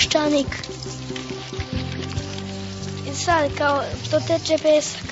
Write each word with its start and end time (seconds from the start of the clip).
peščanik. 0.00 0.54
I 3.10 3.14
sad 3.14 3.50
kao 3.58 3.82
što 4.04 4.20
teče 4.20 4.58
pesak. 4.62 5.09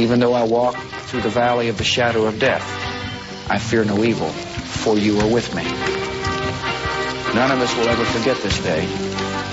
Even 0.00 0.18
though 0.18 0.32
I 0.32 0.44
walk 0.44 0.76
through 1.08 1.20
the 1.20 1.28
valley 1.28 1.68
of 1.68 1.76
the 1.76 1.84
shadow 1.84 2.24
of 2.24 2.38
death, 2.38 2.64
I 3.50 3.58
fear 3.58 3.84
no 3.84 4.02
evil, 4.02 4.30
for 4.30 4.96
you 4.96 5.20
are 5.20 5.28
with 5.28 5.54
me. 5.54 5.62
None 7.34 7.50
of 7.50 7.60
us 7.60 7.76
will 7.76 7.86
ever 7.86 8.06
forget 8.06 8.38
this 8.38 8.58
day, 8.60 8.84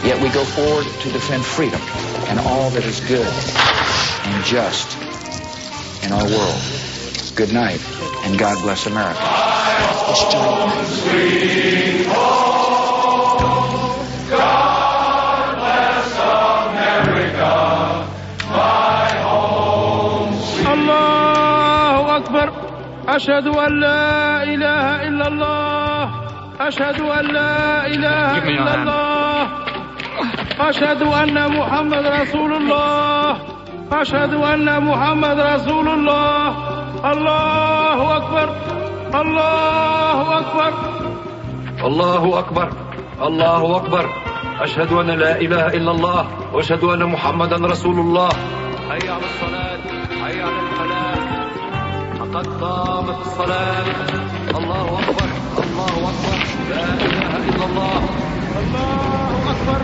yet 0.07 0.23
we 0.23 0.29
go 0.29 0.45
forward 0.45 0.85
to 1.01 1.11
defend 1.11 1.43
freedom 1.43 1.81
and 2.29 2.39
all 2.39 2.69
that 2.69 2.85
is 2.85 3.01
good 3.01 3.27
and 3.27 4.45
just 4.45 4.97
in 6.05 6.13
our 6.13 6.23
world. 6.23 6.61
Good 7.35 7.51
night, 7.53 7.81
and 8.23 8.39
God 8.39 8.63
bless 8.63 8.85
America. 8.85 9.19
أشهد 23.17 23.47
أن 23.47 23.79
لا 23.79 24.43
إله 24.43 25.07
إلا 25.07 25.27
الله. 25.27 26.09
أشهد 26.61 27.01
أن 27.01 27.25
لا 27.33 27.87
إله 27.87 28.37
إلا 28.37 28.73
الله. 28.75 29.47
أشهد 30.69 31.01
أن 31.01 31.57
محمد 31.57 32.05
رسول 32.21 32.53
الله. 32.53 33.37
أشهد 33.91 34.33
أن 34.33 34.83
محمد 34.83 35.39
رسول 35.39 35.87
الله. 35.89 36.47
الله 37.11 38.17
أكبر. 38.17 38.47
الله 39.21 40.37
أكبر. 40.37 40.71
الله 41.85 42.39
أكبر. 42.39 42.69
الله 43.21 43.77
أكبر. 43.77 44.05
أشهد 44.61 44.93
أن 44.93 45.07
لا 45.07 45.41
إله 45.41 45.65
إلا 45.67 45.91
الله. 45.91 46.27
وأشهد 46.53 46.83
أن 46.83 47.03
محمدا 47.03 47.55
رسول 47.65 47.99
الله. 47.99 48.29
لقد 52.36 52.46
قامت 52.46 53.26
الصلاة 53.26 53.84
الله 54.58 54.98
أكبر 55.00 55.28
الله 55.64 56.10
أكبر 56.10 56.38
لا 56.70 56.84
إله 56.94 57.36
إلا 57.48 57.64
الله 57.64 57.98
الله 58.60 59.50
أكبر 59.50 59.80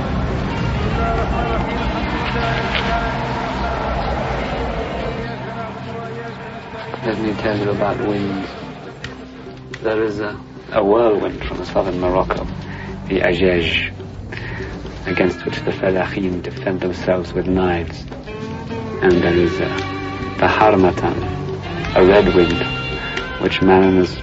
Let 7.06 7.18
me 7.20 7.32
tell 7.42 7.56
you 7.58 7.70
about 7.70 7.98
winds. 8.06 8.48
There 9.82 10.02
is 10.04 10.20
a, 10.20 10.38
a 10.72 10.84
whirlwind 10.84 11.42
from 11.42 11.64
southern 11.64 12.00
Morocco, 12.00 12.44
the 13.08 13.20
Ajej, 13.20 13.94
against 15.06 15.42
which 15.46 15.56
the 15.60 15.70
Falahim 15.70 16.42
defend 16.42 16.80
themselves 16.80 17.32
with 17.32 17.46
knives. 17.46 18.04
And 19.00 19.12
there 19.22 19.32
is 19.32 19.54
a, 19.54 19.68
the 20.38 20.48
Harmatan, 20.48 21.41
a 21.95 22.05
red 22.05 22.33
wind, 22.33 22.57
which 23.41 23.61
mariners 23.61 24.17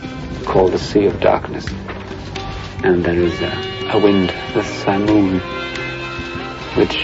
call 0.44 0.69
the 0.69 0.78
Sea 0.78 1.06
of 1.06 1.20
Darkness. 1.20 1.69
And 2.82 3.04
there 3.04 3.14
is 3.14 3.41
a, 3.41 3.91
a 3.92 3.98
wind, 3.98 4.31
the 4.54 4.62
Simoon, 4.62 5.38
which 6.76 6.97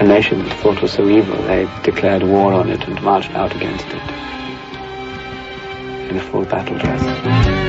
a 0.00 0.04
nation 0.04 0.44
that 0.44 0.60
thought 0.60 0.80
was 0.80 0.92
so 0.92 1.08
evil, 1.08 1.36
they 1.42 1.68
declared 1.82 2.22
war 2.22 2.52
on 2.52 2.70
it 2.70 2.86
and 2.86 3.02
marched 3.02 3.32
out 3.32 3.54
against 3.54 3.86
it 3.88 4.02
in 6.10 6.16
a 6.16 6.22
full 6.30 6.44
battle 6.44 6.78
dress. 6.78 7.59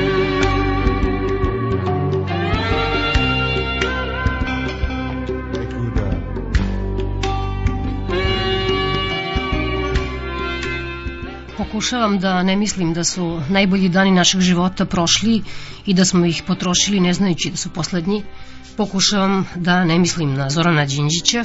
Pokušavam 11.72 12.18
da 12.18 12.42
ne 12.42 12.56
mislim 12.56 12.92
da 12.92 13.04
su 13.04 13.40
najbolji 13.48 13.88
dani 13.88 14.10
našeg 14.10 14.40
života 14.40 14.84
prošli 14.84 15.42
i 15.86 15.94
da 15.94 16.04
smo 16.04 16.26
ih 16.26 16.42
potrošili 16.46 17.00
ne 17.00 17.12
znajući 17.12 17.50
da 17.50 17.56
su 17.56 17.70
poslednji. 17.70 18.22
Pokušavam 18.76 19.46
da 19.54 19.84
ne 19.84 19.98
mislim 19.98 20.34
na 20.34 20.50
Zorana 20.50 20.84
Đinđića, 20.84 21.44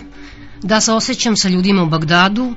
da 0.63 0.81
se 0.81 0.91
osjećam 0.91 1.37
sa 1.37 1.49
ljudima 1.49 1.83
u 1.83 1.89
Bagdadu, 1.89 2.55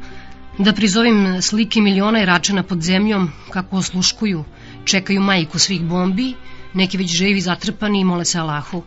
da 0.58 0.72
prizovim 0.72 1.42
slike 1.42 1.80
miliona 1.80 2.22
Iračana 2.22 2.62
pod 2.62 2.82
zemljom 2.82 3.30
kako 3.50 3.76
osluškuju, 3.76 4.44
čekaju 4.84 5.20
majku 5.20 5.58
svih 5.58 5.80
bombi, 5.82 6.34
neki 6.74 6.98
već 6.98 7.16
živi 7.18 7.40
zatrpani 7.40 8.00
i 8.00 8.04
mole 8.04 8.24
se 8.24 8.38
Allahu. 8.38 8.82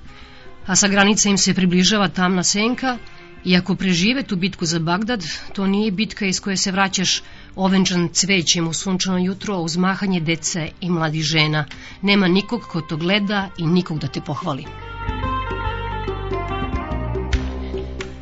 A 0.65 0.75
sa 0.75 0.87
granica 0.87 1.29
im 1.29 1.37
se 1.37 1.53
približava 1.53 2.07
tamna 2.07 2.43
senka 2.43 2.97
i 3.45 3.55
ako 3.57 3.75
prežive 3.75 4.23
tu 4.23 4.35
bitku 4.35 4.65
za 4.65 4.79
Bagdad, 4.79 5.23
to 5.53 5.67
nije 5.67 5.91
bitka 5.91 6.25
iz 6.25 6.39
koje 6.39 6.57
se 6.57 6.71
vraćaš 6.71 7.21
ovenčan 7.55 8.09
cvećem 8.13 8.67
u 8.67 8.73
sunčano 8.73 9.17
jutro 9.17 9.57
uz 9.57 9.77
mahanje 9.77 10.19
dece 10.19 10.69
i 10.81 10.89
mladih 10.89 11.23
žena. 11.23 11.65
Nema 12.01 12.27
nikog 12.27 12.61
ko 12.61 12.81
to 12.81 12.97
gleda 12.97 13.49
i 13.57 13.65
nikog 13.65 13.99
da 13.99 14.07
te 14.07 14.21
pohvali. 14.21 14.65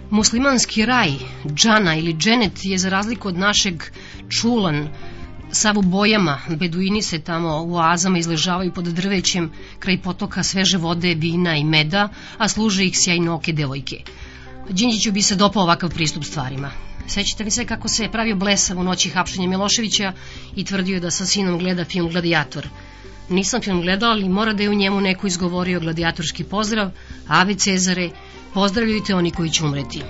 Muslimanski 0.09 0.85
raj, 0.85 1.11
džana 1.53 1.95
ili 1.95 2.13
dženet 2.13 2.65
je 2.65 2.77
za 2.77 2.89
razliku 2.89 3.27
od 3.27 3.37
našeg 3.37 3.83
čulan, 4.29 4.87
sav 5.51 5.77
u 5.77 5.81
bojama, 5.81 6.39
beduini 6.49 7.01
se 7.01 7.19
tamo 7.19 7.63
u 7.63 7.75
oazama 7.75 8.17
izležavaju 8.17 8.73
pod 8.73 8.85
drvećem 8.85 9.51
kraj 9.79 10.01
potoka 10.01 10.43
sveže 10.43 10.77
vode, 10.77 11.13
vina 11.13 11.55
i 11.57 11.63
meda, 11.63 12.09
a 12.37 12.47
služe 12.47 12.85
ih 12.85 12.97
sjajno 12.97 13.33
oke 13.35 13.53
devojke. 13.53 14.03
Đinđiću 14.69 15.11
bi 15.11 15.21
se 15.21 15.35
dopao 15.35 15.63
ovakav 15.63 15.89
pristup 15.89 16.23
stvarima. 16.23 16.71
Sećate 17.07 17.43
li 17.43 17.51
se 17.51 17.65
kako 17.65 17.87
se 17.87 18.03
je 18.03 18.11
pravio 18.11 18.35
blesav 18.35 18.79
u 18.79 18.83
noći 18.83 19.09
hapšenja 19.09 19.47
Miloševića 19.47 20.13
i 20.55 20.65
tvrdio 20.65 20.99
da 20.99 21.11
sa 21.11 21.25
sinom 21.25 21.59
gleda 21.59 21.85
film 21.85 22.09
Gladijator? 22.09 22.67
Nisam 23.29 23.61
film 23.61 23.81
gledao, 23.81 24.11
ali 24.11 24.29
mora 24.29 24.53
da 24.53 24.63
je 24.63 24.69
u 24.69 24.73
njemu 24.73 25.01
neko 25.01 25.27
izgovorio 25.27 25.79
gladijatorski 25.79 26.43
pozdrav, 26.43 26.91
Ave 27.27 27.55
Cezare, 27.55 28.09
pozdravljujte 28.53 29.15
oni 29.15 29.31
koji 29.31 29.49
će 29.49 29.65
umreti. 29.65 30.01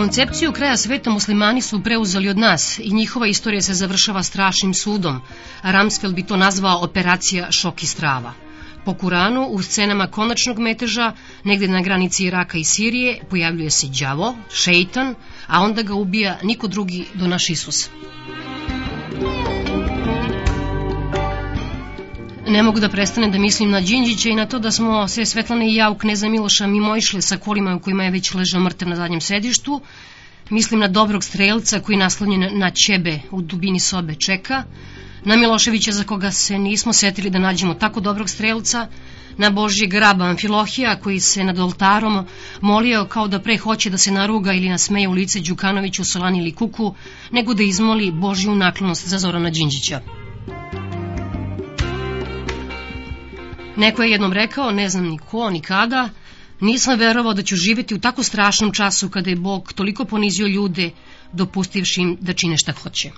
Koncepciju 0.00 0.52
kraja 0.52 0.76
sveta 0.76 1.10
muslimani 1.10 1.62
su 1.62 1.82
preuzeli 1.82 2.28
od 2.28 2.38
nas 2.38 2.78
i 2.78 2.94
njihova 2.94 3.26
istorija 3.26 3.60
se 3.62 3.74
završava 3.74 4.22
strašnim 4.22 4.74
sudom, 4.74 5.20
Ramsfeld 5.62 6.14
bi 6.14 6.22
to 6.22 6.36
nazvao 6.36 6.84
operacija 6.84 7.52
šok 7.52 7.82
i 7.82 7.86
strava. 7.86 8.32
Po 8.84 8.94
Kuranu, 8.94 9.46
u 9.46 9.62
scenama 9.62 10.06
konačnog 10.06 10.58
meteža, 10.58 11.12
negde 11.44 11.68
na 11.68 11.82
granici 11.82 12.24
Iraka 12.24 12.58
i 12.58 12.64
Sirije, 12.64 13.20
pojavljuje 13.30 13.70
se 13.70 13.86
đavo, 14.00 14.36
šeitan, 14.54 15.14
a 15.46 15.60
onda 15.60 15.82
ga 15.82 15.94
ubija 15.94 16.38
niko 16.42 16.68
drugi 16.68 17.04
do 17.14 17.26
naš 17.26 17.50
Isus. 17.50 17.90
Ne 22.50 22.62
mogu 22.62 22.80
da 22.80 22.88
prestanem 22.88 23.30
da 23.32 23.38
mislim 23.38 23.70
na 23.70 23.80
Đinđića 23.80 24.28
i 24.28 24.34
na 24.34 24.46
to 24.46 24.58
da 24.58 24.70
smo 24.70 25.08
sve 25.08 25.26
Svetlane 25.26 25.68
i 25.70 25.74
ja 25.74 25.90
u 25.90 25.98
Kneza 25.98 26.28
Miloša 26.28 26.66
mimo 26.66 26.96
išli 26.96 27.22
sa 27.22 27.36
kolima 27.36 27.74
u 27.74 27.80
kojima 27.80 28.04
je 28.04 28.10
već 28.10 28.34
ležao 28.34 28.60
mrtav 28.60 28.88
na 28.88 28.96
zadnjem 28.96 29.20
sedištu. 29.20 29.80
Mislim 30.50 30.80
na 30.80 30.88
dobrog 30.88 31.24
strelca 31.24 31.80
koji 31.80 31.98
naslonjen 31.98 32.58
na 32.58 32.70
ćebe 32.70 33.20
u 33.30 33.42
dubini 33.42 33.80
sobe 33.80 34.14
čeka, 34.14 34.64
na 35.24 35.36
Miloševića 35.36 35.92
za 35.92 36.04
koga 36.04 36.30
se 36.30 36.58
nismo 36.58 36.92
setili 36.92 37.30
da 37.30 37.38
nađemo 37.38 37.74
tako 37.74 38.00
dobrog 38.00 38.30
strelca, 38.30 38.88
na 39.36 39.50
Božji 39.50 39.86
grab 39.86 40.22
Amfilohija 40.22 40.96
koji 40.96 41.20
se 41.20 41.44
nad 41.44 41.58
oltarom 41.58 42.26
molio 42.60 43.04
kao 43.04 43.28
da 43.28 43.40
pre 43.40 43.56
hoće 43.58 43.90
da 43.90 43.98
se 43.98 44.10
naruga 44.12 44.52
ili 44.52 44.68
nasmeje 44.68 45.08
u 45.08 45.12
lice 45.12 45.40
Đukanoviću, 45.40 46.04
Solani 46.04 46.38
ili 46.38 46.52
Kuku, 46.52 46.94
nego 47.30 47.54
da 47.54 47.62
izmoli 47.62 48.10
Božju 48.10 48.54
naklonost 48.54 49.08
za 49.08 49.18
Zorana 49.18 49.50
Đinđića. 49.50 50.00
Neko 53.76 54.02
je 54.02 54.10
jednom 54.10 54.32
rekao, 54.32 54.70
ne 54.70 54.88
znam 54.88 55.04
ni 55.04 55.18
ko, 55.18 55.50
ni 55.50 55.60
kada, 55.60 56.08
nisam 56.60 56.98
verovao 56.98 57.34
da 57.34 57.42
ću 57.42 57.56
živeti 57.56 57.94
u 57.94 58.00
tako 58.00 58.22
strašnom 58.22 58.72
času 58.72 59.08
kada 59.08 59.30
je 59.30 59.36
Bog 59.36 59.72
toliko 59.72 60.04
ponizio 60.04 60.46
ljude, 60.46 60.90
dopustivši 61.32 62.00
im 62.00 62.16
da 62.20 62.32
čine 62.32 62.56
šta 62.56 62.72
hoće. 62.72 63.10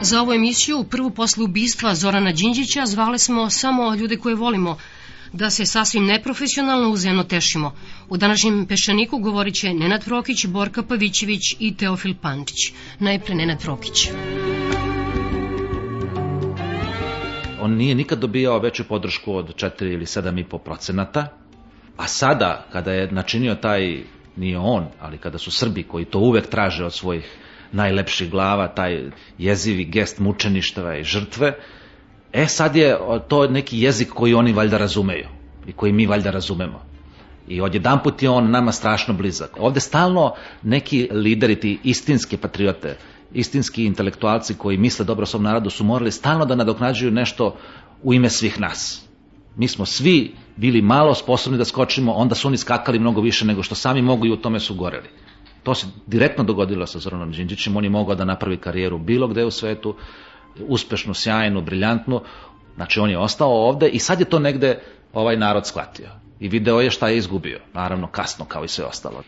Za 0.00 0.20
ovu 0.20 0.32
emisiju, 0.32 0.84
prvu 0.84 1.10
posle 1.10 1.44
ubistva 1.44 1.94
Zorana 1.94 2.32
Đinđića, 2.32 2.86
zvali 2.86 3.18
smo 3.18 3.50
samo 3.50 3.94
ljude 3.94 4.16
koje 4.16 4.34
volimo, 4.34 4.76
da 5.32 5.50
se 5.50 5.66
sasvim 5.66 6.04
neprofesionalno 6.04 6.90
uzemno 6.90 7.24
tešimo. 7.24 7.74
U 8.08 8.16
današnjem 8.16 8.66
peščaniku 8.66 9.18
govorit 9.18 9.54
će 9.54 9.74
Nenad 9.74 10.04
Prokić, 10.04 10.46
Borka 10.46 10.82
Pavićević 10.82 11.54
i 11.58 11.76
Teofil 11.76 12.14
Pančić. 12.22 12.72
Najpre 12.98 13.34
Nenad 13.34 13.62
Prokić. 13.62 14.08
On 17.62 17.76
nije 17.76 17.94
nikad 17.94 18.18
dobijao 18.18 18.58
veću 18.58 18.84
podršku 18.84 19.34
od 19.34 19.54
4 19.54 19.92
ili 19.92 20.04
7,5 20.04 20.58
procenata, 20.58 21.26
a 21.96 22.06
sada, 22.06 22.66
kada 22.72 22.92
je 22.92 23.12
načinio 23.12 23.54
taj, 23.54 24.02
nije 24.36 24.58
on, 24.58 24.86
ali 25.00 25.18
kada 25.18 25.38
su 25.38 25.50
Srbi 25.50 25.82
koji 25.82 26.04
to 26.04 26.18
uvek 26.18 26.46
traže 26.46 26.84
od 26.84 26.92
svojih 26.92 27.36
najlepših 27.72 28.30
glava, 28.30 28.68
taj 28.68 29.10
jezivi 29.38 29.84
gest 29.84 30.18
mučeništva 30.18 30.96
i 30.96 31.04
žrtve, 31.04 31.54
e 32.32 32.46
sad 32.46 32.76
je 32.76 32.98
to 33.28 33.46
neki 33.46 33.80
jezik 33.80 34.08
koji 34.08 34.34
oni 34.34 34.52
valjda 34.52 34.78
razumeju 34.78 35.28
i 35.66 35.72
koji 35.72 35.92
mi 35.92 36.06
valjda 36.06 36.30
razumemo. 36.30 36.82
I 37.48 37.60
odjedan 37.60 37.98
put 38.02 38.22
je 38.22 38.30
on 38.30 38.50
nama 38.50 38.72
strašno 38.72 39.14
blizak. 39.14 39.56
Ovde 39.60 39.80
stalno 39.80 40.34
neki 40.62 41.08
lideri, 41.12 41.60
ti 41.60 41.78
istinske 41.84 42.36
patriote, 42.36 42.96
istinski 43.34 43.84
intelektualci 43.84 44.54
koji 44.54 44.76
misle 44.76 45.04
dobro 45.04 45.26
svom 45.26 45.42
narodu 45.42 45.70
su 45.70 45.84
morali 45.84 46.12
stalno 46.12 46.44
da 46.44 46.54
nadoknađuju 46.54 47.10
nešto 47.10 47.56
u 48.02 48.14
ime 48.14 48.30
svih 48.30 48.60
nas. 48.60 49.08
Mi 49.56 49.68
smo 49.68 49.86
svi 49.86 50.34
bili 50.56 50.82
malo 50.82 51.14
sposobni 51.14 51.58
da 51.58 51.64
skočimo, 51.64 52.12
onda 52.12 52.34
su 52.34 52.48
oni 52.48 52.56
skakali 52.56 52.98
mnogo 52.98 53.20
više 53.20 53.44
nego 53.44 53.62
što 53.62 53.74
sami 53.74 54.02
mogu 54.02 54.26
i 54.26 54.32
u 54.32 54.36
tome 54.36 54.60
su 54.60 54.74
goreli. 54.74 55.08
To 55.62 55.74
se 55.74 55.86
direktno 56.06 56.44
dogodilo 56.44 56.86
sa 56.86 56.98
Zoranom 56.98 57.32
Đinđićem, 57.32 57.76
on 57.76 57.84
je 57.84 57.90
mogao 57.90 58.14
da 58.14 58.24
napravi 58.24 58.56
karijeru 58.56 58.98
bilo 58.98 59.28
gde 59.28 59.44
u 59.44 59.50
svetu, 59.50 59.94
uspešnu, 60.68 61.14
sjajnu, 61.14 61.62
briljantnu, 61.62 62.20
znači 62.74 63.00
on 63.00 63.10
je 63.10 63.18
ostao 63.18 63.68
ovde 63.68 63.88
i 63.88 63.98
sad 63.98 64.20
je 64.20 64.26
to 64.26 64.38
negde 64.38 64.78
ovaj 65.12 65.36
narod 65.36 65.66
shvatio. 65.66 66.08
I 66.40 66.48
video 66.48 66.80
je 66.80 66.90
šta 66.90 67.08
je 67.08 67.16
izgubio, 67.16 67.60
naravno 67.74 68.06
kasno 68.06 68.44
kao 68.44 68.64
i 68.64 68.68
sve 68.68 68.84
ostalo. 68.84 69.22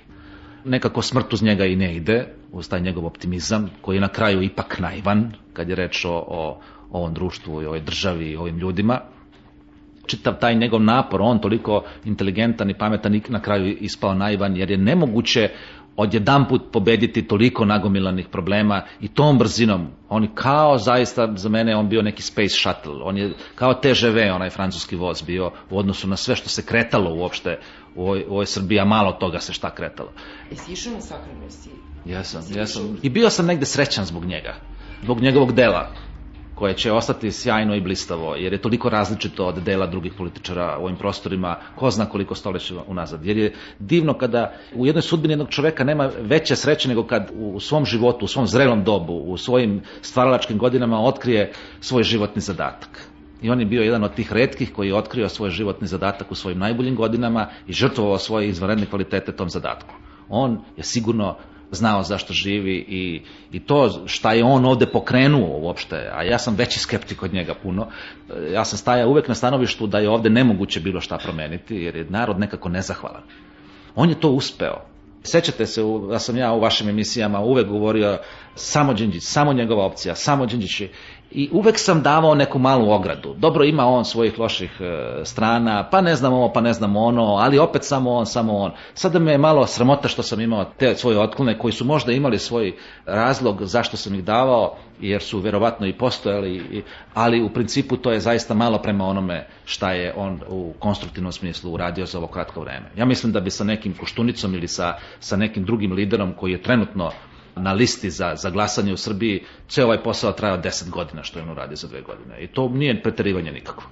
Nekako 0.64 1.02
smrt 1.02 1.32
uz 1.32 1.42
njega 1.42 1.64
i 1.64 1.76
ne 1.76 1.96
ide, 1.96 2.26
uz 2.52 2.68
taj 2.68 2.80
njegov 2.80 3.06
optimizam, 3.06 3.70
koji 3.80 3.96
je 3.96 4.00
na 4.00 4.08
kraju 4.08 4.42
ipak 4.42 4.78
naivan, 4.78 5.32
kad 5.52 5.68
je 5.68 5.74
reč 5.74 6.04
o, 6.04 6.24
o 6.28 6.60
ovom 6.90 7.14
društvu 7.14 7.62
i 7.62 7.66
ovoj 7.66 7.80
državi 7.80 8.30
i 8.30 8.36
ovim 8.36 8.58
ljudima. 8.58 9.00
Čitav 10.06 10.38
taj 10.40 10.54
njegov 10.54 10.82
napor, 10.82 11.22
on 11.22 11.38
toliko 11.38 11.84
inteligentan 12.04 12.70
i 12.70 12.78
pametan 12.78 13.20
na 13.28 13.40
kraju 13.40 13.76
ispao 13.80 14.14
naivan, 14.14 14.56
jer 14.56 14.70
je 14.70 14.78
nemoguće 14.78 15.48
odjedan 15.96 16.48
put 16.48 16.62
pobediti 16.72 17.28
toliko 17.28 17.64
nagomilanih 17.64 18.28
problema 18.28 18.82
i 19.00 19.08
tom 19.08 19.38
brzinom. 19.38 19.86
On 20.08 20.28
kao 20.34 20.78
zaista, 20.78 21.32
za 21.36 21.48
mene, 21.48 21.76
on 21.76 21.88
bio 21.88 22.02
neki 22.02 22.22
space 22.22 22.54
shuttle. 22.60 23.02
On 23.02 23.16
je 23.16 23.34
kao 23.54 23.74
TGV, 23.74 24.34
onaj 24.34 24.50
francuski 24.50 24.96
voz 24.96 25.22
bio 25.22 25.52
u 25.70 25.78
odnosu 25.78 26.08
na 26.08 26.16
sve 26.16 26.36
što 26.36 26.48
se 26.48 26.66
kretalo 26.66 27.14
uopšte 27.14 27.58
u 27.94 28.02
ovoj, 28.02 28.24
u 28.28 28.32
ovoj 28.32 28.46
Srbiji, 28.46 28.80
a 28.80 28.84
malo 28.84 29.12
toga 29.12 29.38
se 29.38 29.52
šta 29.52 29.70
kretalo. 29.70 30.12
Jesi 30.50 30.72
išao 30.72 30.92
na 30.92 31.00
sakrame? 31.00 31.44
Jesi... 31.44 31.70
Jesam, 32.04 32.42
jesam. 32.54 32.98
I 33.02 33.10
bio 33.10 33.30
sam 33.30 33.46
negde 33.46 33.66
srećan 33.66 34.04
zbog 34.04 34.24
njega. 34.24 34.54
Zbog 35.02 35.20
njegovog 35.20 35.52
dela 35.52 35.90
koje 36.54 36.74
će 36.74 36.92
ostati 36.92 37.32
sjajno 37.32 37.74
i 37.74 37.80
blistavo, 37.80 38.34
jer 38.34 38.52
je 38.52 38.62
toliko 38.62 38.88
različito 38.88 39.46
od 39.46 39.62
dela 39.62 39.86
drugih 39.86 40.12
političara 40.18 40.78
u 40.78 40.84
ovim 40.84 40.96
prostorima, 40.96 41.56
ko 41.76 41.90
zna 41.90 42.06
koliko 42.06 42.34
stoleća 42.34 42.74
unazad. 42.86 43.24
Jer 43.24 43.36
je 43.36 43.54
divno 43.78 44.14
kada 44.14 44.54
u 44.74 44.86
jednoj 44.86 45.02
sudbini 45.02 45.32
jednog 45.32 45.48
čoveka 45.48 45.84
nema 45.84 46.10
veće 46.20 46.56
sreće 46.56 46.88
nego 46.88 47.06
kad 47.06 47.30
u 47.34 47.60
svom 47.60 47.84
životu, 47.84 48.24
u 48.24 48.28
svom 48.28 48.46
zrelom 48.46 48.84
dobu, 48.84 49.12
u 49.12 49.36
svojim 49.36 49.82
stvaralačkim 50.02 50.58
godinama 50.58 51.00
otkrije 51.00 51.52
svoj 51.80 52.02
životni 52.02 52.42
zadatak. 52.42 53.08
I 53.42 53.50
on 53.50 53.60
je 53.60 53.66
bio 53.66 53.82
jedan 53.82 54.04
od 54.04 54.14
tih 54.14 54.32
redkih 54.32 54.72
koji 54.72 54.88
je 54.88 54.96
otkrio 54.96 55.28
svoj 55.28 55.50
životni 55.50 55.86
zadatak 55.86 56.30
u 56.30 56.34
svojim 56.34 56.58
najboljim 56.58 56.96
godinama 56.96 57.48
i 57.66 57.72
žrtvovao 57.72 58.18
svoje 58.18 58.48
izvanredne 58.48 58.86
kvalitete 58.86 59.32
tom 59.32 59.50
zadatku. 59.50 59.94
On 60.28 60.60
je 60.76 60.84
sigurno 60.84 61.36
znao 61.70 62.02
zašto 62.02 62.32
živi 62.32 62.76
i, 62.88 63.22
i 63.52 63.60
to 63.60 64.02
šta 64.06 64.32
je 64.32 64.44
on 64.44 64.64
ovde 64.64 64.86
pokrenuo 64.86 65.58
uopšte, 65.58 66.10
a 66.14 66.22
ja 66.22 66.38
sam 66.38 66.54
veći 66.54 66.80
skeptik 66.80 67.22
od 67.22 67.34
njega 67.34 67.54
puno, 67.62 67.88
ja 68.52 68.64
sam 68.64 68.78
stajao 68.78 69.10
uvek 69.10 69.28
na 69.28 69.34
stanovištu 69.34 69.86
da 69.86 69.98
je 69.98 70.10
ovde 70.10 70.30
nemoguće 70.30 70.80
bilo 70.80 71.00
šta 71.00 71.18
promeniti, 71.18 71.76
jer 71.76 71.96
je 71.96 72.06
narod 72.10 72.38
nekako 72.38 72.68
nezahvalan. 72.68 73.22
On 73.94 74.08
je 74.08 74.20
to 74.20 74.30
uspeo. 74.30 74.94
Sećate 75.22 75.66
se 75.66 75.82
da 76.10 76.18
sam 76.18 76.36
ja 76.36 76.52
u 76.52 76.60
vašim 76.60 76.88
emisijama 76.88 77.40
uvek 77.40 77.66
govorio 77.66 78.18
samo 78.54 78.94
Đinđić, 78.94 79.22
samo 79.22 79.52
njegova 79.52 79.86
opcija, 79.86 80.14
samo 80.14 80.46
Đinđić 80.46 80.82
i 81.34 81.48
uvek 81.52 81.78
sam 81.78 82.02
davao 82.02 82.34
neku 82.34 82.58
malu 82.58 82.90
ogradu. 82.90 83.34
Dobro, 83.38 83.64
ima 83.64 83.86
on 83.86 84.04
svojih 84.04 84.38
loših 84.38 84.80
e, 84.80 85.24
strana, 85.24 85.88
pa 85.90 86.00
ne 86.00 86.16
znam 86.16 86.32
ovo, 86.32 86.52
pa 86.52 86.60
ne 86.60 86.72
znam 86.72 86.96
ono, 86.96 87.22
ali 87.22 87.58
opet 87.58 87.84
samo 87.84 88.12
on, 88.12 88.26
samo 88.26 88.56
on. 88.56 88.72
Sada 88.94 89.18
me 89.18 89.32
je 89.32 89.38
malo 89.38 89.66
sramota 89.66 90.08
što 90.08 90.22
sam 90.22 90.40
imao 90.40 90.64
te 90.64 90.94
svoje 90.96 91.18
otklone 91.20 91.58
koji 91.58 91.72
su 91.72 91.84
možda 91.84 92.12
imali 92.12 92.38
svoj 92.38 92.76
razlog 93.06 93.64
zašto 93.64 93.96
sam 93.96 94.14
ih 94.14 94.24
davao, 94.24 94.76
jer 95.00 95.22
su 95.22 95.38
verovatno 95.38 95.86
i 95.86 95.92
postojali, 95.92 96.84
ali 97.14 97.42
u 97.42 97.48
principu 97.48 97.96
to 97.96 98.12
je 98.12 98.20
zaista 98.20 98.54
malo 98.54 98.78
prema 98.78 99.04
onome 99.04 99.46
šta 99.64 99.92
je 99.92 100.14
on 100.16 100.40
u 100.48 100.72
konstruktivnom 100.78 101.32
smislu 101.32 101.72
uradio 101.72 102.06
za 102.06 102.18
ovo 102.18 102.26
kratko 102.26 102.60
vreme. 102.60 102.90
Ja 102.96 103.04
mislim 103.04 103.32
da 103.32 103.40
bi 103.40 103.50
sa 103.50 103.64
nekim 103.64 103.94
Koštunicom 104.00 104.54
ili 104.54 104.68
sa, 104.68 104.94
sa 105.20 105.36
nekim 105.36 105.64
drugim 105.64 105.92
liderom 105.92 106.32
koji 106.32 106.52
je 106.52 106.62
trenutno 106.62 107.10
na 107.56 107.72
listi 107.72 108.10
za, 108.10 108.36
za 108.36 108.50
glasanje 108.50 108.92
u 108.92 108.96
Srbiji, 108.96 109.44
ceo 109.68 109.84
ovaj 109.84 110.02
posao 110.02 110.32
trajao 110.32 110.58
10 110.58 110.90
godina 110.90 111.22
što 111.22 111.38
je 111.38 111.42
on 111.42 111.50
uradio 111.50 111.76
za 111.76 111.88
dve 111.88 112.00
godine. 112.02 112.42
I 112.44 112.46
to 112.46 112.68
nije 112.68 113.02
preterivanje 113.02 113.52
nikako. 113.52 113.84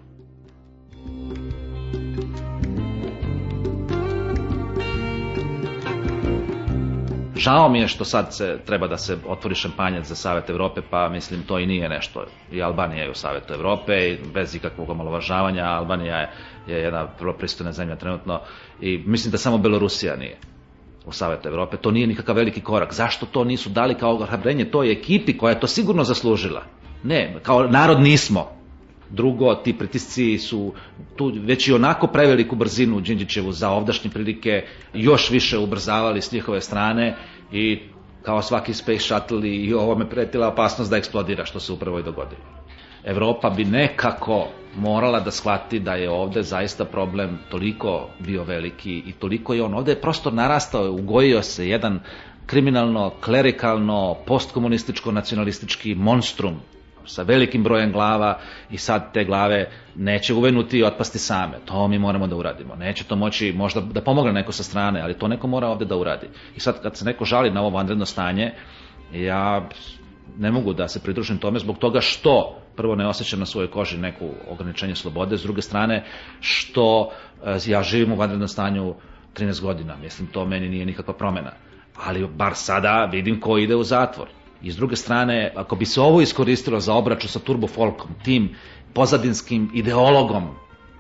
Žao 7.37 7.69
mi 7.69 7.81
je 7.81 7.89
što 7.89 8.05
sad 8.05 8.35
se 8.35 8.59
treba 8.67 8.87
da 8.87 8.97
se 8.97 9.17
otvori 9.27 9.55
šampanjac 9.55 10.07
za 10.07 10.15
Savet 10.15 10.51
Evrope, 10.51 10.81
pa 10.91 11.09
mislim 11.09 11.43
to 11.43 11.59
i 11.59 11.67
nije 11.67 11.89
nešto. 11.89 12.27
I 12.53 12.63
Albanija 12.63 13.03
je 13.05 13.11
u 13.11 13.15
Savetu 13.15 13.55
Evrope 13.55 14.09
i 14.11 14.19
bez 14.35 14.55
ikakvog 14.55 14.91
omalovažavanja. 14.91 15.65
Albanija 15.65 16.17
je, 16.17 16.31
je 16.67 16.79
jedna 16.79 17.09
vrlo 17.21 17.33
pristojna 17.33 17.73
zemlja 17.73 17.97
trenutno 17.97 18.41
i 18.81 18.99
mislim 19.07 19.33
da 19.33 19.39
samo 19.39 19.59
Belorusija 19.59 20.17
nije 20.17 20.39
u 21.07 21.13
Savetu 21.13 21.49
Evrope. 21.49 21.77
To 21.77 21.91
nije 21.91 22.07
nikakav 22.07 22.37
veliki 22.37 22.61
korak. 22.61 22.95
Zašto 22.95 23.27
to 23.27 23.45
nisu 23.45 23.71
dali 23.71 23.95
kao 23.95 24.15
ohrabrenje 24.15 24.65
toj 24.65 24.93
ekipi 24.93 25.39
koja 25.39 25.51
je 25.51 25.61
to 25.61 25.67
sigurno 25.67 26.05
zaslužila? 26.05 26.63
Ne, 27.03 27.37
kao 27.43 27.69
narod 27.69 28.01
nismo. 28.01 28.49
Drugo, 29.11 29.55
ti 29.55 29.79
pritisci 29.79 30.39
su 30.39 30.73
tu 31.17 31.33
već 31.37 31.69
i 31.69 31.73
onako 31.73 32.07
preveliku 32.07 32.57
brzinu 32.57 33.01
Đinđićevu 33.01 33.53
za 33.53 33.71
ovdašnje 33.71 34.11
prilike 34.11 34.65
još 34.95 35.31
više 35.31 35.59
ubrzavali 35.59 36.23
s 36.23 36.33
njihove 36.33 36.61
strane 36.61 37.17
i 37.53 37.81
kao 38.23 38.43
svaki 38.43 38.75
space 38.75 38.99
shuttle 38.99 39.49
i 39.49 39.75
ovo 39.75 39.95
me 39.99 40.11
pretila 40.11 40.49
opasnost 40.49 40.91
da 40.91 40.97
eksplodira, 40.97 41.45
što 41.45 41.61
se 41.61 41.73
upravo 41.73 41.99
i 41.99 42.03
dogodilo. 42.03 42.41
Evropa 43.05 43.51
bi 43.51 43.65
nekako 43.65 44.49
morala 44.77 45.21
da 45.21 45.31
shvati 45.31 45.79
da 45.79 45.95
je 45.95 46.11
ovde 46.11 46.43
zaista 46.43 46.85
problem 46.85 47.39
toliko 47.51 48.09
bio 48.19 48.45
veliki 48.45 49.03
i 49.07 49.13
toliko 49.13 49.55
je 49.55 49.63
on 49.63 49.75
ovde 49.75 49.93
je 49.93 50.01
prosto 50.01 50.31
narastao, 50.31 50.93
ugojio 50.93 51.43
se 51.43 51.69
jedan 51.69 52.01
kriminalno, 52.47 53.11
klerikalno, 53.25 54.17
postkomunističko, 54.27 55.13
nacionalistički 55.13 55.95
monstrum 55.95 56.61
sa 57.07 57.23
velikim 57.23 57.63
brojem 57.63 57.93
glava 57.93 58.39
i 58.71 58.79
sad 58.79 59.13
te 59.13 59.25
glave 59.25 59.71
neće 59.95 60.35
uvenuti 60.35 60.79
i 60.79 60.85
otpasti 60.85 61.19
same. 61.19 61.59
To 61.65 61.89
mi 61.89 61.99
moramo 61.99 62.27
da 62.27 62.37
uradimo. 62.37 62.75
Neće 62.77 63.05
to 63.05 63.17
moći 63.17 63.53
možda 63.53 63.81
da 63.81 64.01
pomogne 64.01 64.33
neko 64.33 64.53
sa 64.53 64.63
strane, 64.63 65.01
ali 65.01 65.19
to 65.19 65.29
neko 65.29 65.47
mora 65.47 65.69
ovde 65.69 65.85
da 65.85 65.97
uradi. 65.97 66.27
I 66.57 66.61
sad 66.61 66.83
kad 66.83 66.97
se 66.97 67.05
neko 67.05 67.25
žali 67.25 67.51
na 67.51 67.61
ovo 67.61 67.71
vanredno 67.71 68.07
stanje, 68.07 68.53
ja 69.13 69.69
ne 70.39 70.51
mogu 70.51 70.73
da 70.73 70.89
se 70.89 71.01
pridružim 71.01 71.39
tome 71.39 71.59
zbog 71.59 71.79
toga 71.79 72.01
što 72.01 72.59
prvo 72.77 72.95
ne 72.95 73.09
osjećam 73.09 73.41
na 73.41 73.47
svojoj 73.47 73.71
koži 73.71 73.99
neku 73.99 74.31
ograničenje 74.49 74.95
slobode, 74.95 75.39
s 75.39 75.43
druge 75.43 75.63
strane 75.63 76.05
što 76.41 77.11
e, 77.45 77.59
ja 77.67 77.83
živim 77.83 78.13
u 78.13 78.17
vanrednom 78.17 78.49
stanju 78.49 78.95
13 79.35 79.61
godina, 79.61 79.97
mislim 79.97 80.29
to 80.29 80.45
meni 80.45 80.69
nije 80.69 80.87
nikakva 80.87 81.15
promena. 81.15 81.53
Ali 81.97 82.27
bar 82.27 82.53
sada 82.55 83.09
vidim 83.13 83.41
ko 83.41 83.59
ide 83.59 83.77
u 83.77 83.85
zatvor. 83.85 84.29
I 84.63 84.73
s 84.73 84.77
druge 84.77 84.97
strane, 84.97 85.53
ako 85.57 85.77
bi 85.77 85.85
se 85.85 86.01
ovo 86.01 86.21
iskoristilo 86.21 86.81
za 86.81 86.95
obraču 86.95 87.29
sa 87.29 87.39
Turbo 87.39 87.67
Folkom, 87.67 88.11
tim 88.25 88.55
pozadinskim 88.95 89.71
ideologom 89.75 90.49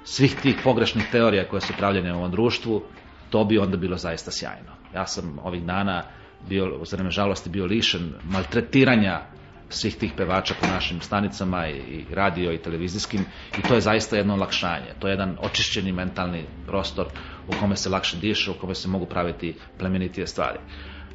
svih 0.04 0.36
tih 0.42 0.56
pogrešnih 0.64 1.04
teorija 1.12 1.48
koje 1.48 1.60
su 1.60 1.72
pravljene 1.78 2.14
u 2.14 2.16
ovom 2.16 2.30
društvu, 2.30 2.82
to 3.30 3.44
bi 3.44 3.58
onda 3.58 3.76
bilo 3.76 3.96
zaista 3.96 4.30
sjajno. 4.30 4.72
Ja 4.94 5.06
sam 5.06 5.38
ovih 5.44 5.62
dana 5.62 6.04
bio, 6.48 6.80
vreme 6.92 7.10
žalosti, 7.10 7.50
bio 7.50 7.66
lišen 7.66 8.12
maltretiranja 8.24 9.20
svih 9.68 9.96
tih 9.96 10.12
pevača 10.16 10.54
po 10.60 10.66
našim 10.66 11.00
stanicama 11.00 11.66
i, 11.68 11.76
i 11.76 12.04
radio 12.14 12.52
i 12.52 12.58
televizijskim 12.58 13.24
i 13.58 13.62
to 13.68 13.74
je 13.74 13.80
zaista 13.80 14.16
jedno 14.16 14.34
olakšanje. 14.34 14.94
To 14.98 15.08
je 15.08 15.12
jedan 15.12 15.36
očišćeni 15.40 15.92
mentalni 15.92 16.44
prostor 16.66 17.06
u 17.48 17.52
kome 17.60 17.76
se 17.76 17.90
lakše 17.90 18.16
diše, 18.16 18.50
u 18.50 18.54
kome 18.54 18.74
se 18.74 18.88
mogu 18.88 19.06
praviti 19.06 19.54
plemenitije 19.78 20.26
stvari. 20.26 20.58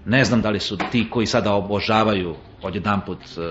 Ne 0.05 0.23
znam 0.23 0.41
da 0.41 0.49
li 0.49 0.59
su 0.59 0.77
ti 0.91 1.07
koji 1.09 1.25
sada 1.25 1.53
obožavaju 1.53 2.35
odjedanput 2.61 3.19
e, 3.21 3.41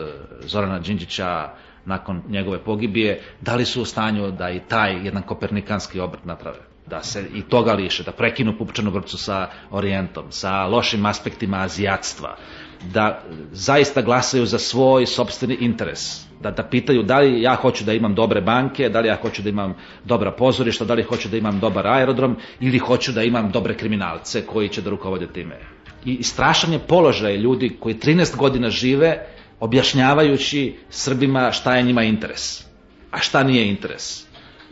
Zorana 0.40 0.78
Đinđića 0.78 1.48
nakon 1.84 2.22
njegove 2.28 2.64
pogibije, 2.64 3.22
da 3.40 3.54
li 3.56 3.64
su 3.64 3.82
u 3.82 3.84
stanju 3.84 4.30
da 4.30 4.50
i 4.50 4.60
taj 4.68 5.04
jedan 5.04 5.22
kopernikanski 5.22 6.00
obrt 6.00 6.24
naprave 6.24 6.75
da 6.86 7.02
se 7.02 7.24
i 7.34 7.42
toga 7.42 7.72
liše, 7.72 8.02
da 8.02 8.12
prekinu 8.12 8.58
pupčanu 8.58 8.90
vrpcu 8.90 9.18
sa 9.18 9.48
orijentom, 9.70 10.24
sa 10.30 10.66
lošim 10.66 11.06
aspektima 11.06 11.62
azijatstva, 11.62 12.36
da 12.92 13.22
zaista 13.52 14.02
glasaju 14.02 14.46
za 14.46 14.58
svoj 14.58 15.06
sobstveni 15.06 15.56
interes, 15.60 16.26
da, 16.40 16.50
da 16.50 16.62
pitaju 16.62 17.02
da 17.02 17.18
li 17.18 17.42
ja 17.42 17.54
hoću 17.54 17.84
da 17.84 17.92
imam 17.92 18.14
dobre 18.14 18.40
banke, 18.40 18.88
da 18.88 19.00
li 19.00 19.08
ja 19.08 19.16
hoću 19.22 19.42
da 19.42 19.48
imam 19.48 19.74
dobra 20.04 20.32
pozorišta, 20.32 20.84
da 20.84 20.94
li 20.94 21.02
hoću 21.02 21.28
da 21.28 21.36
imam 21.36 21.60
dobar 21.60 21.86
aerodrom 21.86 22.36
ili 22.60 22.78
hoću 22.78 23.12
da 23.12 23.22
imam 23.22 23.50
dobre 23.50 23.76
kriminalce 23.76 24.46
koji 24.46 24.68
će 24.68 24.82
da 24.82 24.90
rukovode 24.90 25.26
time. 25.26 25.58
I 26.04 26.22
strašan 26.22 26.72
je 26.72 26.78
položaj 26.78 27.36
ljudi 27.36 27.76
koji 27.80 27.94
13 27.94 28.36
godina 28.36 28.70
žive 28.70 29.26
objašnjavajući 29.60 30.76
Srbima 30.90 31.52
šta 31.52 31.76
je 31.76 31.82
njima 31.82 32.02
interes, 32.02 32.64
a 33.10 33.18
šta 33.18 33.42
nije 33.42 33.68
interes 33.68 34.25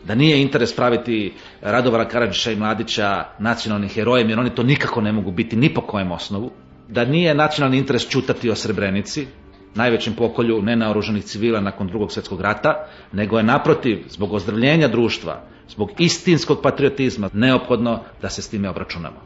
da 0.05 0.15
nije 0.15 0.41
interes 0.41 0.75
praviti 0.75 1.33
Radovara 1.61 2.07
Karadžića 2.07 2.51
i 2.51 2.55
Mladića 2.55 3.25
nacionalnim 3.39 3.89
herojem, 3.89 4.29
jer 4.29 4.39
oni 4.39 4.55
to 4.55 4.63
nikako 4.63 5.01
ne 5.01 5.11
mogu 5.11 5.31
biti 5.31 5.55
ni 5.55 5.73
po 5.73 5.81
kojem 5.81 6.11
osnovu, 6.11 6.51
da 6.87 7.05
nije 7.05 7.35
nacionalni 7.35 7.77
interes 7.77 8.09
čutati 8.09 8.49
o 8.49 8.55
Srebrenici, 8.55 9.27
najvećem 9.75 10.13
pokolju 10.13 10.61
nenaoruženih 10.61 11.23
civila 11.23 11.59
nakon 11.59 11.87
drugog 11.87 12.11
svjetskog 12.11 12.41
rata, 12.41 12.87
nego 13.11 13.37
je 13.37 13.43
naprotiv, 13.43 14.03
zbog 14.09 14.33
ozdravljenja 14.33 14.87
društva, 14.87 15.41
zbog 15.69 15.89
istinskog 15.99 16.59
patriotizma, 16.63 17.29
neophodno 17.33 18.03
da 18.21 18.29
se 18.29 18.41
s 18.41 18.49
time 18.49 18.69
obračunamo. 18.69 19.21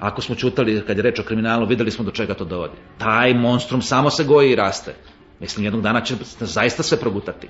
Ako 0.00 0.22
smo 0.22 0.34
čutali 0.34 0.82
kad 0.86 0.96
je 0.96 1.02
reč 1.02 1.18
o 1.18 1.22
kriminalu, 1.22 1.66
videli 1.66 1.90
smo 1.90 2.04
do 2.04 2.10
čega 2.10 2.34
to 2.34 2.44
dovodi. 2.44 2.76
Taj 2.98 3.34
monstrum 3.34 3.82
samo 3.82 4.10
se 4.10 4.24
goji 4.24 4.50
i 4.50 4.56
raste. 4.56 4.94
Mislim, 5.40 5.64
jednog 5.64 5.82
dana 5.82 6.00
će 6.00 6.14
zaista 6.40 6.82
sve 6.82 6.98
progutati. 7.00 7.48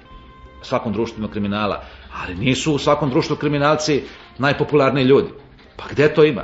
Svakom 0.62 0.92
društvu 0.92 1.18
ima 1.18 1.28
kriminala, 1.28 1.84
ali 2.22 2.34
nisu 2.34 2.74
u 2.74 2.78
svakom 2.78 3.10
društvu 3.10 3.36
kriminalci 3.36 4.02
najpopularniji 4.38 5.04
ljudi. 5.04 5.28
Pa 5.76 5.84
gde 5.90 6.14
to 6.14 6.24
ima? 6.24 6.42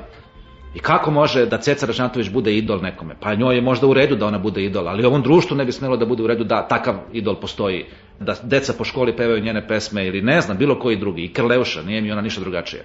I 0.74 0.78
kako 0.78 1.10
može 1.10 1.46
da 1.46 1.58
Ceca 1.58 1.86
Ražnatović 1.86 2.30
bude 2.30 2.56
idol 2.56 2.78
nekome? 2.82 3.16
Pa 3.20 3.34
njoj 3.34 3.54
je 3.54 3.60
možda 3.60 3.86
u 3.86 3.94
redu 3.94 4.16
da 4.16 4.26
ona 4.26 4.38
bude 4.38 4.64
idol, 4.64 4.88
ali 4.88 5.04
ovom 5.04 5.22
društvu 5.22 5.56
ne 5.56 5.64
bi 5.64 5.72
smelo 5.72 5.96
da 5.96 6.06
bude 6.06 6.22
u 6.22 6.26
redu 6.26 6.44
da 6.44 6.68
takav 6.68 6.94
idol 7.12 7.40
postoji. 7.40 7.84
Da 8.20 8.34
deca 8.42 8.72
po 8.78 8.84
školi 8.84 9.16
pevaju 9.16 9.42
njene 9.42 9.68
pesme 9.68 10.06
ili 10.06 10.22
ne 10.22 10.40
znam, 10.40 10.58
bilo 10.58 10.78
koji 10.78 10.96
drugi. 10.96 11.22
I 11.24 11.32
Krleuša, 11.32 11.82
nije 11.82 12.00
mi 12.00 12.12
ona 12.12 12.20
ništa 12.20 12.40
drugačija. 12.40 12.82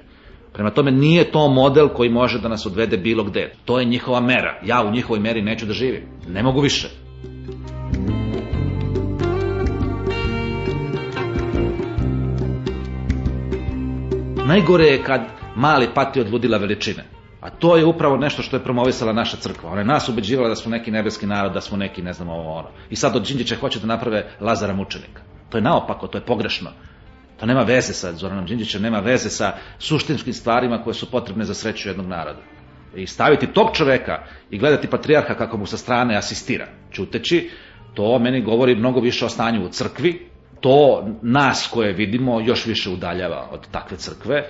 Prema 0.53 0.69
tome 0.69 0.91
nije 0.91 1.31
to 1.31 1.47
model 1.47 1.87
koji 1.87 2.09
može 2.09 2.39
da 2.39 2.47
nas 2.47 2.65
odvede 2.65 2.97
bilo 2.97 3.23
gde. 3.23 3.53
To 3.65 3.79
je 3.79 3.85
njihova 3.85 4.19
mera. 4.19 4.59
Ja 4.65 4.83
u 4.83 4.91
njihovoj 4.91 5.19
meri 5.19 5.41
neću 5.41 5.65
da 5.65 5.73
živim. 5.73 6.03
Ne 6.27 6.43
mogu 6.43 6.61
više. 6.61 6.89
Najgore 14.45 14.85
je 14.85 15.03
kad 15.03 15.21
mali 15.55 15.87
pati 15.93 16.19
od 16.21 16.33
ludila 16.33 16.57
veličine. 16.57 17.03
A 17.41 17.49
to 17.49 17.77
je 17.77 17.85
upravo 17.85 18.17
nešto 18.17 18.41
što 18.41 18.55
je 18.55 18.63
promovisala 18.63 19.13
naša 19.13 19.37
crkva. 19.37 19.71
Ona 19.71 19.81
je 19.81 19.85
nas 19.85 20.09
ubeđivala 20.09 20.49
da 20.49 20.55
smo 20.55 20.71
neki 20.71 20.91
nebeski 20.91 21.25
narod, 21.25 21.53
da 21.53 21.61
smo 21.61 21.77
neki 21.77 22.01
ne 22.01 22.13
znam 22.13 22.29
ovo 22.29 22.53
ono. 22.53 22.67
I 22.89 22.95
sad 22.95 23.15
od 23.15 23.23
Đinđića 23.23 23.55
hoće 23.55 23.79
da 23.79 23.87
naprave 23.87 24.27
Lazara 24.39 24.73
mučenika. 24.73 25.21
To 25.49 25.57
je 25.57 25.61
naopako, 25.61 26.07
to 26.07 26.17
je 26.17 26.25
pogrešno. 26.25 26.69
To 27.39 27.45
nema 27.45 27.61
veze 27.61 27.93
sa 27.93 28.13
Zoranom 28.13 28.45
Đinđićem, 28.45 28.81
nema 28.81 28.99
veze 28.99 29.29
sa 29.29 29.53
suštinskim 29.79 30.33
stvarima 30.33 30.83
koje 30.83 30.93
su 30.93 31.11
potrebne 31.11 31.45
za 31.45 31.53
sreću 31.53 31.89
jednog 31.89 32.07
naroda. 32.07 32.39
I 32.95 33.07
staviti 33.07 33.47
tog 33.47 33.69
čoveka 33.73 34.23
i 34.49 34.57
gledati 34.57 34.87
patrijarha 34.87 35.33
kako 35.33 35.57
mu 35.57 35.65
sa 35.65 35.77
strane 35.77 36.17
asistira, 36.17 36.67
čuteći, 36.91 37.49
to 37.93 38.19
meni 38.19 38.41
govori 38.41 38.75
mnogo 38.75 38.99
više 38.99 39.25
o 39.25 39.29
stanju 39.29 39.65
u 39.65 39.69
crkvi, 39.69 40.29
to 40.65 41.05
nas 41.21 41.69
koje 41.73 41.93
vidimo 41.93 42.39
još 42.39 42.65
više 42.65 42.89
udaljava 42.89 43.47
od 43.51 43.67
takve 43.71 43.97
crkve, 43.97 44.43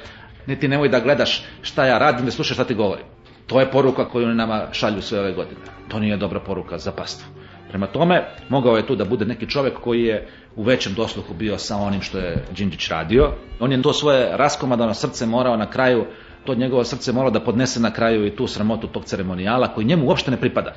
niti 0.48 0.68
nemoj 0.68 0.90
da 0.90 1.00
gledaš 1.00 1.44
šta 1.62 1.86
ja 1.86 1.98
radim, 1.98 2.26
da 2.26 2.32
slušaš 2.32 2.56
šta 2.56 2.64
ti 2.64 2.74
govorim. 2.74 3.06
To 3.48 3.60
je 3.60 3.72
poruka 3.72 4.06
koju 4.10 4.26
oni 4.26 4.36
nama 4.36 4.68
šalju 4.72 5.02
sve 5.02 5.20
ove 5.20 5.34
godine. 5.34 5.62
To 5.88 6.00
nije 6.00 6.18
dobra 6.18 6.40
poruka 6.40 6.78
za 6.78 6.92
pastvu. 6.92 7.28
Prema 7.70 7.88
tome, 7.88 8.24
mogao 8.50 8.78
je 8.78 8.88
tu 8.88 8.96
da 8.96 9.06
bude 9.06 9.26
neki 9.26 9.50
čovek 9.50 9.74
koji 9.84 10.04
je 10.04 10.28
u 10.56 10.64
većem 10.64 10.94
dosluhu 10.94 11.34
bio 11.34 11.58
sa 11.58 11.78
onim 11.78 12.02
što 12.02 12.18
je 12.18 12.46
Đinđić 12.58 12.88
radio. 12.90 13.32
On 13.60 13.72
je 13.72 13.82
to 13.82 13.94
svoje 13.94 14.38
raskomadano 14.38 14.94
srce 14.94 15.26
morao 15.26 15.58
na 15.58 15.70
kraju, 15.70 16.06
to 16.46 16.56
njegovo 16.56 16.84
srce 16.84 17.12
moralo 17.12 17.32
da 17.32 17.44
podnese 17.44 17.80
na 17.80 17.92
kraju 17.92 18.26
i 18.28 18.36
tu 18.36 18.48
sramotu 18.48 18.88
tog 18.88 19.06
ceremonijala 19.06 19.74
koji 19.74 19.86
njemu 19.86 20.08
uopšte 20.08 20.32
ne 20.32 20.38
pripada. 20.38 20.74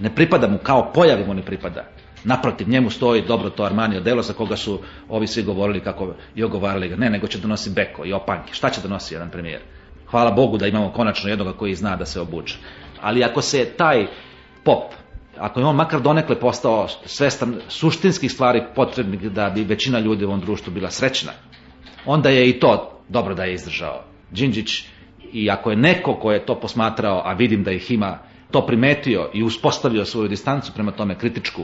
Ne 0.00 0.14
pripada 0.14 0.48
mu, 0.48 0.58
kao 0.58 0.92
pojavi 0.94 1.26
mu 1.26 1.34
ne 1.34 1.42
pripada. 1.42 1.84
Naprotiv, 2.24 2.68
njemu 2.68 2.90
stoji 2.90 3.22
dobro 3.22 3.50
to 3.50 3.64
Armanio 3.64 4.00
delo 4.00 4.22
za 4.22 4.32
koga 4.32 4.56
su 4.56 4.78
ovi 5.08 5.26
svi 5.26 5.42
govorili 5.42 5.80
kako 5.80 6.14
i 6.34 6.44
ogovarali 6.44 6.88
ga. 6.88 6.96
Ne, 6.96 7.10
nego 7.10 7.26
će 7.26 7.38
donosi 7.38 7.70
beko 7.70 8.04
i 8.04 8.12
opanke. 8.12 8.52
Šta 8.52 8.70
će 8.70 8.80
donosi 8.80 9.14
jedan 9.14 9.30
premijer? 9.30 9.60
Hvala 10.10 10.30
Bogu 10.30 10.58
da 10.58 10.66
imamo 10.66 10.92
konačno 10.92 11.30
jednoga 11.30 11.52
koji 11.52 11.74
zna 11.74 11.96
da 11.96 12.06
se 12.06 12.20
obuče. 12.20 12.56
Ali 13.00 13.24
ako 13.24 13.42
se 13.42 13.64
taj 13.64 14.06
pop, 14.64 14.92
ako 15.38 15.60
je 15.60 15.66
on 15.66 15.76
makar 15.76 16.00
donekle 16.00 16.40
postao 16.40 16.88
svestan 17.04 17.60
suštinskih 17.68 18.32
stvari 18.32 18.62
potrebnih 18.74 19.20
da 19.20 19.50
bi 19.50 19.64
većina 19.64 19.98
ljudi 19.98 20.24
u 20.24 20.28
ovom 20.28 20.40
društvu 20.40 20.72
bila 20.72 20.90
srećna, 20.90 21.32
onda 22.06 22.30
je 22.30 22.48
i 22.48 22.60
to 22.60 23.00
dobro 23.08 23.34
da 23.34 23.44
je 23.44 23.54
izdržao. 23.54 24.04
Đinđić, 24.30 24.84
i 25.32 25.50
ako 25.50 25.70
je 25.70 25.76
neko 25.76 26.14
ko 26.14 26.32
je 26.32 26.46
to 26.46 26.60
posmatrao, 26.60 27.22
a 27.24 27.32
vidim 27.32 27.64
da 27.64 27.72
ih 27.72 27.90
ima, 27.90 28.18
to 28.50 28.66
primetio 28.66 29.30
i 29.34 29.42
uspostavio 29.42 30.04
svoju 30.04 30.28
distancu 30.28 30.72
prema 30.74 30.92
tome 30.92 31.18
kritičku, 31.18 31.62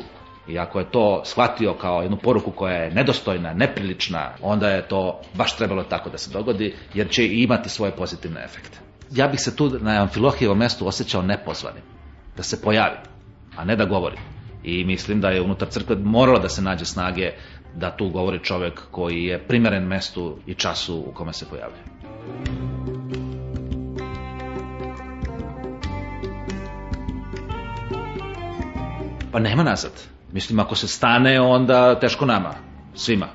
I 0.51 0.59
ako 0.59 0.79
je 0.79 0.91
to 0.91 1.23
shvatio 1.25 1.75
kao 1.75 2.03
jednu 2.03 2.17
poruku 2.17 2.51
koja 2.51 2.75
je 2.75 2.91
nedostojna, 2.91 3.55
neprilična, 3.55 4.31
onda 4.43 4.69
je 4.69 4.89
to 4.89 5.21
baš 5.35 5.57
trebalo 5.57 5.83
tako 5.83 6.11
da 6.11 6.19
se 6.19 6.31
dogodi, 6.31 6.75
jer 6.95 7.11
će 7.11 7.29
imati 7.29 7.69
svoje 7.69 7.93
pozitivne 7.93 8.45
efekte. 8.45 8.79
Ja 9.11 9.29
bih 9.29 9.41
se 9.41 9.57
tu 9.57 9.71
na 9.81 10.03
Amfilohijevom 10.03 10.59
mestu 10.59 10.87
osjećao 10.87 11.23
nepozvanim, 11.23 11.83
da 12.37 12.43
se 12.43 12.63
pojavi, 12.63 12.97
a 13.57 13.65
ne 13.65 13.77
da 13.77 13.85
govori. 13.85 14.17
I 14.65 14.85
mislim 14.85 15.21
da 15.21 15.29
je 15.29 15.41
unutar 15.41 15.69
crkve 15.69 15.97
moralo 15.97 16.39
da 16.39 16.49
se 16.49 16.63
nađe 16.63 16.85
snage 16.85 17.33
da 17.75 17.97
tu 17.97 18.09
govori 18.09 18.39
čovek 18.45 18.81
koji 18.91 19.25
je 19.25 19.39
primeren 19.49 19.83
mestu 19.83 20.39
i 20.47 20.55
času 20.55 21.05
u 21.07 21.13
kome 21.15 21.33
se 21.33 21.47
pojavlja. 21.51 21.83
Pa 29.33 29.39
nema 29.39 29.63
nazad. 29.63 29.93
Mislim, 30.33 30.59
ako 30.59 30.75
se 30.75 30.89
stane, 30.89 31.41
onda 31.41 32.01
teško 32.01 32.27
nama, 32.27 32.55
svima. 32.95 33.29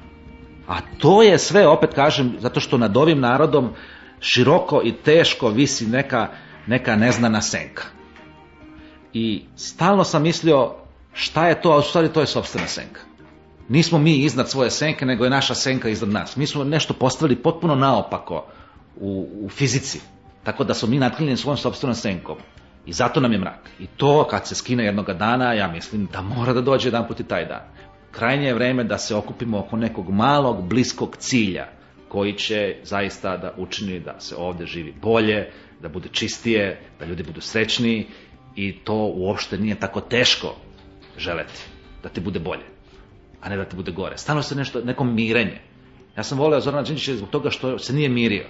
A 0.68 0.78
to 0.98 1.24
je 1.24 1.38
sve, 1.38 1.68
opet 1.68 1.94
kažem, 1.94 2.36
zato 2.40 2.60
što 2.60 2.78
nad 2.78 2.98
ovim 2.98 3.20
narodom 3.20 3.74
široko 4.20 4.82
i 4.84 4.92
teško 4.92 5.50
visi 5.50 5.88
neka, 5.88 6.28
neka 6.68 6.96
neznana 6.96 7.42
senka. 7.42 7.84
I 9.14 9.44
stalno 9.56 10.04
sam 10.04 10.24
mislio 10.24 10.72
šta 11.14 11.48
je 11.48 11.62
to, 11.62 11.72
a 11.72 11.78
u 11.78 11.82
stvari 11.82 12.10
to 12.10 12.22
je 12.22 12.28
sobstvena 12.28 12.68
senka. 12.68 13.02
Nismo 13.70 13.98
mi 14.00 14.16
iznad 14.18 14.50
svoje 14.50 14.72
senke, 14.72 15.06
nego 15.06 15.24
je 15.24 15.30
naša 15.30 15.56
senka 15.56 15.90
iznad 15.90 16.10
nas. 16.10 16.36
Mi 16.36 16.48
smo 16.48 16.64
nešto 16.64 16.94
postavili 16.94 17.42
potpuno 17.42 17.76
naopako 17.76 18.46
u, 18.96 19.28
u 19.42 19.50
fizici. 19.50 20.02
Tako 20.44 20.64
da 20.64 20.74
smo 20.74 20.88
mi 20.88 21.00
natklinjeni 21.00 21.38
svojom 21.38 21.58
sobstvenom 21.58 21.96
senkom. 21.96 22.38
I 22.86 22.94
zato 22.94 23.20
nam 23.20 23.32
je 23.32 23.40
mrak. 23.40 23.70
I 23.80 23.88
to 23.88 24.28
kad 24.30 24.48
se 24.48 24.56
skine 24.56 24.86
jednoga 24.86 25.14
dana, 25.14 25.54
ja 25.54 25.68
mislim 25.68 26.08
da 26.12 26.22
mora 26.22 26.54
da 26.54 26.62
dođe 26.62 26.88
jedan 26.88 27.08
put 27.08 27.20
i 27.20 27.24
taj 27.24 27.46
dan. 27.46 27.62
Krajnje 28.12 28.48
je 28.48 28.54
vreme 28.54 28.84
da 28.84 28.98
se 28.98 29.16
okupimo 29.16 29.60
oko 29.60 29.78
nekog 29.78 30.10
malog, 30.10 30.68
bliskog 30.68 31.16
cilja 31.18 31.68
koji 32.08 32.34
će 32.34 32.76
zaista 32.84 33.38
da 33.38 33.54
učini 33.58 34.00
da 34.00 34.20
se 34.20 34.36
ovde 34.36 34.66
živi 34.66 34.94
bolje, 35.02 35.52
da 35.82 35.90
bude 35.90 36.10
čistije, 36.12 36.82
da 37.00 37.06
ljudi 37.06 37.24
budu 37.24 37.42
srećniji 37.42 38.08
i 38.56 38.80
to 38.80 38.96
uopšte 39.16 39.58
nije 39.58 39.76
tako 39.76 40.02
teško 40.02 40.56
želeti, 41.18 41.62
da 42.04 42.10
ti 42.10 42.22
bude 42.22 42.40
bolje, 42.40 42.64
a 43.42 43.50
ne 43.50 43.58
da 43.58 43.66
ti 43.66 43.76
bude 43.76 43.92
gore. 43.92 44.18
Stano 44.18 44.42
se 44.42 44.56
nešto, 44.56 44.82
neko 44.82 45.04
mirenje. 45.04 45.62
Ja 46.18 46.24
sam 46.24 46.38
voleo 46.38 46.62
Zorana 46.62 46.84
Đinđića 46.84 47.16
zbog 47.16 47.30
toga 47.30 47.50
što 47.50 47.80
se 47.80 47.94
nije 47.94 48.10
mirio. 48.10 48.46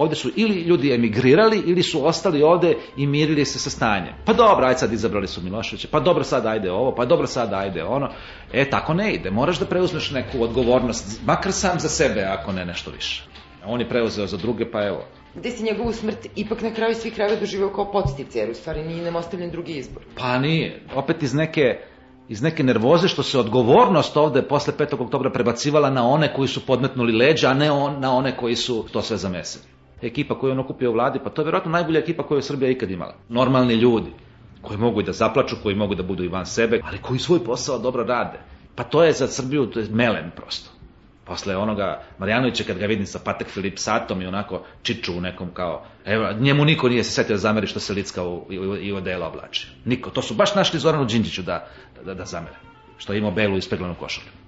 Ovde 0.00 0.14
su 0.14 0.30
ili 0.36 0.60
ljudi 0.60 0.92
emigrirali 0.92 1.62
ili 1.66 1.82
su 1.82 2.06
ostali 2.06 2.42
ovde 2.42 2.76
i 2.96 3.06
mirili 3.06 3.44
se 3.44 3.58
sa 3.58 3.70
stanjem. 3.70 4.14
Pa 4.24 4.32
dobro, 4.32 4.66
ajde 4.66 4.78
sad 4.78 4.92
izabrali 4.92 5.26
su 5.26 5.42
Miloševića, 5.42 5.88
pa 5.90 6.00
dobro 6.00 6.24
sad 6.24 6.46
ajde 6.46 6.70
ovo, 6.70 6.94
pa 6.94 7.04
dobro 7.04 7.26
sad 7.26 7.52
ajde 7.52 7.84
ono. 7.84 8.08
E, 8.52 8.70
tako 8.70 8.94
ne 8.94 9.12
ide. 9.12 9.30
Moraš 9.30 9.58
da 9.58 9.66
preuzmeš 9.66 10.10
neku 10.10 10.42
odgovornost, 10.42 11.20
makar 11.26 11.52
sam 11.52 11.80
za 11.80 11.88
sebe, 11.88 12.20
ako 12.20 12.52
ne 12.52 12.64
nešto 12.64 12.90
više. 12.90 13.24
On 13.66 13.80
je 13.80 13.88
preuzeo 13.88 14.26
za 14.26 14.36
druge, 14.36 14.70
pa 14.70 14.86
evo. 14.86 15.04
Gde 15.34 15.50
si 15.50 15.64
njegovu 15.64 15.92
smrt 15.92 16.26
ipak 16.36 16.62
na 16.62 16.74
kraju 16.74 16.94
svih 16.94 17.14
krajeva 17.14 17.40
doživeo 17.40 17.72
kao 17.72 17.92
podsticaj, 17.92 18.42
jer 18.42 18.50
u 18.50 18.54
stvari 18.54 18.84
nije 18.84 19.04
nam 19.04 19.16
ostavljen 19.16 19.50
drugi 19.50 19.72
izbor. 19.72 20.02
Pa 20.14 20.38
nije. 20.38 20.82
Opet 20.94 21.22
iz 21.22 21.34
neke 21.34 21.78
iz 22.28 22.42
neke 22.42 22.62
nervoze 22.62 23.08
što 23.08 23.22
se 23.22 23.38
odgovornost 23.38 24.16
ovde 24.16 24.42
posle 24.42 24.74
5. 24.78 25.02
oktobra 25.04 25.30
prebacivala 25.30 25.90
na 25.90 26.06
one 26.08 26.34
koji 26.34 26.48
su 26.48 26.66
podmetnuli 26.66 27.12
leđa, 27.12 27.48
a 27.48 27.54
ne 27.54 27.70
on, 27.70 28.00
na 28.00 28.14
one 28.16 28.36
koji 28.36 28.56
su 28.56 28.84
to 28.92 29.02
sve 29.02 29.16
zamesili. 29.16 29.79
Ekipa 30.02 30.38
koju 30.38 30.52
on 30.52 30.58
okupio 30.58 30.90
u 30.90 30.92
vladi, 30.92 31.18
pa 31.24 31.30
to 31.30 31.42
je 31.42 31.44
verovatno 31.44 31.72
najbolja 31.72 32.00
ekipa 32.00 32.22
koju 32.22 32.38
je 32.38 32.42
Srbija 32.42 32.70
ikad 32.70 32.90
imala. 32.90 33.14
Normalni 33.28 33.74
ljudi, 33.74 34.10
koji 34.62 34.78
mogu 34.78 35.00
i 35.00 35.04
da 35.04 35.12
zaplaču, 35.12 35.56
koji 35.62 35.74
mogu 35.74 35.94
da 35.94 36.02
budu 36.02 36.24
i 36.24 36.28
van 36.28 36.46
sebe, 36.46 36.80
ali 36.84 36.98
koji 36.98 37.18
svoj 37.18 37.44
posao 37.44 37.78
dobro 37.78 38.04
rade. 38.04 38.38
Pa 38.74 38.84
to 38.84 39.04
je 39.04 39.12
za 39.12 39.28
Srbiju 39.28 39.66
to 39.66 39.80
je 39.80 39.86
melem 39.90 40.30
prosto. 40.36 40.70
Posle 41.24 41.56
onoga 41.56 42.02
Marjanovića 42.18 42.64
kad 42.64 42.78
ga 42.78 42.86
vidim 42.86 43.06
sa 43.06 43.18
Patek 43.24 43.48
Filip 43.48 43.78
Satom 43.78 44.22
i 44.22 44.26
onako 44.26 44.62
čiču 44.82 45.16
u 45.16 45.20
nekom 45.20 45.50
kao, 45.54 45.84
evo, 46.04 46.32
njemu 46.32 46.64
niko 46.64 46.88
nije 46.88 47.04
se 47.04 47.10
setio 47.10 47.36
da 47.36 47.40
zameri 47.40 47.66
što 47.66 47.80
se 47.80 47.92
Licka 47.92 48.24
u, 48.24 48.46
i, 48.50 48.54
i 48.86 48.92
odela 48.92 49.28
oblači. 49.28 49.68
Niko. 49.84 50.10
To 50.10 50.22
su 50.22 50.34
baš 50.34 50.54
našli 50.54 50.80
Zoranu 50.80 51.04
Đinđiću 51.04 51.42
da, 51.42 51.68
da, 52.04 52.14
da 52.14 52.24
zamere. 52.24 52.56
Što 52.98 53.14
ima 53.14 53.30
belu 53.30 53.56
ispeglanu 53.56 53.94
košulju. 53.94 54.39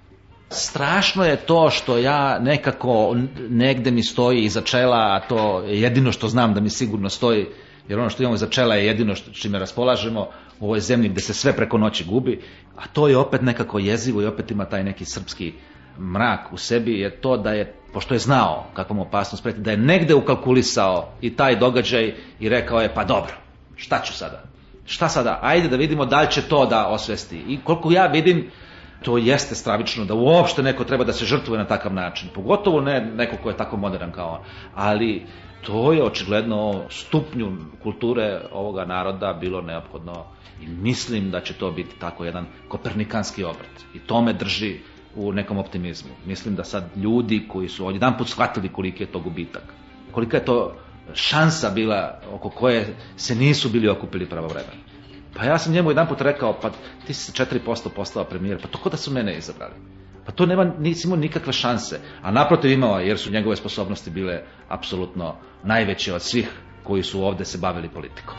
Strašno 0.52 1.24
je 1.24 1.36
to 1.36 1.70
što 1.70 1.98
ja 1.98 2.38
nekako 2.38 3.16
negde 3.48 3.90
mi 3.90 4.02
stoji 4.02 4.44
iza 4.44 4.60
čela, 4.60 4.96
a 4.96 5.20
to 5.28 5.60
je 5.60 5.80
jedino 5.80 6.12
što 6.12 6.28
znam 6.28 6.54
da 6.54 6.60
mi 6.60 6.70
sigurno 6.70 7.08
stoji, 7.08 7.46
jer 7.88 7.98
ono 7.98 8.10
što 8.10 8.22
imamo 8.22 8.34
iza 8.34 8.46
čela 8.46 8.74
je 8.74 8.86
jedino 8.86 9.14
što, 9.14 9.30
čime 9.30 9.58
raspolažemo 9.58 10.28
u 10.60 10.64
ovoj 10.64 10.80
zemlji 10.80 11.08
gde 11.08 11.20
se 11.20 11.34
sve 11.34 11.52
preko 11.52 11.78
noći 11.78 12.04
gubi, 12.04 12.42
a 12.76 12.86
to 12.92 13.08
je 13.08 13.16
opet 13.16 13.42
nekako 13.42 13.78
jezivo 13.78 14.22
i 14.22 14.26
opet 14.26 14.50
ima 14.50 14.64
taj 14.64 14.84
neki 14.84 15.04
srpski 15.04 15.52
mrak 15.98 16.52
u 16.52 16.56
sebi 16.56 17.00
je 17.00 17.20
to 17.20 17.36
da 17.36 17.52
je, 17.52 17.74
pošto 17.92 18.14
je 18.14 18.18
znao 18.18 18.66
kakvom 18.74 18.98
opasnost 18.98 19.42
preti, 19.42 19.60
da 19.60 19.70
je 19.70 19.76
negde 19.76 20.14
ukalkulisao 20.14 21.08
i 21.20 21.36
taj 21.36 21.56
događaj 21.56 22.14
i 22.40 22.48
rekao 22.48 22.80
je 22.80 22.94
pa 22.94 23.04
dobro, 23.04 23.32
šta 23.76 24.02
ću 24.04 24.12
sada? 24.12 24.42
Šta 24.84 25.08
sada? 25.08 25.38
Ajde 25.42 25.68
da 25.68 25.76
vidimo 25.76 26.06
da 26.06 26.20
li 26.20 26.30
će 26.30 26.42
to 26.42 26.66
da 26.66 26.86
osvesti. 26.86 27.36
I 27.48 27.58
koliko 27.64 27.92
ja 27.92 28.06
vidim, 28.06 28.50
to 29.02 29.18
jeste 29.18 29.54
stravično 29.54 30.04
da 30.04 30.14
uopšte 30.14 30.62
neko 30.62 30.84
treba 30.84 31.04
da 31.04 31.12
se 31.12 31.24
žrtvuje 31.24 31.58
na 31.58 31.66
takav 31.66 31.94
način. 31.94 32.28
Pogotovo 32.34 32.80
ne 32.80 33.00
neko 33.00 33.36
ko 33.42 33.50
je 33.50 33.56
tako 33.56 33.76
modern 33.76 34.12
kao 34.12 34.28
on. 34.28 34.40
Ali 34.74 35.26
to 35.66 35.92
je 35.92 36.04
očigledno 36.04 36.82
stupnju 36.90 37.52
kulture 37.82 38.40
ovoga 38.52 38.84
naroda 38.84 39.32
bilo 39.32 39.60
neophodno 39.62 40.24
i 40.62 40.66
mislim 40.66 41.30
da 41.30 41.40
će 41.40 41.54
to 41.54 41.70
biti 41.70 41.98
tako 41.98 42.24
jedan 42.24 42.46
kopernikanski 42.68 43.44
obrat. 43.44 43.84
I 43.94 43.98
to 43.98 44.22
me 44.22 44.32
drži 44.32 44.76
u 45.16 45.32
nekom 45.32 45.58
optimizmu. 45.58 46.10
Mislim 46.26 46.54
da 46.54 46.64
sad 46.64 46.84
ljudi 46.96 47.44
koji 47.48 47.68
su 47.68 47.90
jedan 47.90 48.18
put 48.18 48.28
shvatili 48.28 48.68
koliki 48.68 49.02
je 49.02 49.12
to 49.12 49.18
gubitak, 49.20 49.62
kolika 50.12 50.36
je 50.36 50.44
to 50.44 50.74
šansa 51.14 51.70
bila 51.70 52.20
oko 52.32 52.50
koje 52.50 52.94
se 53.16 53.34
nisu 53.34 53.68
bili 53.68 53.88
okupili 53.88 54.26
pravovremeno. 54.26 54.91
Pa 55.36 55.44
ja 55.44 55.58
sam 55.58 55.72
njemu 55.72 55.90
jedan 55.90 56.08
put 56.08 56.20
rekao, 56.20 56.58
pa 56.62 56.70
ti 57.06 57.14
si 57.14 57.32
4% 57.32 57.88
postao 57.96 58.24
premijer, 58.24 58.62
pa 58.62 58.68
to 58.68 58.90
da 58.90 58.96
su 58.96 59.10
mene 59.10 59.36
izabrali. 59.36 59.74
Pa 60.26 60.32
to 60.32 60.46
nema, 60.46 60.64
nisi 60.78 61.06
imao 61.06 61.16
nikakve 61.18 61.52
šanse. 61.52 62.00
A 62.22 62.30
naprotiv 62.30 62.70
imao, 62.70 63.00
jer 63.00 63.18
su 63.18 63.32
njegove 63.32 63.56
sposobnosti 63.56 64.10
bile 64.10 64.42
apsolutno 64.68 65.34
najveće 65.64 66.14
od 66.14 66.22
svih 66.22 66.48
koji 66.82 67.02
su 67.02 67.24
ovde 67.24 67.44
se 67.44 67.58
bavili 67.58 67.88
politikom. 67.88 68.36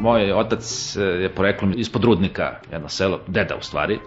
Moj 0.00 0.32
otac 0.32 0.96
je 0.96 1.34
poreklom 1.34 1.74
ispod 1.76 2.04
Rudnika, 2.04 2.60
jedno 2.72 2.88
selo, 2.88 3.20
deda 3.26 3.56
u 3.56 3.62
stvari. 3.62 4.00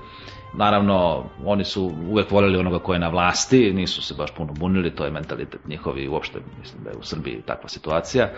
Naravno, 0.58 1.24
oni 1.46 1.63
su 1.63 1.91
uvek 2.10 2.32
voljeli 2.32 2.58
onoga 2.58 2.80
ko 2.80 2.94
je 2.94 3.00
na 3.00 3.10
vlasti, 3.10 3.74
nisu 3.74 4.02
se 4.02 4.13
baš 4.18 4.32
puno 4.32 4.54
bunili, 4.54 4.96
to 4.96 5.06
je 5.06 5.12
mentalitet 5.12 5.68
njihovi, 5.68 6.08
uopšte 6.08 6.39
mislim 6.60 6.84
da 6.84 6.89
je 6.89 6.98
u 6.98 7.04
Srbiji 7.04 7.41
takva 7.41 7.70
situacija. 7.70 8.30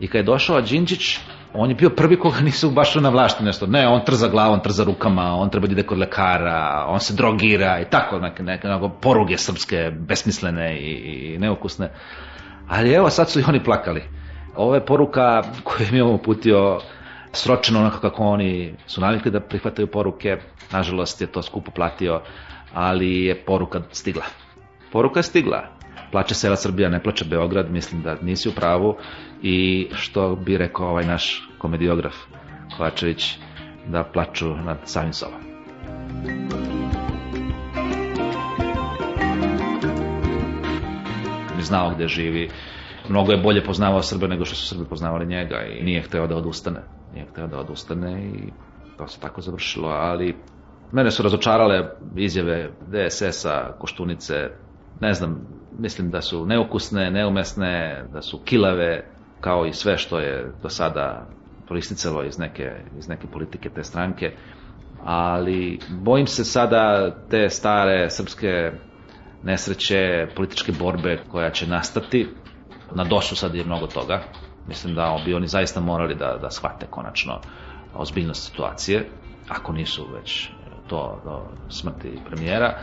I 0.00 0.08
kad 0.08 0.18
je 0.18 0.22
došao 0.22 0.60
Đinđić, 0.60 1.18
on 1.54 1.70
je 1.70 1.74
bio 1.74 1.90
prvi 1.90 2.18
koga 2.18 2.40
nisu 2.48 2.70
baš 2.70 2.94
na 2.94 3.08
vlasti 3.08 3.44
nešto. 3.44 3.66
Ne, 3.66 3.88
on 3.88 4.04
trza 4.04 4.28
glavom, 4.28 4.60
trza 4.60 4.84
rukama, 4.84 5.34
on 5.34 5.50
treba 5.50 5.66
da 5.66 5.72
ide 5.72 5.82
kod 5.82 5.98
lekara, 5.98 6.84
on 6.88 7.00
se 7.00 7.14
drogira 7.14 7.80
i 7.80 7.84
tako, 7.90 8.18
neke, 8.18 8.42
neke, 8.42 8.68
neke 8.68 8.88
poruge 9.00 9.38
srpske, 9.38 9.90
besmislene 9.90 10.78
i, 10.78 10.92
i 11.34 11.38
neukusne. 11.38 11.90
Ali 12.68 12.92
evo, 12.92 13.10
sad 13.10 13.30
su 13.30 13.40
i 13.40 13.44
oni 13.48 13.64
plakali. 13.64 14.02
Ovo 14.56 14.74
je 14.74 14.86
poruka 14.86 15.42
koju 15.64 15.86
mi 15.92 15.98
imamo 15.98 16.14
uputio 16.14 16.80
sročeno 17.32 17.80
onako 17.80 18.00
kako 18.00 18.24
oni 18.24 18.74
su 18.86 19.00
navikli 19.00 19.30
da 19.30 19.40
prihvataju 19.40 19.86
poruke. 19.86 20.36
Nažalost 20.72 21.20
je 21.20 21.26
to 21.26 21.42
skupo 21.42 21.70
platio, 21.70 22.20
ali 22.74 23.24
je 23.24 23.44
poruka 23.44 23.82
stigla. 23.92 24.24
Poruka 24.92 25.22
stigla. 25.22 25.64
Plače 26.12 26.34
sela 26.34 26.56
Srbija, 26.56 26.88
ne 26.88 27.02
plače 27.02 27.24
Beograd, 27.24 27.70
mislim 27.70 28.02
da 28.02 28.16
nisi 28.22 28.48
u 28.48 28.52
pravu 28.52 28.96
i 29.42 29.88
što 29.92 30.36
bi 30.36 30.58
rekao 30.58 30.88
ovaj 30.88 31.06
naš 31.06 31.48
komediograf 31.58 32.14
Kovačević, 32.76 33.38
da 33.86 34.04
plaču 34.04 34.56
nad 34.56 34.78
samim 34.84 35.12
sobom. 35.12 35.40
Znao 41.60 41.90
gde 41.94 42.08
živi, 42.08 42.50
mnogo 43.08 43.32
je 43.32 43.38
bolje 43.38 43.64
poznavao 43.64 44.02
Srbe 44.02 44.28
nego 44.28 44.44
što 44.44 44.54
su 44.54 44.66
Srbi 44.66 44.88
poznavali 44.88 45.26
njega 45.26 45.62
i 45.62 45.84
nije 45.84 46.02
hteo 46.02 46.26
da 46.26 46.36
odustane. 46.36 46.80
Nije 47.12 47.26
hteo 47.30 47.46
da 47.46 47.58
odustane 47.58 48.22
i 48.24 48.52
to 48.98 49.08
se 49.08 49.20
tako 49.20 49.40
završilo, 49.40 49.88
ali 49.88 50.36
mene 50.92 51.10
su 51.10 51.22
razočarale 51.22 51.90
izjave 52.16 52.70
DSS-a, 52.80 53.72
Koštunice, 53.78 54.50
ne 55.00 55.14
znam, 55.14 55.46
mislim 55.78 56.10
da 56.10 56.22
su 56.22 56.46
neukusne, 56.46 57.10
neumesne, 57.10 58.04
da 58.12 58.22
su 58.22 58.38
kilave, 58.44 59.04
kao 59.40 59.66
i 59.66 59.72
sve 59.72 59.98
što 59.98 60.18
je 60.20 60.52
do 60.62 60.68
sada 60.68 61.26
proisticalo 61.66 62.24
iz 62.24 62.38
neke, 62.38 62.70
iz 62.98 63.08
neke 63.08 63.26
politike 63.26 63.70
te 63.70 63.84
stranke, 63.84 64.32
ali 65.04 65.78
bojim 65.88 66.26
se 66.26 66.44
sada 66.44 67.10
te 67.30 67.48
stare 67.48 68.10
srpske 68.10 68.72
nesreće, 69.42 70.26
političke 70.36 70.72
borbe 70.72 71.18
koja 71.28 71.50
će 71.50 71.66
nastati, 71.66 72.28
na 72.94 73.04
došu 73.04 73.36
sad 73.36 73.54
je 73.54 73.64
mnogo 73.64 73.86
toga. 73.86 74.20
Mislim 74.68 74.94
da 74.94 75.22
bi 75.24 75.34
oni 75.34 75.46
zaista 75.46 75.80
morali 75.80 76.14
da, 76.14 76.38
da 76.42 76.50
shvate 76.50 76.86
konačno 76.90 77.40
ozbiljnost 77.94 78.48
situacije, 78.48 79.08
ako 79.48 79.72
nisu 79.72 80.06
već 80.14 80.50
to 80.86 81.20
do 81.24 81.42
smrti 81.68 82.18
premijera. 82.28 82.74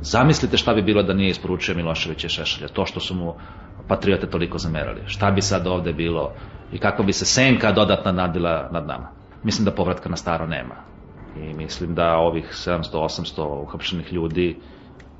Zamislite 0.00 0.56
šta 0.56 0.74
bi 0.74 0.82
bilo 0.82 1.02
da 1.02 1.12
nije 1.12 1.30
isporučio 1.30 1.74
Miloševića 1.74 2.26
i 2.26 2.30
Šešelja, 2.30 2.68
to 2.68 2.86
što 2.86 3.00
su 3.00 3.14
mu 3.14 3.34
patriote 3.88 4.26
toliko 4.26 4.58
zamerali. 4.58 5.02
Šta 5.06 5.30
bi 5.30 5.42
sad 5.42 5.66
ovde 5.66 5.92
bilo 5.92 6.32
i 6.72 6.78
kako 6.78 7.02
bi 7.02 7.12
se 7.12 7.24
senka 7.24 7.72
dodatna 7.72 8.12
nadila 8.12 8.68
nad 8.72 8.86
nama. 8.86 9.08
Mislim 9.42 9.64
da 9.64 9.70
povratka 9.70 10.08
na 10.08 10.16
staro 10.16 10.46
nema. 10.46 10.74
I 11.36 11.54
mislim 11.54 11.94
da 11.94 12.16
ovih 12.16 12.44
700-800 12.44 13.62
uhapšenih 13.62 14.12
ljudi, 14.12 14.60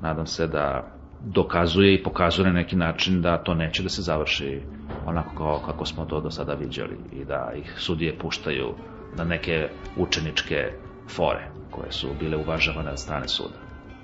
nadam 0.01 0.25
se 0.25 0.47
da 0.47 0.91
dokazuje 1.19 1.93
i 1.93 2.03
pokazuje 2.03 2.47
na 2.47 2.53
neki 2.53 2.75
način 2.75 3.21
da 3.21 3.37
to 3.37 3.53
neće 3.53 3.83
da 3.83 3.89
se 3.89 4.01
završi 4.01 4.61
onako 5.05 5.61
kako 5.65 5.85
smo 5.85 6.05
to 6.05 6.21
do 6.21 6.31
sada 6.31 6.53
viđali 6.53 6.97
i 7.11 7.25
da 7.25 7.51
ih 7.55 7.73
sudije 7.77 8.17
puštaju 8.17 8.73
na 9.15 9.23
neke 9.23 9.69
učeničke 9.97 10.71
fore 11.15 11.51
koje 11.71 11.91
su 11.91 12.07
bile 12.19 12.37
uvažavane 12.37 12.91
od 12.91 12.99
strane 12.99 13.27
suda. 13.27 13.55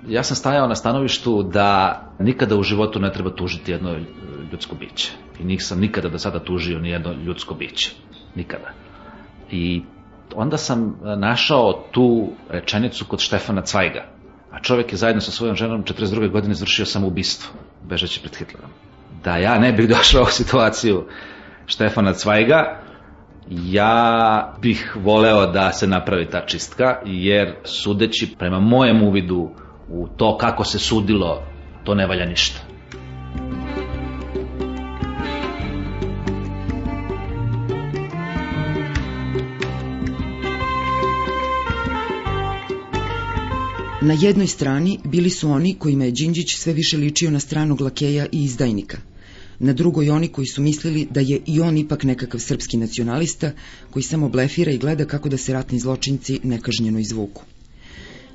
Ja 0.08 0.22
sam 0.22 0.36
stajao 0.36 0.68
na 0.68 0.74
stanovištu 0.74 1.42
da 1.42 2.00
nikada 2.18 2.56
u 2.56 2.62
životu 2.62 3.00
ne 3.00 3.12
treba 3.12 3.30
tužiti 3.30 3.72
jedno 3.72 3.96
ljudsko 4.52 4.74
biće. 4.74 5.12
I 5.40 5.44
nisam 5.44 5.80
nikada 5.80 6.08
do 6.08 6.18
sada 6.18 6.38
tužio 6.38 6.78
ni 6.78 6.90
jedno 6.90 7.12
ljudsko 7.12 7.54
biće. 7.54 7.92
Nikada. 8.34 8.70
I 9.50 9.82
onda 10.34 10.56
sam 10.56 10.98
našao 11.18 11.84
tu 11.92 12.28
rečenicu 12.48 13.04
kod 13.04 13.20
Štefana 13.20 13.62
Cvajga, 13.62 14.04
a 14.50 14.60
čovjek 14.60 14.92
je 14.92 14.98
zajedno 14.98 15.20
sa 15.20 15.30
svojom 15.30 15.56
ženom 15.56 15.84
42. 15.84 16.30
godine 16.30 16.52
izvršio 16.52 16.86
samoubistvo, 16.86 17.54
bežeći 17.88 18.20
pred 18.20 18.36
Hitlerom. 18.36 18.70
Da 19.24 19.36
ja 19.36 19.58
ne 19.58 19.72
bih 19.72 19.88
došao 19.88 20.22
u 20.22 20.30
situaciju 20.30 21.04
Štefana 21.66 22.12
Cvajga, 22.12 22.80
ja 23.48 24.54
bih 24.62 24.96
voleo 24.96 25.46
da 25.46 25.72
se 25.72 25.86
napravi 25.86 26.30
ta 26.30 26.46
čistka, 26.46 27.00
jer 27.04 27.54
sudeći 27.64 28.34
prema 28.38 28.60
mojem 28.60 29.02
uvidu 29.02 29.50
u 29.88 30.08
to 30.16 30.38
kako 30.38 30.64
se 30.64 30.78
sudilo, 30.78 31.42
to 31.84 31.94
ne 31.94 32.06
valja 32.06 32.26
ništa. 32.26 32.65
Na 44.06 44.14
jednoj 44.20 44.46
strani 44.46 44.98
bili 45.04 45.30
su 45.30 45.50
oni 45.50 45.74
kojima 45.74 46.04
je 46.04 46.10
Đinđić 46.10 46.56
sve 46.56 46.72
više 46.72 46.96
ličio 46.96 47.30
na 47.30 47.40
stranog 47.40 47.80
lakeja 47.80 48.26
i 48.32 48.44
izdajnika. 48.44 48.98
Na 49.58 49.72
drugoj 49.72 50.10
oni 50.10 50.28
koji 50.28 50.46
su 50.46 50.62
mislili 50.62 51.08
da 51.10 51.20
je 51.20 51.40
i 51.46 51.60
on 51.60 51.78
ipak 51.78 52.04
nekakav 52.04 52.40
srpski 52.40 52.76
nacionalista 52.76 53.52
koji 53.90 54.02
samo 54.02 54.28
blefira 54.28 54.72
i 54.72 54.78
gleda 54.78 55.04
kako 55.04 55.28
da 55.28 55.36
se 55.36 55.52
ratni 55.52 55.78
zločinci 55.78 56.40
nekažnjeno 56.42 56.98
izvuku. 56.98 57.42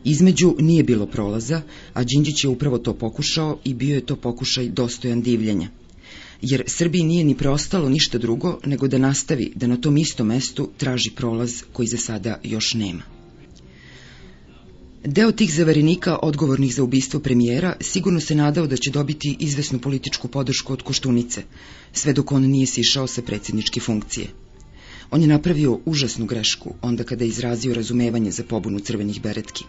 Između 0.03 0.55
nije 0.59 0.83
bilo 0.83 1.05
prolaza, 1.05 1.61
a 1.93 2.03
Đinđić 2.03 2.43
je 2.43 2.49
upravo 2.49 2.77
to 2.77 2.93
pokušao 2.93 3.59
i 3.63 3.73
bio 3.73 3.95
je 3.95 4.05
to 4.05 4.15
pokušaj 4.15 4.69
dostojan 4.69 5.21
divljenja. 5.21 5.69
Jer 6.41 6.63
Srbiji 6.67 7.03
nije 7.03 7.23
ni 7.23 7.37
preostalo 7.37 7.89
ništa 7.89 8.17
drugo 8.17 8.59
nego 8.65 8.87
da 8.87 8.97
nastavi 8.97 9.51
da 9.55 9.67
na 9.67 9.77
tom 9.77 9.97
istom 9.97 10.27
mestu 10.27 10.69
traži 10.77 11.11
prolaz 11.11 11.63
koji 11.73 11.87
za 11.87 11.97
sada 11.97 12.39
još 12.43 12.73
nema. 12.73 13.20
Deo 15.03 15.31
tih 15.31 15.53
zaverenika 15.53 16.19
odgovornih 16.21 16.75
za 16.75 16.83
ubistvo 16.83 17.19
premijera 17.19 17.73
sigurno 17.81 18.19
se 18.19 18.35
nadao 18.35 18.67
da 18.67 18.77
će 18.77 18.91
dobiti 18.91 19.35
izvesnu 19.39 19.79
političku 19.79 20.27
podršku 20.27 20.73
od 20.73 20.81
Koštunice, 20.81 21.43
sve 21.93 22.13
dok 22.13 22.31
on 22.31 22.43
nije 22.43 22.67
sišao 22.67 23.07
sa 23.07 23.21
predsjedničke 23.21 23.79
funkcije. 23.79 24.27
On 25.11 25.21
je 25.21 25.27
napravio 25.27 25.79
užasnu 25.85 26.25
grešku 26.25 26.73
onda 26.81 27.03
kada 27.03 27.23
je 27.23 27.29
izrazio 27.29 27.73
razumevanje 27.73 28.31
za 28.31 28.43
pobunu 28.43 28.79
crvenih 28.79 29.21
beretki, 29.21 29.63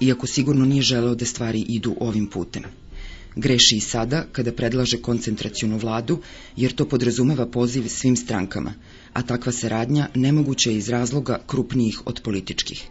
iako 0.00 0.26
sigurno 0.26 0.64
nije 0.64 0.82
želeo 0.82 1.14
da 1.14 1.26
stvari 1.26 1.60
idu 1.60 1.96
ovim 2.00 2.26
putem. 2.26 2.62
Greši 3.36 3.76
i 3.76 3.80
sada 3.80 4.26
kada 4.32 4.52
predlaže 4.52 5.02
koncentracijonu 5.02 5.76
vladu, 5.76 6.18
jer 6.56 6.72
to 6.72 6.88
podrazumeva 6.88 7.46
poziv 7.46 7.88
svim 7.88 8.16
strankama, 8.16 8.74
a 9.12 9.22
takva 9.22 9.52
saradnja 9.52 10.08
nemoguća 10.14 10.70
je 10.70 10.76
iz 10.76 10.88
razloga 10.88 11.38
krupnijih 11.46 12.00
od 12.06 12.20
političkih. 12.24 12.88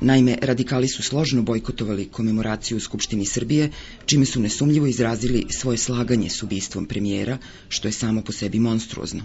Naime, 0.00 0.38
radikali 0.42 0.88
su 0.88 1.02
složno 1.02 1.42
bojkotovali 1.42 2.08
komemoraciju 2.08 2.76
u 2.76 2.80
Skupštini 2.80 3.26
Srbije, 3.26 3.70
čime 4.06 4.26
su 4.26 4.40
nesumljivo 4.40 4.86
izrazili 4.86 5.46
svoje 5.50 5.78
slaganje 5.78 6.30
s 6.30 6.42
ubistvom 6.42 6.86
premijera, 6.86 7.38
što 7.68 7.88
je 7.88 7.92
samo 7.92 8.22
po 8.22 8.32
sebi 8.32 8.58
monstruozno. 8.58 9.22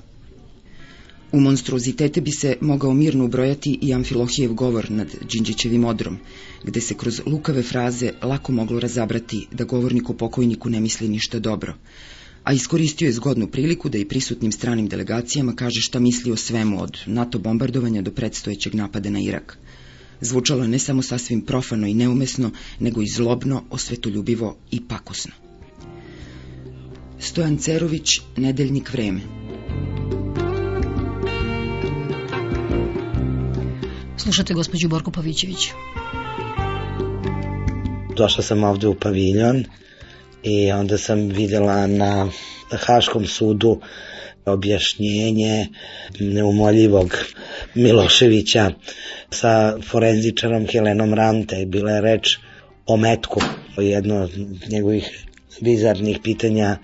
U 1.31 1.39
monstruozitete 1.39 2.21
bi 2.21 2.31
se 2.31 2.57
mogao 2.61 2.93
mirno 2.93 3.25
ubrojati 3.25 3.79
i 3.81 3.93
Amfilohijev 3.93 4.53
govor 4.53 4.91
nad 4.91 5.15
Đinđićevim 5.31 5.85
odrom, 5.85 6.17
gde 6.63 6.81
se 6.81 6.93
kroz 6.93 7.21
lukave 7.25 7.63
fraze 7.63 8.11
lako 8.21 8.51
moglo 8.51 8.79
razabrati 8.79 9.47
da 9.51 9.63
govornik 9.63 10.09
o 10.09 10.13
pokojniku 10.13 10.69
ne 10.69 10.79
misli 10.79 11.07
ništa 11.07 11.39
dobro, 11.39 11.75
a 12.43 12.53
iskoristio 12.53 13.05
je 13.05 13.11
zgodnu 13.11 13.47
priliku 13.47 13.89
da 13.89 13.97
i 13.97 14.05
prisutnim 14.05 14.51
stranim 14.51 14.87
delegacijama 14.87 15.55
kaže 15.55 15.81
šta 15.81 15.99
misli 15.99 16.31
o 16.31 16.35
svemu 16.35 16.81
od 16.83 16.97
NATO 17.05 17.39
bombardovanja 17.39 18.01
do 18.01 18.11
predstojećeg 18.11 18.75
napada 18.75 19.09
na 19.09 19.19
Irak. 19.19 19.57
Zvučalo 20.21 20.63
je 20.63 20.67
ne 20.67 20.79
samo 20.79 21.01
sasvim 21.01 21.41
profano 21.41 21.87
i 21.87 21.93
neumesno, 21.93 22.51
nego 22.79 23.01
i 23.01 23.07
zlobno, 23.07 23.63
osvetoljubivo 23.69 24.57
i 24.71 24.81
pakosno. 24.87 25.31
Stojan 27.19 27.57
Cerović, 27.57 28.19
Nedeljnik 28.37 28.93
vreme. 28.93 29.21
Slušate 34.17 34.53
gospođu 34.53 34.87
Borko 34.89 35.11
Pavićević. 35.11 35.69
Došla 38.17 38.43
sam 38.43 38.63
ovde 38.63 38.87
u 38.87 38.95
paviljon 38.95 39.65
i 40.43 40.71
onda 40.71 40.97
sam 40.97 41.19
videla 41.19 41.87
na 41.87 42.29
Haškom 42.71 43.25
sudu 43.25 43.81
objašnjenje 44.45 45.67
neumoljivog 46.19 47.17
Miloševića 47.75 48.71
sa 49.31 49.77
forenzičarom 49.81 50.67
Helenom 50.67 51.13
Rante. 51.13 51.65
Bila 51.65 51.91
je 51.91 52.01
reč 52.01 52.37
o 52.85 52.97
metku, 52.97 53.41
o 53.77 53.81
jedno 53.81 54.15
od 54.15 54.31
njegovih 54.69 55.25
bizarnih 55.61 56.19
pitanja 56.23 56.77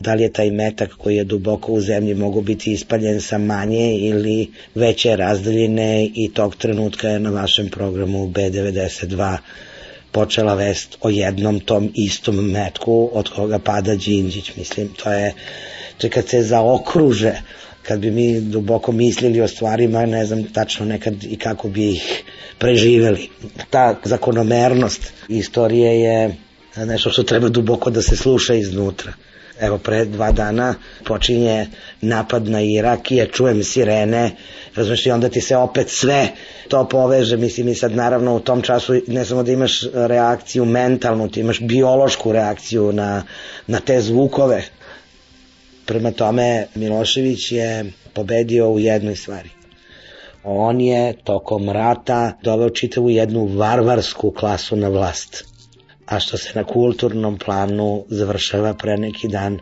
da 0.00 0.14
li 0.14 0.22
je 0.22 0.32
taj 0.32 0.50
metak 0.50 0.90
koji 0.98 1.16
je 1.16 1.24
duboko 1.24 1.72
u 1.72 1.80
zemlji 1.80 2.14
mogu 2.14 2.40
biti 2.40 2.72
ispaljen 2.72 3.20
sa 3.20 3.38
manje 3.38 3.96
ili 3.98 4.50
veće 4.74 5.16
razdaljine 5.16 6.10
i 6.14 6.30
tog 6.34 6.56
trenutka 6.56 7.08
je 7.08 7.20
na 7.20 7.30
vašem 7.30 7.68
programu 7.68 8.28
B92 8.28 9.36
počela 10.16 10.54
vest 10.56 10.96
o 11.00 11.10
jednom 11.12 11.60
tom 11.60 11.90
istom 11.94 12.40
metku 12.50 13.10
od 13.12 13.28
koga 13.28 13.58
pada 13.58 13.94
Đinđić. 13.94 14.54
Mislim, 14.56 14.88
to 14.96 15.12
je, 15.12 15.34
če 15.98 16.08
kad 16.08 16.28
se 16.28 16.40
zaokruže, 16.42 17.34
kad 17.82 18.00
bi 18.00 18.10
mi 18.10 18.40
duboko 18.40 18.92
mislili 18.92 19.40
o 19.40 19.48
stvarima, 19.48 20.06
ne 20.06 20.24
znam 20.26 20.44
tačno 20.52 20.86
nekad 20.86 21.24
i 21.24 21.36
kako 21.36 21.68
bi 21.68 21.90
ih 21.92 22.22
preživeli. 22.58 23.28
Ta 23.70 23.94
zakonomernost 24.04 25.12
istorije 25.28 26.00
je 26.00 26.36
nešto 26.76 27.10
što 27.10 27.22
treba 27.22 27.48
duboko 27.48 27.90
da 27.90 28.02
se 28.02 28.16
sluša 28.16 28.54
iznutra. 28.54 29.12
Evo, 29.60 29.78
pre 29.78 30.04
dva 30.04 30.32
dana 30.32 30.74
počinje 31.04 31.66
napad 32.00 32.48
na 32.48 32.60
Irak 32.60 33.10
i 33.10 33.16
ja 33.16 33.26
čujem 33.26 33.62
sirene, 33.62 34.30
razumiješ, 34.74 35.06
i 35.06 35.10
onda 35.10 35.28
ti 35.28 35.40
se 35.40 35.56
opet 35.56 35.90
sve 35.90 36.28
to 36.68 36.88
poveže, 36.88 37.36
mislim, 37.36 37.68
i 37.68 37.74
sad 37.74 37.92
naravno 37.92 38.36
u 38.36 38.40
tom 38.40 38.62
času 38.62 39.00
ne 39.06 39.24
samo 39.24 39.42
da 39.42 39.52
imaš 39.52 39.80
reakciju 39.94 40.64
mentalnu, 40.64 41.28
ti 41.28 41.40
imaš 41.40 41.60
biološku 41.60 42.32
reakciju 42.32 42.92
na, 42.92 43.22
na 43.66 43.80
te 43.80 44.00
zvukove. 44.00 44.62
Prema 45.86 46.10
tome, 46.10 46.66
Milošević 46.74 47.52
je 47.52 47.92
pobedio 48.12 48.70
u 48.70 48.78
jednoj 48.78 49.16
stvari. 49.16 49.50
On 50.44 50.80
je 50.80 51.14
tokom 51.24 51.70
rata 51.70 52.32
doveo 52.42 52.70
čitavu 52.70 53.10
jednu 53.10 53.46
varvarsku 53.46 54.30
klasu 54.30 54.76
na 54.76 54.88
vlast 54.88 55.55
a 56.06 56.20
što 56.20 56.36
se 56.36 56.50
na 56.54 56.64
kulturnom 56.64 57.38
planu 57.38 58.04
završava 58.08 58.74
pre 58.74 58.96
neki 58.96 59.28
dan 59.28 59.58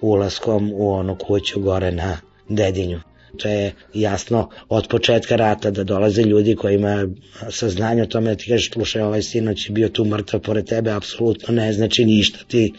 ulaskom 0.00 0.72
u 0.74 0.90
onu 0.90 1.16
kuću 1.16 1.60
gore 1.60 1.92
na 1.92 2.18
Dedinju. 2.48 3.00
To 3.38 3.48
je 3.48 3.72
jasno 3.94 4.48
od 4.68 4.88
početka 4.88 5.36
rata 5.36 5.70
da 5.70 5.84
dolaze 5.84 6.22
ljudi 6.22 6.56
koji 6.56 6.74
ima 6.74 7.06
saznanje 7.50 8.02
o 8.02 8.06
tome 8.06 8.30
da 8.30 8.34
ti 8.34 8.48
kažeš 8.48 8.70
slušaj 8.70 9.02
ovaj 9.02 9.22
sinoć 9.22 9.68
je 9.68 9.72
bio 9.72 9.88
tu 9.88 10.04
mrtav 10.04 10.40
pored 10.40 10.66
tebe, 10.66 10.90
apsolutno 10.90 11.54
ne 11.54 11.72
znači 11.72 12.04
ništa. 12.04 12.38
Ti 12.48 12.72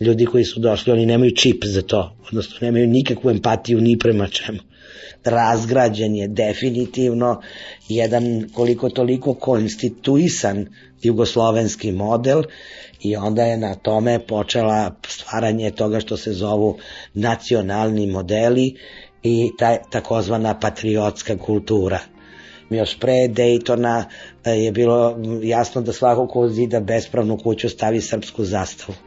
ljudi 0.00 0.26
koji 0.26 0.44
su 0.44 0.60
došli, 0.60 0.92
oni 0.92 1.06
nemaju 1.06 1.34
čip 1.36 1.64
za 1.64 1.82
to, 1.82 2.16
odnosno 2.28 2.56
nemaju 2.60 2.86
nikakvu 2.86 3.30
empatiju 3.30 3.80
ni 3.80 3.98
prema 3.98 4.28
čemu 4.28 4.58
razgrađen 5.24 6.16
je 6.16 6.28
definitivno 6.28 7.40
jedan 7.88 8.48
koliko 8.54 8.90
toliko 8.90 9.34
konstituisan 9.34 10.66
jugoslovenski 11.02 11.92
model 11.92 12.42
i 13.00 13.16
onda 13.16 13.42
je 13.42 13.56
na 13.56 13.74
tome 13.74 14.18
počela 14.26 14.94
stvaranje 15.06 15.70
toga 15.70 16.00
što 16.00 16.16
se 16.16 16.32
zovu 16.32 16.78
nacionalni 17.14 18.06
modeli 18.06 18.76
i 19.22 19.50
ta, 19.58 19.76
takozvana 19.90 20.60
patriotska 20.60 21.36
kultura. 21.38 21.98
Još 22.70 22.98
pre 22.98 23.28
Daytona 23.28 24.04
e, 24.44 24.50
je 24.50 24.72
bilo 24.72 25.16
jasno 25.42 25.82
da 25.82 25.92
svako 25.92 26.26
ko 26.26 26.48
zida 26.48 26.80
bespravnu 26.80 27.38
kuću 27.38 27.68
stavi 27.68 28.00
srpsku 28.00 28.44
zastavu 28.44 28.98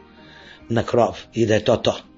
na 0.68 0.82
krov 0.82 1.18
i 1.34 1.46
da 1.46 1.54
je 1.54 1.64
to 1.64 1.76
to. 1.76 2.11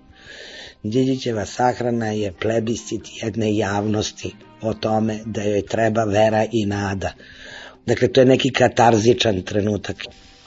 Đinđićeva 0.85 1.44
sahrana 1.47 2.11
je 2.12 2.33
plebiscit 2.33 3.03
jedne 3.23 3.57
javnosti 3.57 4.35
o 4.62 4.75
tome 4.75 5.18
da 5.25 5.42
joj 5.42 5.66
treba 5.66 6.05
vera 6.05 6.44
i 6.53 6.66
nada. 6.66 7.12
Dakle, 7.87 8.09
to 8.09 8.20
je 8.20 8.25
neki 8.25 8.51
katarzičan 8.51 9.42
trenutak. 9.42 9.97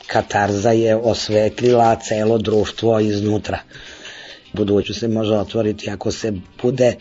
Katarza 0.07 0.71
je 0.71 0.95
osvetlila 0.95 1.95
celo 1.95 2.37
društvo 2.37 2.99
iznutra. 2.99 3.59
Buduću 4.53 4.93
se 4.93 5.07
može 5.07 5.33
otvoriti 5.33 5.89
ako 5.89 6.11
se 6.11 6.33
bude 6.61 6.93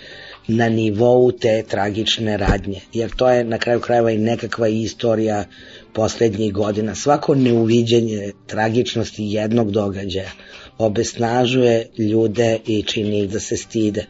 na 0.48 0.68
nivou 0.68 1.32
te 1.32 1.62
tragične 1.68 2.36
radnje. 2.36 2.80
Jer 2.92 3.10
to 3.16 3.30
je 3.30 3.44
na 3.44 3.58
kraju 3.58 3.80
krajeva 3.80 4.10
i 4.10 4.18
nekakva 4.18 4.68
istorija 4.68 5.44
poslednjih 5.92 6.52
godina. 6.52 6.94
Svako 6.94 7.34
neuviđenje 7.34 8.32
tragičnosti 8.46 9.24
jednog 9.24 9.70
događaja 9.70 10.30
obesnažuje 10.78 11.86
ljude 11.98 12.58
i 12.66 12.82
čini 12.82 13.20
ih 13.20 13.30
da 13.30 13.40
se 13.40 13.56
stide. 13.56 14.06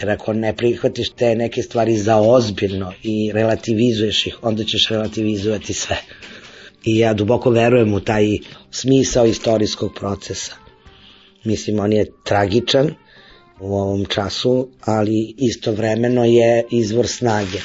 Jer 0.00 0.10
ako 0.10 0.32
ne 0.32 0.56
prihvatiš 0.56 1.10
te 1.10 1.34
neke 1.34 1.62
stvari 1.62 1.96
za 1.98 2.16
ozbiljno 2.16 2.92
i 3.02 3.32
relativizuješ 3.34 4.26
ih, 4.26 4.36
onda 4.42 4.64
ćeš 4.64 4.88
relativizovati 4.88 5.72
sve. 5.72 5.96
I 6.84 6.98
ja 6.98 7.14
duboko 7.14 7.50
verujem 7.50 7.94
u 7.94 8.00
taj 8.00 8.38
smisao 8.70 9.26
istorijskog 9.26 9.94
procesa. 9.94 10.52
Mislim, 11.44 11.80
on 11.80 11.92
je 11.92 12.06
tragičan 12.24 12.94
u 13.60 13.74
ovom 13.74 14.04
času, 14.04 14.68
ali 14.80 15.34
istovremeno 15.38 16.24
je 16.24 16.64
izvor 16.70 17.06
snage. 17.06 17.58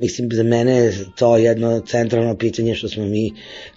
Mislim, 0.00 0.28
za 0.32 0.42
mene 0.42 0.72
je 0.72 0.92
to 1.16 1.36
jedno 1.36 1.80
centralno 1.80 2.36
pitanje 2.36 2.74
što 2.74 2.88
smo 2.88 3.04
mi 3.04 3.32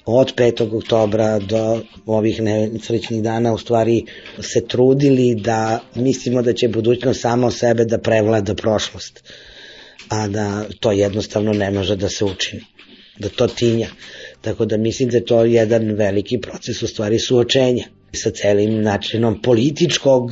od 0.05 0.35
5. 0.35 0.77
oktobra 0.77 1.39
do 1.39 1.81
ovih 2.05 2.41
nesrećnih 2.41 3.23
dana 3.23 3.53
u 3.53 3.57
stvari 3.57 4.05
se 4.41 4.67
trudili 4.67 5.35
da 5.35 5.79
mislimo 5.95 6.41
da 6.41 6.53
će 6.53 6.67
budućnost 6.67 7.21
samo 7.21 7.51
sebe 7.51 7.85
da 7.85 7.97
prevlada 7.97 8.55
prošlost, 8.55 9.23
a 10.09 10.27
da 10.27 10.65
to 10.79 10.91
jednostavno 10.91 11.53
ne 11.53 11.71
može 11.71 11.95
da 11.95 12.09
se 12.09 12.25
učini, 12.25 12.63
da 13.19 13.29
to 13.29 13.47
tinja. 13.47 13.87
Tako 14.41 14.65
da 14.65 14.77
mislim 14.77 15.09
da 15.09 15.17
je 15.17 15.25
to 15.25 15.43
jedan 15.43 15.91
veliki 15.91 16.37
proces 16.41 16.81
u 16.81 16.87
stvari 16.87 17.19
suočenja 17.19 17.83
sa 18.13 18.31
celim 18.31 18.81
načinom 18.81 19.41
političkog 19.41 20.31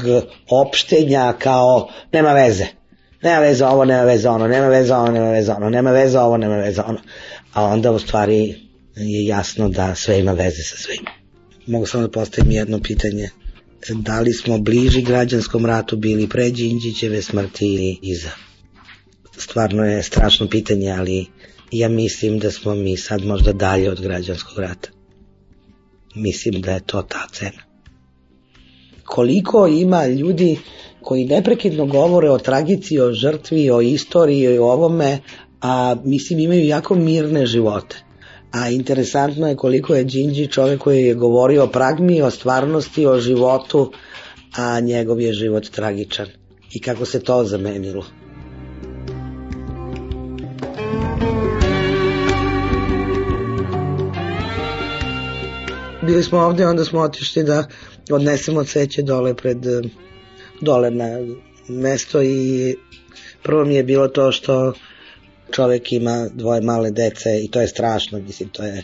opštenja 0.49 1.34
kao 1.39 1.89
nema 2.12 2.34
veze. 2.34 2.81
Nema 3.24 3.40
veze 3.40 3.66
ovo, 3.66 3.86
nema 3.86 4.04
veze 4.04 4.30
ono, 4.30 4.48
nema 4.48 4.68
veze 4.68 4.96
ovo, 4.96 5.12
nema 5.12 5.30
veze 5.30 5.52
ono, 5.52 5.70
nema 5.70 5.92
veze 5.92 6.20
ovo, 6.20 6.38
nema 6.38 6.56
veze 6.56 6.82
ono. 6.82 7.00
A 7.54 7.64
onda 7.64 7.92
u 7.92 8.00
stvari 8.00 8.56
je 8.96 9.26
jasno 9.26 9.70
da 9.70 9.96
sve 9.96 10.20
ima 10.20 10.32
veze 10.32 10.64
sa 10.64 10.78
svim. 10.78 11.06
Mogu 11.68 11.86
samo 11.86 12.04
da 12.04 12.12
postavim 12.12 12.52
jedno 12.52 12.80
pitanje. 12.82 13.30
Da 13.90 14.20
li 14.20 14.34
smo 14.34 14.58
bliži 14.58 15.02
građanskom 15.02 15.66
ratu 15.66 15.98
bili 15.98 16.30
pre 16.30 16.50
Đinđićeve 16.50 17.22
smrti 17.22 17.66
ili 17.66 18.00
iza? 18.02 18.30
Stvarno 19.38 19.84
je 19.86 20.04
strašno 20.04 20.48
pitanje, 20.50 20.92
ali 20.92 21.26
ja 21.72 21.90
mislim 21.90 22.40
da 22.40 22.52
smo 22.52 22.76
mi 22.76 22.98
sad 22.98 23.26
možda 23.26 23.54
dalje 23.54 23.92
od 23.92 24.02
građanskog 24.02 24.60
rata. 24.60 24.90
Mislim 26.16 26.62
da 26.62 26.72
je 26.72 26.86
to 26.86 27.02
ta 27.02 27.28
cena. 27.32 27.64
Koliko 29.06 29.68
ima 29.68 30.06
ljudi 30.08 30.60
koji 31.04 31.26
neprekidno 31.26 31.86
govore 31.86 32.30
o 32.30 32.38
tragici, 32.38 33.00
o 33.00 33.12
žrtvi, 33.14 33.72
o 33.72 33.82
istoriji, 33.82 34.58
o 34.58 34.72
ovome, 34.72 35.20
a 35.62 35.96
mislim 36.04 36.40
imaju 36.40 36.66
jako 36.66 36.96
mirne 36.96 37.46
živote. 37.46 38.04
A 38.52 38.70
interesantno 38.70 39.48
je 39.48 39.56
koliko 39.56 39.96
je 39.96 40.04
Đinđi 40.04 40.48
čovek 40.48 40.80
koji 40.80 41.04
je 41.04 41.14
govorio 41.14 41.64
o 41.64 41.68
pragmi, 41.68 42.22
o 42.22 42.30
stvarnosti, 42.32 43.06
o 43.06 43.20
životu, 43.20 43.92
a 44.58 44.80
njegov 44.80 45.22
je 45.22 45.34
život 45.34 45.70
tragičan. 45.70 46.28
I 46.74 46.82
kako 46.82 47.06
se 47.06 47.20
to 47.20 47.44
zamenilo. 47.44 48.06
Bili 56.02 56.24
smo 56.24 56.40
ovde, 56.40 56.66
onda 56.68 56.86
smo 56.86 57.00
otišli 57.00 57.44
da 57.44 57.68
odnesemo 58.12 58.64
cveće 58.64 59.02
dole 59.02 59.34
pred 59.34 59.58
dole 60.62 60.91
na 60.91 61.19
mesto 61.67 62.21
i 62.21 62.76
prvo 63.43 63.65
mi 63.65 63.76
je 63.76 63.84
bilo 63.84 64.08
to 64.08 64.32
što 64.32 64.74
čovek 65.52 65.91
ima 65.91 66.30
dvoje 66.34 66.62
male 66.62 66.91
dece 66.91 67.43
i 67.43 67.52
to 67.52 67.62
je 67.62 67.67
strašno, 67.67 68.19
mislim, 68.19 68.50
to 68.50 68.63
je 68.63 68.84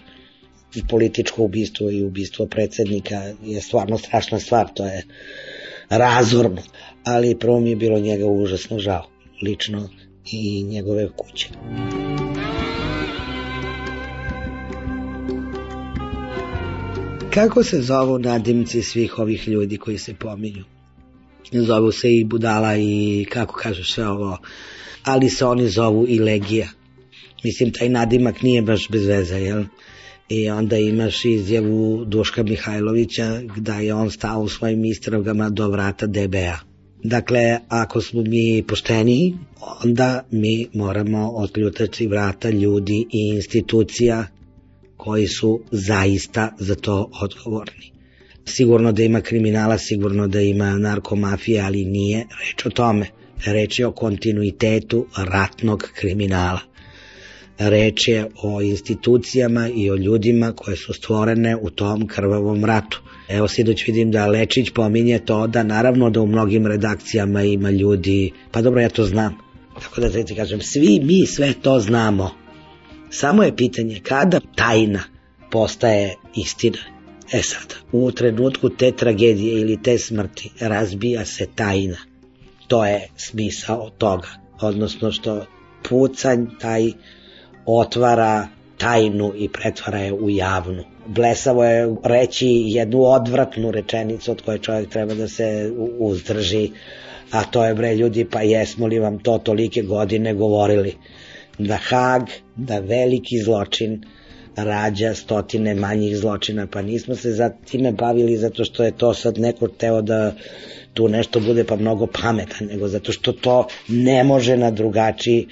i 0.75 0.87
političko 0.89 1.43
ubistvo 1.43 1.91
i 1.91 2.03
ubistvo 2.03 2.45
predsednika 2.45 3.33
je 3.43 3.61
stvarno 3.61 3.97
strašna 3.97 4.39
stvar, 4.39 4.67
to 4.73 4.85
je 4.85 5.03
razvorno, 5.89 6.61
ali 7.03 7.39
prvo 7.39 7.59
mi 7.59 7.69
je 7.69 7.75
bilo 7.75 7.99
njega 7.99 8.25
užasno 8.25 8.79
žao, 8.79 9.09
lično 9.41 9.89
i 10.31 10.63
njegove 10.63 11.09
kuće. 11.09 11.49
Kako 17.33 17.63
se 17.63 17.81
zovu 17.81 18.19
nadimci 18.19 18.81
svih 18.81 19.19
ovih 19.19 19.47
ljudi 19.47 19.77
koji 19.77 19.97
se 19.97 20.13
pominju? 20.13 20.76
Zovu 21.51 21.91
se 21.91 22.15
i 22.15 22.23
budala 22.23 22.77
i 22.77 23.25
kako 23.29 23.55
kažeš 23.55 23.93
sve 23.93 24.07
ovo, 24.07 24.38
ali 25.03 25.29
se 25.29 25.45
oni 25.45 25.69
zovu 25.69 26.05
i 26.07 26.19
legija. 26.19 26.67
Mislim, 27.43 27.71
taj 27.71 27.89
nadimak 27.89 28.41
nije 28.41 28.62
baš 28.62 28.89
bez 28.89 29.05
veze, 29.05 29.36
jel? 29.36 29.63
I 30.29 30.49
onda 30.49 30.77
imaš 30.77 31.25
izjavu 31.25 32.05
Duška 32.05 32.43
Mihajlovića 32.43 33.41
da 33.57 33.79
je 33.79 33.93
on 33.93 34.12
stao 34.12 34.41
u 34.41 34.49
svojim 34.49 34.86
istragama 34.86 35.49
do 35.49 35.69
vrata 35.69 36.07
DBA. 36.07 36.57
Dakle, 37.03 37.60
ako 37.67 38.01
smo 38.01 38.21
mi 38.21 38.63
pošteniji, 38.67 39.33
onda 39.83 40.23
mi 40.31 40.67
moramo 40.73 41.31
otključati 41.36 42.07
vrata 42.07 42.49
ljudi 42.49 43.05
i 43.13 43.31
institucija 43.36 44.27
koji 44.97 45.27
su 45.27 45.62
zaista 45.71 46.55
za 46.60 46.75
to 46.75 47.10
odgovorni. 47.21 47.96
Sigurno 48.47 48.91
da 48.91 49.03
ima 49.03 49.21
kriminala, 49.21 49.77
sigurno 49.77 50.27
da 50.27 50.41
ima 50.41 50.77
narkomafije, 50.77 51.62
ali 51.62 51.86
nije 51.86 52.25
reč 52.45 52.65
o 52.65 52.69
tome. 52.69 53.07
Reč 53.45 53.79
je 53.79 53.88
o 53.88 53.91
kontinuitetu 53.91 55.05
ratnog 55.17 55.89
kriminala. 55.95 56.60
Reč 57.60 58.07
je 58.07 58.29
o 58.43 58.62
institucijama 58.62 59.69
i 59.75 59.91
o 59.91 59.95
ljudima 59.95 60.51
koje 60.51 60.77
su 60.77 60.93
stvorene 60.93 61.55
u 61.55 61.69
tom 61.69 62.07
krvavom 62.07 62.65
ratu. 62.65 63.01
Evo 63.29 63.47
sidoć 63.47 63.88
vidim 63.88 64.12
da 64.12 64.27
Lečić 64.27 64.69
pominje 64.69 65.19
to 65.19 65.47
da 65.47 65.63
naravno 65.63 66.10
da 66.10 66.21
u 66.21 66.27
mnogim 66.27 66.67
redakcijama 66.67 67.43
ima 67.43 67.69
ljudi, 67.69 68.31
pa 68.51 68.62
dobro 68.62 68.81
ja 68.81 68.89
to 68.89 69.05
znam. 69.05 69.38
Tako 69.81 70.01
da 70.01 70.23
ti 70.23 70.36
kažem, 70.36 70.62
svi 70.62 70.99
mi 71.03 71.25
sve 71.25 71.53
to 71.62 71.79
znamo. 71.79 72.31
Samo 73.10 73.43
je 73.43 73.55
pitanje 73.55 73.99
kada 74.03 74.39
tajna 74.55 75.03
postaje 75.51 76.15
istina. 76.36 76.96
E 77.33 77.41
sad, 77.43 77.73
u 77.91 78.11
trenutku 78.11 78.69
te 78.69 78.91
tragedije 78.91 79.61
ili 79.61 79.81
te 79.83 79.97
smrti 79.97 80.51
razbija 80.59 81.25
se 81.25 81.47
tajna. 81.55 81.97
To 82.67 82.85
je 82.85 83.07
smisao 83.17 83.89
toga. 83.97 84.27
Odnosno 84.61 85.11
što 85.11 85.45
pucanj 85.89 86.45
taj 86.59 86.91
otvara 87.65 88.47
tajnu 88.77 89.33
i 89.37 89.49
pretvara 89.49 89.99
je 89.99 90.13
u 90.13 90.29
javnu. 90.29 90.83
Blesavo 91.07 91.63
je 91.63 91.95
reći 92.03 92.47
jednu 92.49 93.03
odvratnu 93.03 93.71
rečenicu 93.71 94.31
od 94.31 94.41
koje 94.41 94.59
čovjek 94.59 94.89
treba 94.89 95.13
da 95.13 95.27
se 95.27 95.71
uzdrži, 95.99 96.71
a 97.31 97.43
to 97.43 97.65
je 97.65 97.75
bre 97.75 97.95
ljudi 97.95 98.25
pa 98.25 98.41
jesmo 98.41 98.87
li 98.87 98.99
vam 98.99 99.19
to 99.19 99.37
tolike 99.37 99.81
godine 99.81 100.33
govorili 100.33 100.95
da 101.57 101.77
Hag, 101.77 102.21
da 102.55 102.79
veliki 102.79 103.41
zločin 103.43 104.03
rađa 104.57 105.13
stotine 105.13 105.75
manjih 105.75 106.17
zločina, 106.17 106.67
pa 106.67 106.81
nismo 106.81 107.15
se 107.15 107.31
za 107.31 107.49
time 107.65 107.91
bavili 107.91 108.37
zato 108.37 108.65
što 108.65 108.83
je 108.83 108.91
to 108.91 109.13
sad 109.13 109.37
neko 109.37 109.67
teo 109.67 110.01
da 110.01 110.33
tu 110.93 111.09
nešto 111.09 111.39
bude 111.39 111.63
pa 111.63 111.75
mnogo 111.75 112.07
pametan, 112.21 112.67
nego 112.67 112.87
zato 112.87 113.11
što 113.11 113.31
to 113.31 113.67
ne 113.87 114.23
može 114.23 114.57
na 114.57 114.71
drugačiji 114.71 115.47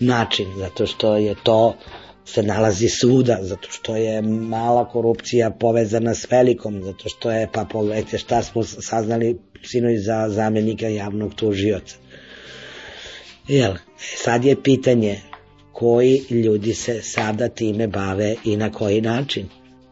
način, 0.00 0.46
zato 0.58 0.86
što 0.86 1.16
je 1.16 1.34
to 1.42 1.76
se 2.24 2.42
nalazi 2.42 2.88
svuda, 2.88 3.38
zato 3.40 3.68
što 3.70 3.96
je 3.96 4.22
mala 4.22 4.88
korupcija 4.88 5.50
povezana 5.50 6.14
s 6.14 6.30
velikom, 6.30 6.82
zato 6.82 7.08
što 7.08 7.30
je, 7.30 7.48
pa 7.52 7.64
pogledajte 7.64 8.18
šta 8.18 8.42
smo 8.42 8.62
saznali 8.62 9.38
sinoć 9.62 9.98
za 9.98 10.28
zamjenika 10.28 10.88
javnog 10.88 11.34
tužioca. 11.34 11.96
Jel, 13.48 13.74
sad 13.98 14.44
je 14.44 14.62
pitanje 14.62 15.20
koji 15.78 16.22
ljudi 16.30 16.74
se 16.74 17.02
sada 17.02 17.48
time 17.48 17.86
bave 17.86 18.34
i 18.44 18.56
na 18.56 18.72
koji 18.72 19.00
način. 19.00 19.48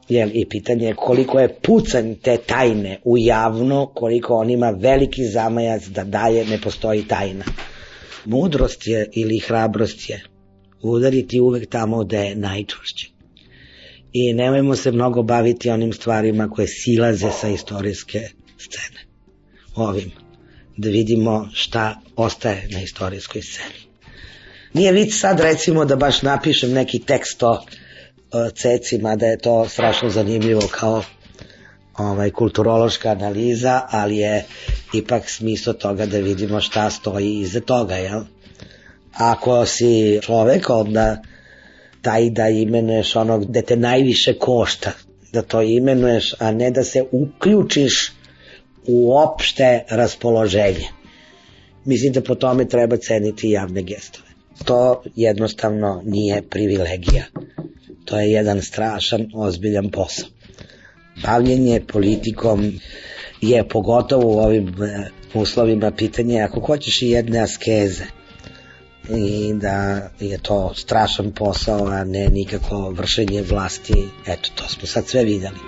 Jel, 0.08 0.30
I 0.32 0.48
pitanje 0.48 0.86
je 0.86 0.94
koliko 0.94 1.40
je 1.40 1.54
pucanj 1.62 2.14
te 2.14 2.36
tajne 2.36 3.00
u 3.04 3.18
javno, 3.18 3.86
koliko 3.94 4.34
on 4.34 4.50
ima 4.50 4.70
veliki 4.70 5.24
zamajac 5.24 5.86
da 5.86 6.04
dalje 6.04 6.44
ne 6.44 6.60
postoji 6.60 7.04
tajna. 7.08 7.44
Mudrost 8.24 8.86
je 8.86 9.08
ili 9.12 9.38
hrabrost 9.38 10.10
je 10.10 10.22
udariti 10.82 11.40
uvek 11.40 11.70
tamo 11.70 12.04
gde 12.04 12.18
je 12.18 12.36
najčvršće. 12.36 13.10
I 14.12 14.32
nemojmo 14.32 14.76
se 14.76 14.92
mnogo 14.92 15.22
baviti 15.22 15.70
onim 15.70 15.92
stvarima 15.92 16.48
koje 16.48 16.66
silaze 16.66 17.30
sa 17.40 17.48
istorijske 17.48 18.20
scene. 18.58 19.00
Ovim. 19.74 20.10
Da 20.76 20.88
vidimo 20.88 21.48
šta 21.52 22.00
ostaje 22.16 22.68
na 22.72 22.82
istorijskoj 22.82 23.42
sceni. 23.42 23.83
Nije 24.74 24.92
vid 24.92 25.08
sad 25.12 25.40
recimo 25.40 25.84
da 25.84 25.96
baš 25.96 26.22
napišem 26.22 26.72
neki 26.72 26.98
tekst 26.98 27.42
o 27.42 27.58
cecima, 28.54 29.16
da 29.16 29.26
je 29.26 29.38
to 29.38 29.68
strašno 29.68 30.10
zanimljivo 30.10 30.62
kao 30.70 31.02
ovaj, 31.98 32.30
kulturološka 32.30 33.10
analiza, 33.10 33.80
ali 33.90 34.16
je 34.16 34.44
ipak 34.94 35.30
smislo 35.30 35.72
toga 35.72 36.06
da 36.06 36.18
vidimo 36.18 36.60
šta 36.60 36.90
stoji 36.90 37.40
iza 37.40 37.60
toga, 37.60 37.94
jel? 37.94 38.20
Ako 39.12 39.66
si 39.66 40.18
čovek, 40.22 40.70
onda 40.70 41.22
taj 42.02 42.30
da 42.30 42.48
imenuješ 42.48 43.16
onog 43.16 43.46
gde 43.46 43.62
te 43.62 43.76
najviše 43.76 44.38
košta, 44.38 44.92
da 45.32 45.42
to 45.42 45.62
imenuješ, 45.62 46.34
a 46.38 46.52
ne 46.52 46.70
da 46.70 46.84
se 46.84 47.04
uključiš 47.12 48.12
u 48.86 49.16
opšte 49.18 49.84
raspoloženje. 49.90 50.88
Mislim 51.84 52.12
da 52.12 52.22
po 52.22 52.34
tome 52.34 52.68
treba 52.68 52.96
ceniti 52.96 53.50
javne 53.50 53.82
gestove. 53.82 54.23
To 54.64 55.02
jednostavno 55.16 56.02
nije 56.04 56.42
privilegija. 56.42 57.24
To 58.04 58.20
je 58.20 58.32
jedan 58.32 58.62
strašan, 58.62 59.26
ozbiljan 59.34 59.90
posao. 59.90 60.28
Bavljenje 61.22 61.80
politikom 61.92 62.72
je 63.40 63.68
pogotovo 63.68 64.36
u 64.36 64.38
ovim 64.38 64.68
e, 64.82 65.10
uslovima 65.34 65.90
pitanje 65.90 66.40
ako 66.40 66.60
hoćeš 66.60 67.02
i 67.02 67.08
jedne 67.08 67.38
askeze 67.38 68.04
i 69.08 69.54
da 69.54 70.08
je 70.20 70.38
to 70.38 70.74
strašan 70.74 71.32
posao, 71.32 71.86
a 71.86 72.04
ne 72.04 72.28
nikako 72.28 72.90
vršenje 72.90 73.42
vlasti. 73.42 74.08
Eto, 74.26 74.50
to 74.54 74.68
smo 74.68 74.86
sad 74.86 75.06
sve 75.06 75.24
videli. 75.24 75.58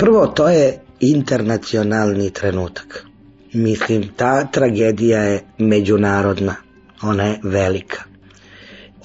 Prvo, 0.00 0.26
to 0.26 0.48
je 0.48 0.78
internacionalni 1.00 2.30
trenutak. 2.30 3.06
Mislim, 3.52 4.08
ta 4.16 4.44
tragedija 4.44 5.22
je 5.22 5.42
međunarodna, 5.58 6.54
ona 7.02 7.24
je 7.24 7.40
velika. 7.42 8.02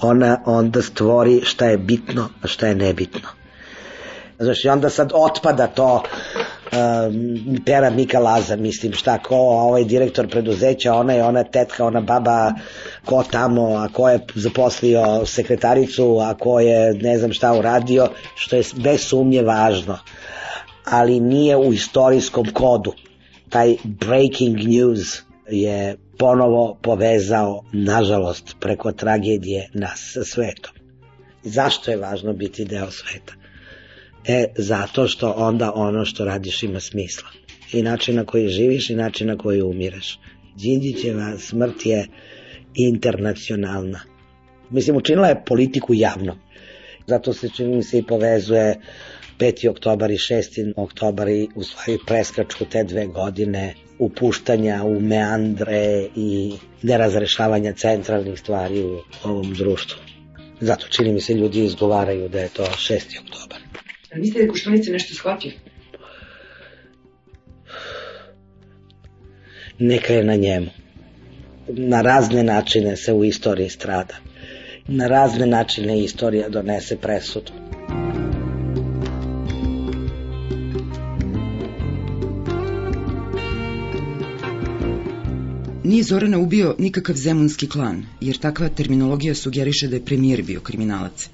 Ona 0.00 0.42
onda 0.46 0.82
stvori 0.82 1.40
šta 1.44 1.66
je 1.66 1.78
bitno, 1.78 2.28
a 2.42 2.46
šta 2.46 2.66
je 2.66 2.74
nebitno. 2.74 3.28
Znaš, 4.38 4.64
i 4.64 4.68
onda 4.68 4.90
sad 4.90 5.12
otpada 5.14 5.66
to 5.66 6.02
um, 6.02 7.58
pera 7.66 7.90
Mika 7.90 8.18
Laza, 8.18 8.56
mislim, 8.56 8.92
šta, 8.92 9.18
ko 9.18 9.36
ovaj 9.36 9.84
direktor 9.84 10.28
preduzeća, 10.28 10.94
ona 10.94 11.12
je 11.12 11.24
ona 11.24 11.44
tetka, 11.44 11.86
ona 11.86 12.00
baba, 12.00 12.52
ko 13.04 13.24
tamo, 13.30 13.76
a 13.76 13.88
ko 13.92 14.08
je 14.08 14.20
zaposlio 14.34 15.26
sekretaricu, 15.26 16.18
a 16.20 16.34
ko 16.34 16.60
je 16.60 16.94
ne 16.94 17.18
znam 17.18 17.32
šta 17.32 17.52
uradio, 17.52 18.08
što 18.34 18.56
je 18.56 18.62
bez 18.76 19.00
sumnje 19.00 19.42
važno, 19.42 19.98
ali 20.86 21.20
nije 21.20 21.56
u 21.56 21.72
istorijskom 21.72 22.46
kodu. 22.52 22.92
Taj 23.48 23.76
breaking 23.84 24.56
news 24.58 25.22
je 25.50 25.96
ponovo 26.18 26.78
povezao, 26.82 27.64
nažalost, 27.72 28.56
preko 28.60 28.92
tragedije 28.92 29.70
nas 29.74 30.10
sa 30.14 30.24
svetom. 30.24 30.72
Zašto 31.42 31.90
je 31.90 31.96
važno 31.96 32.32
biti 32.32 32.64
deo 32.64 32.90
sveta? 32.90 33.32
E, 34.26 34.44
zato 34.56 35.08
što 35.08 35.30
onda 35.36 35.72
ono 35.74 36.04
što 36.04 36.24
radiš 36.24 36.62
ima 36.62 36.80
smisla. 36.80 37.28
I 37.72 37.82
način 37.82 38.16
na 38.16 38.24
koji 38.24 38.48
živiš 38.48 38.90
i 38.90 38.94
način 38.94 39.26
na 39.26 39.36
koji 39.36 39.62
umireš. 39.62 40.18
Đinđićeva 40.56 41.38
smrt 41.38 41.86
je 41.86 42.06
internacionalna. 42.74 44.00
Mislim, 44.70 44.96
učinila 44.96 45.28
je 45.28 45.44
politiku 45.46 45.94
javno. 45.94 46.38
Zato 47.06 47.32
se 47.32 47.48
čini 47.48 47.76
mi 47.76 47.82
se 47.82 47.98
i 47.98 48.02
povezuje 48.02 48.80
5. 49.38 49.68
oktobar 49.68 50.10
i 50.10 50.16
6. 50.16 50.72
oktobar 50.76 51.28
i 51.28 51.48
u 51.54 51.62
stvari 51.62 51.98
preskaču 52.06 52.64
te 52.64 52.84
dve 52.84 53.06
godine 53.06 53.74
upuštanja 53.98 54.84
u 54.84 55.00
meandre 55.00 56.08
i 56.16 56.52
nerazrešavanja 56.82 57.72
centralnih 57.72 58.40
stvari 58.40 58.82
u 58.82 59.00
ovom 59.24 59.54
društvu. 59.54 59.98
Zato 60.60 60.86
čini 60.88 61.12
mi 61.12 61.20
se 61.20 61.34
ljudi 61.34 61.64
izgovaraju 61.64 62.28
da 62.28 62.40
je 62.40 62.48
to 62.48 62.64
6. 62.64 62.94
oktobar. 63.20 63.58
A 64.14 64.18
mislite 64.18 64.46
da 64.46 64.52
Koštunica 64.52 64.90
nešto 64.90 65.14
shvatio? 65.14 65.52
Neka 69.78 70.12
je 70.12 70.24
na 70.24 70.36
njemu. 70.36 70.66
Na 71.68 72.02
razne 72.02 72.42
načine 72.42 72.96
se 72.96 73.12
u 73.12 73.24
istoriji 73.24 73.68
strada. 73.68 74.14
Na 74.88 75.08
razne 75.08 75.46
načine 75.46 76.00
istorija 76.04 76.48
donese 76.48 76.96
presudu. 76.96 77.52
Nije 85.86 86.02
Zorana 86.02 86.38
ubio 86.38 86.74
nikakav 86.78 87.16
zemunski 87.16 87.66
klan, 87.68 88.06
jer 88.20 88.38
takva 88.38 88.68
terminologija 88.68 89.34
sugeriše 89.34 89.88
da 89.88 89.96
je 89.96 90.04
premijer 90.04 90.42
bio 90.42 90.60
kriminalac. 90.60 91.28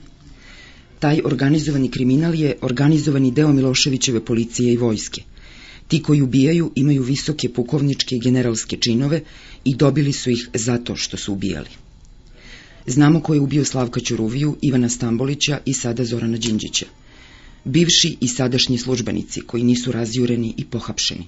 Taj 0.98 1.20
organizovani 1.24 1.88
kriminal 1.90 2.34
je 2.34 2.56
organizovani 2.60 3.30
deo 3.30 3.52
Miloševićeve 3.52 4.24
policije 4.24 4.72
i 4.72 4.76
vojske. 4.76 5.22
Ti 5.88 6.02
koji 6.02 6.22
ubijaju 6.22 6.70
imaju 6.74 7.02
visoke 7.02 7.48
pukovničke 7.48 8.16
i 8.16 8.20
generalske 8.20 8.76
činove 8.76 9.22
i 9.64 9.74
dobili 9.74 10.12
su 10.12 10.30
ih 10.30 10.48
zato 10.54 10.96
što 10.96 11.16
su 11.16 11.32
ubijali. 11.32 11.70
Znamo 12.86 13.20
ko 13.20 13.34
je 13.34 13.40
ubio 13.40 13.64
Slavka 13.64 14.00
Ćuruviju, 14.00 14.56
Ivana 14.62 14.88
Stambolića 14.88 15.60
i 15.64 15.74
sada 15.74 16.04
Zorana 16.04 16.38
Đinđića. 16.38 16.86
Bivši 17.64 18.16
i 18.20 18.28
sadašnji 18.28 18.78
službenici 18.78 19.40
koji 19.40 19.64
nisu 19.64 19.92
razjureni 19.92 20.54
i 20.56 20.64
pohapšeni. 20.64 21.26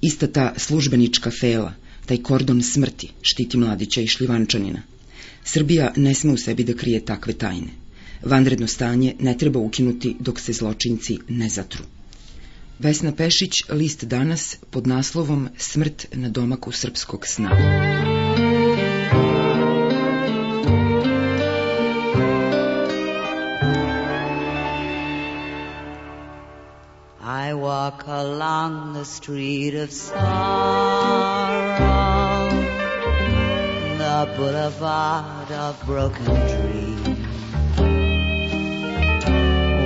Ista 0.00 0.26
ta 0.26 0.54
službenička 0.56 1.30
fela, 1.40 1.74
taj 2.06 2.22
kordon 2.22 2.62
smrti, 2.62 3.08
štiti 3.22 3.56
mladića 3.56 4.00
i 4.00 4.06
šljivančanina. 4.06 4.82
Srbija 5.44 5.92
ne 5.96 6.14
sme 6.14 6.32
u 6.32 6.36
sebi 6.36 6.64
da 6.64 6.74
krije 6.74 7.04
takve 7.04 7.32
tajne. 7.32 7.70
Vanredno 8.22 8.66
stanje 8.66 9.14
ne 9.20 9.38
treba 9.38 9.60
ukinuti 9.60 10.16
dok 10.20 10.40
se 10.40 10.52
zločinci 10.52 11.18
ne 11.28 11.48
zatru. 11.48 11.84
Vesna 12.78 13.12
Pešić, 13.12 13.62
list 13.70 14.04
danas 14.04 14.56
pod 14.70 14.86
naslovom 14.86 15.48
Smrt 15.58 16.06
na 16.12 16.28
domaku 16.28 16.72
srpskog 16.72 17.26
sna. 17.26 17.50
Walk 27.84 28.06
along 28.06 28.94
the 28.94 29.04
street 29.04 29.74
of 29.74 29.92
sorrow, 29.92 30.16
the 33.98 34.32
boulevard 34.36 35.50
of 35.52 35.84
broken 35.84 36.24
dreams, 36.24 37.18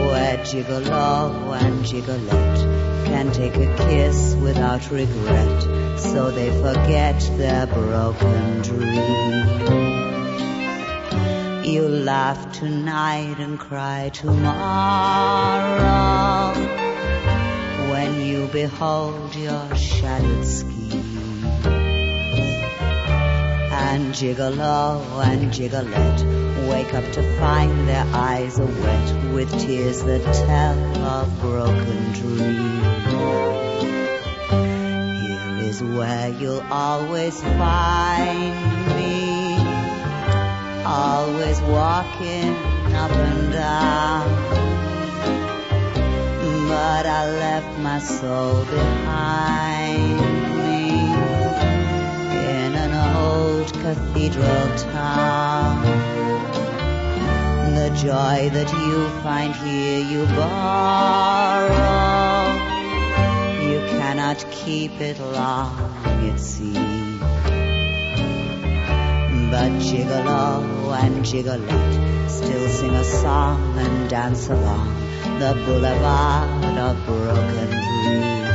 where 0.01 0.37
gigolo 0.47 1.61
and 1.61 1.85
gigolette 1.85 2.61
can 3.07 3.33
take 3.33 3.57
a 3.57 3.69
kiss 3.89 4.37
without 4.37 4.89
regret, 4.93 5.63
so 5.99 6.31
they 6.31 6.51
forget 6.63 7.19
their 7.37 7.67
broken 7.67 8.63
dreams. 8.63 9.71
You 11.67 11.89
laugh 11.89 12.53
tonight 12.53 13.39
and 13.41 13.59
cry 13.59 14.11
tomorrow 14.15 15.59
behold 18.53 19.35
your 19.35 19.77
shattered 19.77 20.45
scheme. 20.47 21.45
And 23.71 24.13
gigolo 24.15 24.59
oh, 24.61 25.23
and 25.25 25.53
gigolette 25.53 26.69
wake 26.69 26.95
up 26.95 27.05
to 27.13 27.23
find 27.39 27.89
their 27.89 28.07
eyes 28.13 28.59
are 28.59 28.67
wet 28.67 29.33
with 29.33 29.51
tears 29.61 30.03
that 30.05 30.23
tell 30.23 30.79
of 31.05 31.41
broken 31.41 32.13
dreams. 32.13 33.13
Here 35.21 35.69
is 35.69 35.83
where 35.83 36.29
you'll 36.31 36.65
always 36.71 37.41
find 37.43 38.55
me, 38.97 39.57
always 40.85 41.61
walking 41.63 42.55
up 42.95 43.11
and 43.11 43.53
down 43.53 44.68
but 46.69 47.07
I 47.07 47.25
left 47.31 47.79
my 47.79 47.99
soul 47.99 48.63
behind 48.67 50.21
me 50.59 50.91
in 52.57 52.75
an 52.85 52.93
old 53.17 53.73
cathedral 53.73 54.69
town. 54.93 55.81
The 57.75 57.89
joy 57.97 58.51
that 58.53 58.71
you 58.71 59.09
find 59.23 59.55
here 59.55 60.01
you 60.13 60.27
borrow. 60.37 61.73
You 63.71 63.81
cannot 63.99 64.45
keep 64.51 65.01
it 65.01 65.19
long, 65.19 65.73
it 66.29 66.39
seems. 66.39 67.21
But 69.51 69.71
gigolo 69.81 70.93
and 71.03 71.25
gigolette 71.25 72.31
still 72.31 72.69
sing 72.69 72.95
a 72.95 73.05
song 73.05 73.79
and 73.79 74.11
dance 74.11 74.51
along 74.51 75.08
the 75.39 75.55
boulevard 75.65 76.79
of 76.79 77.07
broken 77.07 77.71
dreams. 77.71 78.49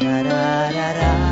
Da, 0.00 0.72
da, 0.72 0.92
da. 0.92 1.23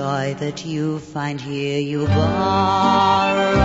Joy 0.00 0.32
that 0.44 0.64
you 0.64 0.98
find 0.98 1.38
here 1.38 1.78
you 1.78 2.06
borrow. 2.06 3.56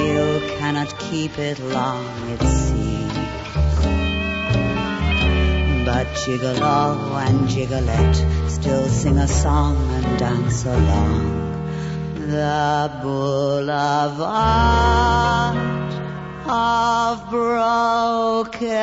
You 0.00 0.24
cannot 0.56 0.90
keep 0.98 1.38
it 1.38 1.58
long, 1.76 2.06
it 2.34 2.42
seems. 2.62 3.12
But 5.88 6.06
Gigolo 6.20 6.78
and 7.26 7.38
Gigolette 7.46 8.18
still 8.50 8.86
sing 8.88 9.18
a 9.18 9.28
song 9.28 9.76
and 9.96 10.18
dance 10.18 10.64
along 10.64 11.22
the 12.32 12.90
boulevard 13.02 14.34
of 16.48 17.14
broken 17.36 18.74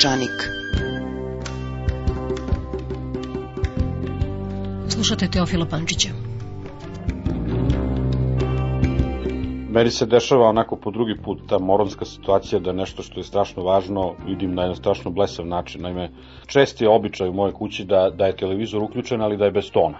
Peščanik. 0.00 0.44
Slušate 4.88 5.26
Teofila 5.28 5.66
Pančića. 5.70 6.08
Meni 9.70 9.90
se 9.90 10.06
dešava 10.06 10.48
onako 10.48 10.76
po 10.76 10.90
drugi 10.90 11.16
put 11.24 11.42
ta 11.48 11.58
moronska 11.58 12.04
situacija 12.04 12.60
da 12.60 12.72
nešto 12.72 13.02
što 13.02 13.20
je 13.20 13.24
strašno 13.24 13.62
važno 13.62 14.14
vidim 14.26 14.54
na 14.54 14.62
jedan 14.62 14.76
strašno 14.76 15.10
blesav 15.10 15.46
način. 15.46 15.82
Naime, 15.82 16.10
čest 16.46 16.80
je 16.80 16.88
običaj 16.88 17.28
u 17.28 17.32
mojoj 17.32 17.52
kući 17.52 17.84
da, 17.84 18.10
da 18.10 18.26
je 18.26 18.36
televizor 18.36 18.82
uključen, 18.82 19.20
ali 19.20 19.36
da 19.36 19.44
je 19.44 19.50
bez 19.50 19.70
tona. 19.70 19.98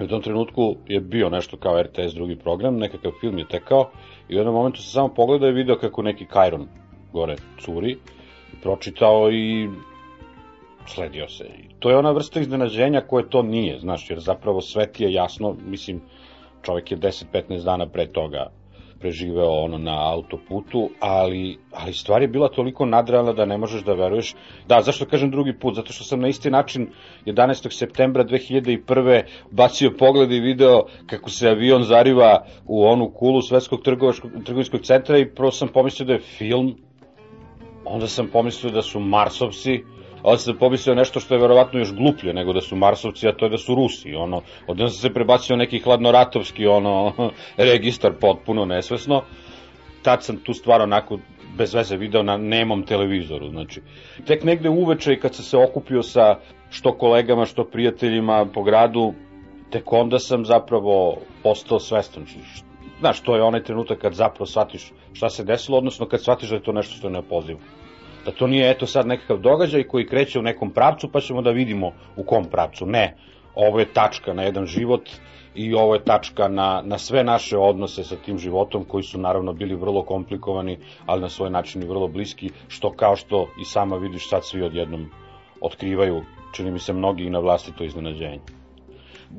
U 0.00 0.06
tom 0.06 0.22
trenutku 0.22 0.76
je 0.88 1.00
bio 1.00 1.28
nešto 1.28 1.56
kao 1.56 1.82
RTS 1.82 2.14
drugi 2.14 2.36
program, 2.36 2.76
nekakav 2.76 3.12
film 3.20 3.38
je 3.38 3.48
tekao 3.48 3.90
i 4.28 4.34
u 4.34 4.38
jednom 4.38 4.54
momentu 4.54 4.82
sam 4.82 4.92
samo 4.92 5.14
pogledao 5.14 5.48
i 5.48 5.52
video 5.52 5.76
kako 5.76 6.02
neki 6.02 6.26
Kajron 6.26 6.68
gore 7.12 7.36
curi, 7.60 7.96
pročitao 8.62 9.30
i 9.32 9.68
sledio 10.86 11.28
se. 11.28 11.44
To 11.78 11.90
je 11.90 11.96
ona 11.96 12.10
vrsta 12.10 12.40
iznenađenja 12.40 13.00
koje 13.00 13.30
to 13.30 13.42
nije, 13.42 13.78
znaš, 13.78 14.10
jer 14.10 14.20
zapravo 14.20 14.60
sve 14.60 14.92
ti 14.92 15.04
je 15.04 15.12
jasno, 15.12 15.56
mislim, 15.66 16.00
čovjek 16.62 16.90
je 16.90 16.98
10-15 16.98 17.64
dana 17.64 17.86
pre 17.86 18.06
toga 18.06 18.50
preživeo 19.00 19.50
ono 19.50 19.78
na 19.78 20.12
autoputu, 20.12 20.90
ali, 21.00 21.58
ali 21.72 21.92
stvar 21.92 22.22
je 22.22 22.28
bila 22.28 22.48
toliko 22.48 22.86
nadrealna 22.86 23.32
da 23.32 23.44
ne 23.44 23.58
možeš 23.58 23.84
da 23.84 23.94
veruješ. 23.94 24.34
Da, 24.68 24.80
zašto 24.82 25.06
kažem 25.06 25.30
drugi 25.30 25.52
put? 25.58 25.74
Zato 25.74 25.92
što 25.92 26.04
sam 26.04 26.20
na 26.20 26.28
isti 26.28 26.50
način 26.50 26.88
11. 27.26 27.70
septembra 27.78 28.24
2001. 28.24 29.22
bacio 29.50 29.90
pogled 29.98 30.32
i 30.32 30.40
video 30.40 30.82
kako 31.06 31.30
se 31.30 31.48
avion 31.48 31.82
zariva 31.82 32.44
u 32.66 32.84
onu 32.84 33.10
kulu 33.10 33.42
Svetskog 33.42 33.82
trgovinskog 34.44 34.80
centra 34.82 35.18
i 35.18 35.30
prvo 35.34 35.50
sam 35.50 35.68
pomislio 35.68 36.06
da 36.06 36.12
je 36.12 36.20
film, 36.20 36.74
onda 37.86 38.06
sam 38.06 38.28
pomislio 38.28 38.72
da 38.72 38.82
su 38.82 39.00
Marsovci, 39.00 39.84
ali 40.22 40.38
sam 40.38 40.56
pomislio 40.58 40.94
nešto 40.94 41.20
što 41.20 41.34
je 41.34 41.40
verovatno 41.40 41.78
još 41.78 41.94
gluplje 41.94 42.34
nego 42.34 42.52
da 42.52 42.60
su 42.60 42.76
Marsovci, 42.76 43.28
a 43.28 43.32
to 43.32 43.46
je 43.46 43.50
da 43.50 43.58
su 43.58 43.74
Rusi. 43.74 44.14
Ono, 44.14 44.42
odjedno 44.66 44.88
sam 44.88 45.08
se 45.08 45.14
prebacio 45.14 45.56
neki 45.56 45.78
hladnoratovski 45.78 46.66
ono, 46.66 47.12
registar 47.72 48.12
potpuno 48.20 48.64
nesvesno. 48.64 49.22
Tad 50.02 50.24
sam 50.24 50.36
tu 50.36 50.54
stvar 50.54 50.82
onako 50.82 51.18
bez 51.58 51.74
veze 51.74 51.96
video 51.96 52.22
na 52.22 52.36
nemom 52.36 52.82
televizoru. 52.82 53.48
Znači, 53.48 53.80
tek 54.26 54.44
negde 54.44 54.68
uveče 54.68 55.18
kad 55.20 55.34
sam 55.34 55.44
se 55.44 55.56
okupio 55.56 56.02
sa 56.02 56.38
što 56.70 56.92
kolegama, 56.92 57.44
što 57.44 57.64
prijateljima 57.64 58.46
po 58.54 58.62
gradu, 58.62 59.12
tek 59.70 59.92
onda 59.92 60.18
sam 60.18 60.44
zapravo 60.44 61.18
postao 61.42 61.80
svestan. 61.80 62.26
Znaš, 63.00 63.20
to 63.20 63.36
je 63.36 63.42
onaj 63.42 63.62
trenutak 63.62 63.98
kad 63.98 64.14
zapravo 64.14 64.46
shvatiš 64.46 64.92
šta 65.12 65.30
se 65.30 65.44
desilo, 65.44 65.78
odnosno 65.78 66.06
kad 66.06 66.22
shvatiš 66.22 66.48
da 66.48 66.54
je 66.56 66.62
to 66.62 66.72
nešto 66.72 66.94
što 66.94 67.06
je 67.06 67.12
neopozivo. 67.12 67.60
Da 68.24 68.32
to 68.32 68.46
nije 68.46 68.70
eto 68.70 68.86
sad 68.86 69.06
nekakav 69.06 69.38
događaj 69.38 69.82
koji 69.82 70.06
kreće 70.06 70.38
u 70.38 70.42
nekom 70.42 70.70
pravcu 70.70 71.08
pa 71.12 71.20
ćemo 71.20 71.42
da 71.42 71.50
vidimo 71.50 71.92
u 72.16 72.24
kom 72.24 72.44
pravcu. 72.44 72.86
Ne, 72.86 73.16
ovo 73.54 73.78
je 73.78 73.92
tačka 73.92 74.32
na 74.32 74.42
jedan 74.42 74.66
život 74.66 75.10
i 75.54 75.74
ovo 75.74 75.94
je 75.94 76.04
tačka 76.04 76.48
na, 76.48 76.82
na 76.84 76.98
sve 76.98 77.24
naše 77.24 77.58
odnose 77.58 78.04
sa 78.04 78.16
tim 78.16 78.38
životom 78.38 78.84
koji 78.84 79.02
su 79.02 79.18
naravno 79.18 79.52
bili 79.52 79.74
vrlo 79.74 80.02
komplikovani, 80.02 80.78
ali 81.06 81.20
na 81.20 81.28
svoj 81.28 81.50
način 81.50 81.82
i 81.82 81.86
vrlo 81.86 82.08
bliski, 82.08 82.50
što 82.68 82.92
kao 82.92 83.16
što 83.16 83.48
i 83.60 83.64
sama 83.64 83.96
vidiš 83.96 84.28
sad 84.28 84.44
svi 84.44 84.62
odjednom 84.62 85.10
otkrivaju, 85.60 86.22
čini 86.52 86.70
mi 86.70 86.78
se 86.78 86.92
mnogi 86.92 87.24
i 87.24 87.30
na 87.30 87.38
vlasti 87.38 87.72
to 87.78 87.84
iznenađenje. 87.84 88.40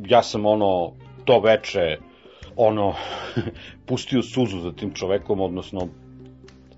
Ja 0.08 0.24
sam 0.24 0.46
ono, 0.46 0.92
to 1.26 1.40
veče, 1.40 1.98
ono, 2.58 2.94
pustio 3.88 4.22
suzu 4.22 4.60
za 4.60 4.72
tim 4.72 4.94
čovekom, 4.94 5.42
odnosno 5.42 5.88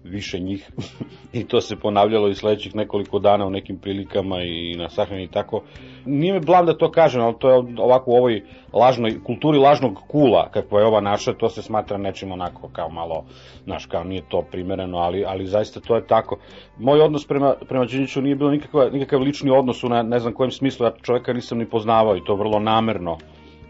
više 0.03 0.39
njih 0.39 0.71
i 1.33 1.43
to 1.43 1.61
se 1.61 1.75
ponavljalo 1.75 2.27
i 2.27 2.35
sledećih 2.35 2.75
nekoliko 2.75 3.19
dana 3.19 3.45
u 3.45 3.49
nekim 3.49 3.77
prilikama 3.77 4.41
i 4.41 4.75
na 4.77 4.89
sahrani 4.89 5.23
i 5.23 5.27
tako. 5.27 5.61
Nije 6.05 6.33
me 6.33 6.39
blam 6.39 6.65
da 6.65 6.77
to 6.77 6.91
kažem, 6.91 7.21
ali 7.21 7.35
to 7.39 7.49
je 7.49 7.63
ovako 7.77 8.11
u 8.11 8.15
ovoj 8.15 8.43
lažnoj, 8.73 9.23
kulturi 9.23 9.57
lažnog 9.57 9.97
kula, 10.07 10.49
kakva 10.51 10.79
je 10.79 10.85
ova 10.85 11.01
naša, 11.01 11.33
to 11.33 11.49
se 11.49 11.61
smatra 11.61 11.97
nečim 11.97 12.31
onako 12.31 12.69
kao 12.73 12.89
malo, 12.89 13.25
znaš, 13.63 13.85
kao 13.85 14.03
nije 14.03 14.21
to 14.29 14.41
primereno, 14.51 14.97
ali, 14.97 15.25
ali 15.27 15.45
zaista 15.45 15.79
to 15.79 15.95
je 15.95 16.07
tako. 16.07 16.37
Moj 16.77 17.01
odnos 17.01 17.27
prema, 17.27 17.55
prema 17.69 17.85
Đinjiću 17.85 18.21
nije 18.21 18.35
bilo 18.35 18.51
nikakva, 18.51 18.89
nikakav 18.89 19.21
lični 19.21 19.51
odnos 19.51 19.83
u 19.83 19.89
ne, 19.89 20.03
ne 20.03 20.19
znam 20.19 20.33
kojem 20.33 20.51
smislu, 20.51 20.85
ja 20.85 20.93
čoveka 21.01 21.33
nisam 21.33 21.57
ni 21.57 21.69
poznavao 21.69 22.17
i 22.17 22.23
to 22.25 22.35
vrlo 22.35 22.59
namerno 22.59 23.17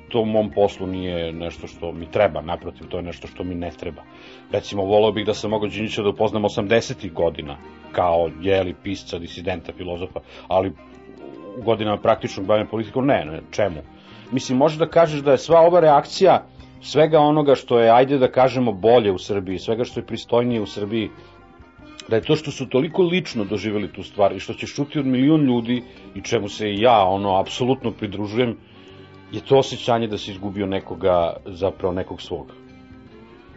to 0.10 0.22
u 0.22 0.26
mom 0.26 0.52
poslu 0.52 0.88
nije 0.88 1.34
nešto 1.34 1.68
što 1.68 1.92
mi 1.92 2.12
treba, 2.12 2.42
naprotiv, 2.42 2.88
to 2.88 2.98
je 2.98 3.04
nešto 3.04 3.28
što 3.28 3.44
mi 3.44 3.56
ne 3.56 3.72
treba. 3.72 4.04
Recimo, 4.52 4.84
volao 4.84 5.12
bih 5.12 5.26
da 5.26 5.34
sam 5.34 5.52
mogao 5.52 5.70
Đinjića 5.70 6.04
da 6.04 6.10
upoznam 6.10 6.44
80. 6.44 7.14
godina, 7.14 7.58
kao 7.92 8.30
jeli 8.42 8.76
pisca, 8.84 9.20
disidenta, 9.20 9.74
filozofa, 9.78 10.20
ali 10.48 10.74
u 11.58 11.62
godinama 11.64 11.98
praktičnog 11.98 12.46
bavljanja 12.46 12.70
politikom, 12.70 13.06
ne, 13.06 13.26
ne, 13.26 13.42
čemu? 13.52 13.82
Mislim, 14.32 14.58
možeš 14.58 14.78
da 14.78 14.88
kažeš 14.90 15.22
da 15.22 15.32
je 15.32 15.38
sva 15.38 15.60
ova 15.60 15.80
reakcija 15.80 16.46
svega 16.82 17.20
onoga 17.20 17.56
što 17.56 17.80
je, 17.80 17.92
ajde 17.92 18.18
da 18.18 18.32
kažemo, 18.32 18.72
bolje 18.72 19.12
u 19.12 19.18
Srbiji, 19.18 19.60
svega 19.60 19.84
što 19.84 20.00
je 20.00 20.06
pristojnije 20.06 20.62
u 20.62 20.66
Srbiji, 20.66 21.10
da 22.10 22.16
je 22.16 22.22
to 22.22 22.36
što 22.36 22.52
su 22.52 22.70
toliko 22.70 23.04
lično 23.04 23.46
doživjeli 23.46 23.92
tu 23.94 24.04
stvar 24.04 24.36
i 24.36 24.40
što 24.40 24.54
će 24.54 24.68
šuti 24.68 25.00
od 25.00 25.06
milion 25.06 25.42
ljudi 25.42 25.84
i 26.16 26.22
čemu 26.22 26.50
se 26.50 26.70
i 26.70 26.82
ja 26.82 27.04
ono 27.04 27.40
apsolutno 27.40 27.92
pridružujem, 27.92 28.58
je 29.32 29.42
to 29.42 29.58
osjećanje 29.58 30.08
da 30.08 30.18
si 30.18 30.32
izgubio 30.32 30.66
nekoga, 30.66 31.34
zapravo 31.46 31.94
nekog 31.94 32.22
svog. 32.22 32.54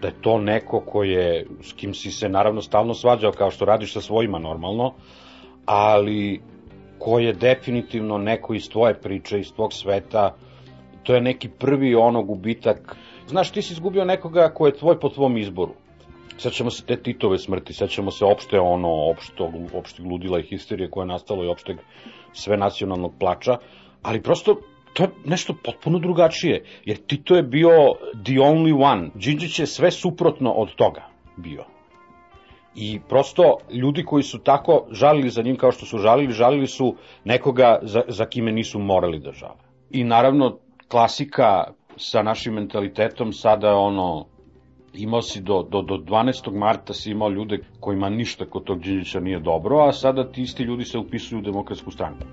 Da 0.01 0.09
je 0.09 0.15
to 0.21 0.39
neko 0.39 0.81
ko 0.81 1.03
je, 1.03 1.47
s 1.63 1.73
kim 1.73 1.95
si 1.95 2.11
se 2.11 2.29
naravno 2.29 2.63
stalno 2.63 2.95
svađao 2.95 3.33
kao 3.33 3.51
što 3.51 3.65
radiš 3.65 3.93
sa 3.93 4.01
svojima 4.01 4.39
normalno, 4.39 4.95
ali 5.67 6.41
ko 6.99 7.19
je 7.19 7.33
definitivno 7.33 8.19
neko 8.19 8.55
iz 8.55 8.69
tvoje 8.69 8.95
priče, 9.01 9.41
iz 9.41 9.53
tvog 9.53 9.73
sveta, 9.73 10.35
to 11.03 11.15
je 11.15 11.21
neki 11.21 11.49
prvi 11.49 11.95
ono 11.95 12.23
gubitak. 12.23 12.97
Znaš, 13.27 13.51
ti 13.51 13.63
si 13.63 13.73
izgubio 13.73 14.05
nekoga 14.05 14.49
ko 14.55 14.67
je 14.67 14.77
tvoj 14.77 15.01
po 15.01 15.09
tvom 15.09 15.37
izboru. 15.37 15.75
Sećamo 16.39 16.71
se 16.71 16.85
te 16.87 16.97
Titove 16.97 17.39
smrti, 17.39 17.73
sećamo 17.73 18.11
se 18.11 18.25
opšte 18.25 18.61
ono, 18.61 19.11
opšto, 19.11 19.53
opšte 19.75 20.03
gludila 20.03 20.39
i 20.39 20.43
histerije 20.43 20.91
koje 20.91 21.03
je 21.03 21.09
nastalo 21.09 21.45
i 21.45 21.49
opšteg 21.49 21.77
sve 22.33 22.57
nacionalnog 22.57 23.13
plača, 23.19 23.57
ali 24.03 24.23
prosto 24.23 24.57
to 24.93 25.03
je 25.03 25.09
nešto 25.25 25.55
potpuno 25.65 25.99
drugačije, 25.99 26.65
jer 26.85 26.97
Tito 26.97 27.35
je 27.37 27.43
bio 27.43 27.71
the 28.25 28.33
only 28.33 28.85
one. 28.85 29.11
Đinđić 29.15 29.59
je 29.59 29.67
sve 29.67 29.91
suprotno 29.91 30.51
od 30.51 30.75
toga 30.75 31.09
bio. 31.37 31.65
I 32.75 33.01
prosto 33.09 33.57
ljudi 33.71 34.05
koji 34.05 34.23
su 34.23 34.39
tako 34.39 34.87
žalili 34.91 35.31
za 35.31 35.43
njim 35.43 35.57
kao 35.57 35.73
što 35.73 35.87
su 35.87 35.99
žalili, 35.99 36.33
žalili 36.33 36.67
su 36.67 36.95
nekoga 37.25 37.79
za, 37.83 38.03
za 38.09 38.27
kime 38.27 38.53
nisu 38.53 38.79
morali 38.79 39.19
da 39.19 39.33
žale. 39.33 39.61
I 39.91 40.05
naravno 40.05 40.59
klasika 40.89 41.65
sa 41.97 42.23
našim 42.23 42.55
mentalitetom 42.55 43.33
sada 43.33 43.75
ono 43.77 44.27
imao 44.95 45.23
si 45.23 45.41
do, 45.41 45.63
do, 45.63 45.83
do 45.83 45.95
12. 45.95 46.59
marta 46.59 46.95
si 46.95 47.11
imao 47.11 47.31
ljude 47.31 47.59
kojima 47.81 48.09
ništa 48.09 48.45
kod 48.45 48.65
tog 48.65 48.81
Đinđića 48.81 49.21
nije 49.21 49.41
dobro, 49.41 49.79
a 49.79 49.93
sada 49.93 50.33
ti 50.33 50.43
isti 50.43 50.63
ljudi 50.63 50.85
se 50.85 50.99
upisuju 50.99 51.39
u 51.39 51.43
demokratsku 51.43 51.91
stranku. 51.91 52.25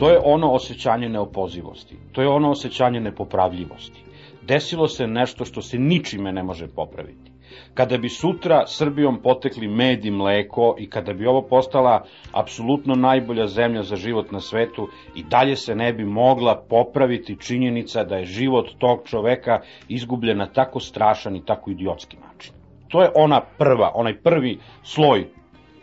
To 0.00 0.10
je 0.10 0.20
ono 0.24 0.52
osjećanje 0.52 1.08
neopozivosti. 1.08 1.96
To 2.12 2.22
je 2.22 2.28
ono 2.28 2.50
osjećanje 2.50 3.00
nepopravljivosti. 3.00 4.04
Desilo 4.42 4.88
se 4.88 5.06
nešto 5.06 5.44
što 5.44 5.62
se 5.62 5.78
ničime 5.78 6.32
ne 6.32 6.42
može 6.42 6.68
popraviti. 6.68 7.30
Kada 7.74 7.98
bi 7.98 8.08
sutra 8.08 8.66
Srbijom 8.66 9.18
potekli 9.22 9.68
med 9.68 10.04
i 10.04 10.10
mleko 10.10 10.76
i 10.78 10.90
kada 10.90 11.12
bi 11.12 11.26
ovo 11.26 11.42
postala 11.42 12.04
apsolutno 12.32 12.94
najbolja 12.94 13.46
zemlja 13.46 13.82
za 13.82 13.96
život 13.96 14.32
na 14.32 14.40
svetu 14.40 14.88
i 15.14 15.22
dalje 15.22 15.56
se 15.56 15.74
ne 15.74 15.92
bi 15.92 16.04
mogla 16.04 16.64
popraviti 16.68 17.36
činjenica 17.40 18.04
da 18.04 18.16
je 18.16 18.24
život 18.24 18.66
tog 18.78 19.00
čoveka 19.04 19.60
izgubljen 19.88 20.38
na 20.38 20.46
tako 20.46 20.80
strašan 20.80 21.36
i 21.36 21.44
tako 21.44 21.70
idiotski 21.70 22.16
način. 22.16 22.54
To 22.88 23.02
je 23.02 23.10
ona 23.14 23.40
prva, 23.58 23.92
onaj 23.94 24.18
prvi 24.22 24.58
sloj 24.82 25.26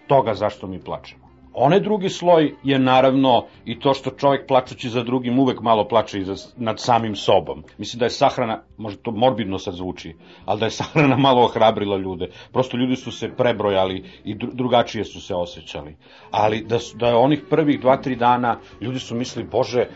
toga 0.07 0.33
zašto 0.33 0.67
mi 0.67 0.79
plačemo. 0.79 1.26
Onaj 1.59 1.79
drugi 1.79 2.09
sloj 2.09 2.55
je 2.63 2.79
naravno 2.79 3.45
i 3.65 3.79
to 3.79 3.93
što 3.93 4.09
čovjek 4.09 4.47
plačući 4.47 4.89
za 4.89 5.03
drugim 5.03 5.39
uvek 5.39 5.61
malo 5.61 5.87
plače 5.87 6.19
i 6.19 6.23
za, 6.23 6.35
nad 6.57 6.79
samim 6.79 7.15
sobom. 7.15 7.63
Mislim 7.77 7.99
da 7.99 8.05
je 8.05 8.09
sahrana, 8.09 8.61
možda 8.77 9.01
to 9.01 9.11
morbidno 9.11 9.57
sad 9.57 9.73
zvuči, 9.73 10.15
ali 10.45 10.59
da 10.59 10.65
je 10.65 10.71
sahrana 10.71 11.17
malo 11.27 11.43
ohrabrila 11.45 11.97
ljude. 11.97 12.29
Prosto 12.53 12.77
ljudi 12.77 12.95
su 12.95 13.11
se 13.11 13.29
prebrojali 13.37 14.03
i 14.23 14.35
drugačije 14.35 15.05
su 15.05 15.21
se 15.21 15.35
osjećali. 15.35 15.95
Ali 16.31 16.61
da, 16.61 16.79
su, 16.79 16.97
da 16.97 17.07
je 17.07 17.15
onih 17.15 17.41
prvih 17.49 17.81
dva, 17.81 17.97
tri 17.97 18.15
dana 18.15 18.59
ljudi 18.81 18.99
su 18.99 19.15
mislili, 19.15 19.49
bože, 19.49 19.87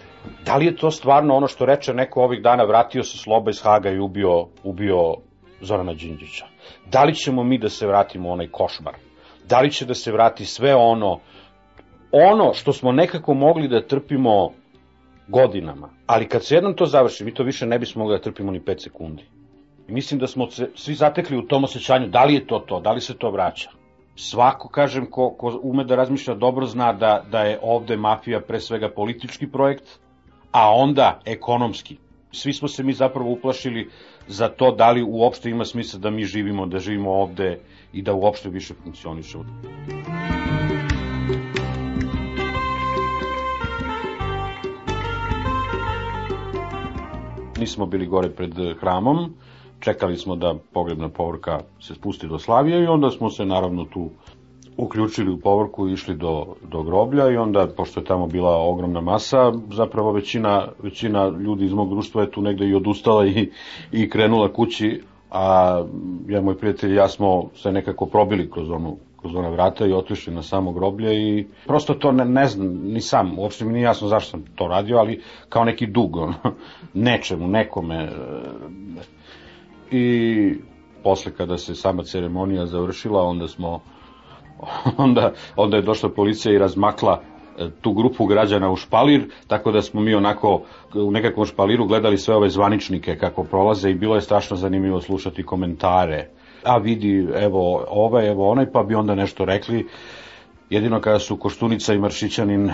da 0.46 0.58
li 0.58 0.66
je 0.66 0.76
to 0.76 0.92
stvarno 0.92 1.36
ono 1.36 1.48
što 1.48 1.66
reče 1.66 1.94
neko 1.94 2.22
ovih 2.22 2.42
dana, 2.42 2.64
vratio 2.64 3.04
se 3.04 3.18
Sloba 3.18 3.50
iz 3.50 3.62
Haga 3.64 3.90
i 3.90 4.00
ubio, 4.00 4.48
ubio 4.64 5.16
Zorana 5.62 5.94
Đinđića? 5.94 6.46
Da 6.92 7.04
li 7.04 7.16
ćemo 7.16 7.44
mi 7.44 7.58
da 7.58 7.70
se 7.70 7.88
vratimo 7.88 8.30
u 8.30 8.32
onaj 8.32 8.48
košmar? 8.48 8.94
Da 9.48 9.60
li 9.62 9.72
će 9.72 9.86
da 9.86 9.94
se 9.94 10.12
vrati 10.12 10.46
sve 10.46 10.76
ono 10.76 11.20
ono 12.12 12.54
što 12.54 12.74
smo 12.74 12.92
nekako 12.92 13.34
mogli 13.34 13.68
da 13.68 13.88
trpimo 13.88 14.52
godinama, 15.28 15.90
ali 16.06 16.28
kad 16.28 16.46
se 16.46 16.56
jednom 16.56 16.76
to 16.76 16.86
završi, 16.86 17.26
mi 17.26 17.34
to 17.34 17.44
više 17.44 17.66
ne 17.66 17.80
bismo 17.80 18.04
mogli 18.04 18.18
da 18.18 18.24
trpimo 18.24 18.52
ni 18.52 18.60
5 18.60 18.84
sekundi. 18.84 19.24
I 19.88 19.92
mislim 19.92 20.20
da 20.20 20.28
smo 20.28 20.52
se 20.52 20.70
svi 20.76 20.94
zatekli 20.94 21.38
u 21.38 21.48
tom 21.48 21.64
osjećanju, 21.64 22.08
da 22.08 22.24
li 22.24 22.34
je 22.34 22.48
to 22.48 22.60
to, 22.60 22.80
da 22.80 22.92
li 22.92 23.02
se 23.02 23.18
to 23.18 23.32
vraća. 23.32 23.70
Svako, 24.16 24.68
kažem, 24.68 25.06
ko, 25.06 25.30
ko 25.30 25.60
ume 25.64 25.84
da 25.84 25.96
razmišlja 25.96 26.36
dobro 26.36 26.66
zna 26.66 26.94
da, 26.94 27.24
da 27.32 27.42
je 27.42 27.60
ovde 27.62 27.98
mafija 27.98 28.42
pre 28.42 28.60
svega 28.60 28.90
politički 28.90 29.48
projekt, 29.48 30.00
a 30.52 30.76
onda 30.76 31.20
ekonomski. 31.26 31.98
Svi 32.32 32.54
smo 32.54 32.68
se 32.68 32.84
mi 32.84 32.94
zapravo 32.94 33.32
uplašili 33.32 33.90
za 34.28 34.48
to 34.48 34.72
da 34.72 34.92
li 34.92 35.04
uopšte 35.04 35.50
ima 35.50 35.66
smisla 35.66 36.00
da 36.00 36.10
mi 36.10 36.24
živimo, 36.24 36.66
da 36.66 36.80
živimo 36.80 37.12
ovde 37.12 37.60
i 37.94 38.02
da 38.02 38.14
uopšte 38.14 38.50
više 38.50 38.74
funkcionišemo. 38.84 39.46
Nismo 47.62 47.86
bili 47.86 48.06
gore 48.08 48.30
pred 48.30 48.54
hramom, 48.80 49.34
čekali 49.80 50.18
smo 50.18 50.36
da 50.36 50.56
pogrebna 50.74 51.10
povorka 51.10 51.60
se 51.80 51.96
spusti 51.96 52.28
do 52.28 52.40
Slavije 52.40 52.84
i 52.84 52.88
onda 52.88 53.10
smo 53.10 53.30
se 53.30 53.46
naravno 53.46 53.86
tu 53.86 54.10
uključili 54.78 55.32
u 55.32 55.38
povorku 55.40 55.88
i 55.88 55.94
išli 55.94 56.16
do, 56.16 56.46
do 56.72 56.84
groblja 56.84 57.30
i 57.30 57.38
onda, 57.38 57.68
pošto 57.78 58.00
je 58.00 58.06
tamo 58.06 58.28
bila 58.28 58.58
ogromna 58.58 59.02
masa, 59.02 59.52
zapravo 59.74 60.12
većina, 60.12 60.68
većina 60.84 61.28
ljudi 61.28 61.66
iz 61.66 61.74
mog 61.74 61.90
društva 61.90 62.22
je 62.22 62.32
tu 62.32 62.42
negde 62.42 62.68
i 62.68 62.76
odustala 62.76 63.26
i, 63.26 63.50
i 63.92 64.10
krenula 64.10 64.54
kući, 64.54 65.02
a 65.32 65.84
ja, 66.28 66.42
moj 66.42 66.58
prijatelj 66.58 66.92
i 66.92 66.96
ja 66.96 67.08
smo 67.08 67.50
se 67.56 67.72
nekako 67.72 68.06
probili 68.06 68.52
kroz 68.52 68.70
onu 68.70 68.98
kroz 69.22 69.36
ona 69.36 69.50
vrata 69.50 69.86
i 69.86 69.94
otišli 69.94 70.34
na 70.34 70.44
samo 70.44 70.72
groblje 70.72 71.16
i 71.16 71.48
prosto 71.66 71.94
to 71.94 72.12
ne, 72.12 72.26
ne 72.26 72.46
znam, 72.46 72.68
ni 72.68 73.02
sam, 73.02 73.40
uopšte 73.40 73.66
mi 73.66 73.74
nije 73.74 73.84
jasno 73.84 74.08
zašto 74.08 74.30
sam 74.32 74.44
to 74.56 74.68
radio, 74.68 74.98
ali 74.98 75.22
kao 75.50 75.64
neki 75.64 75.88
dug, 75.88 76.16
ono, 76.16 76.36
nečemu, 76.94 77.48
nekome. 77.48 77.96
E, 77.96 78.10
I 79.92 80.56
posle 81.04 81.32
kada 81.32 81.58
se 81.58 81.76
sama 81.76 82.04
ceremonija 82.04 82.66
završila, 82.66 83.24
onda 83.24 83.48
smo, 83.48 83.80
onda, 84.98 85.34
onda 85.56 85.78
je 85.78 85.84
došla 85.84 86.10
policija 86.10 86.56
i 86.56 86.60
razmakla 86.60 87.22
e, 87.58 87.70
tu 87.82 87.94
grupu 87.94 88.26
građana 88.26 88.72
u 88.72 88.76
špalir, 88.76 89.30
tako 89.48 89.72
da 89.72 89.82
smo 89.82 90.02
mi 90.02 90.14
onako 90.14 90.62
u 90.94 91.12
nekakvom 91.12 91.46
špaliru 91.46 91.86
gledali 91.86 92.18
sve 92.18 92.36
ove 92.36 92.50
zvaničnike 92.50 93.18
kako 93.18 93.44
prolaze 93.44 93.90
i 93.90 93.96
bilo 93.96 94.16
je 94.16 94.22
strašno 94.22 94.58
zanimljivo 94.58 95.02
slušati 95.02 95.44
komentare 95.44 96.30
a 96.64 96.78
vidi, 96.78 97.28
evo 97.36 97.86
ovaj, 97.90 98.30
evo 98.30 98.50
onaj, 98.50 98.72
pa 98.72 98.84
bi 98.84 98.96
onda 98.96 99.16
nešto 99.16 99.46
rekli. 99.46 99.88
Jedino 100.70 101.02
kada 101.02 101.20
su 101.20 101.38
Koštunica 101.38 101.94
i 101.94 102.00
Maršićanin 102.00 102.72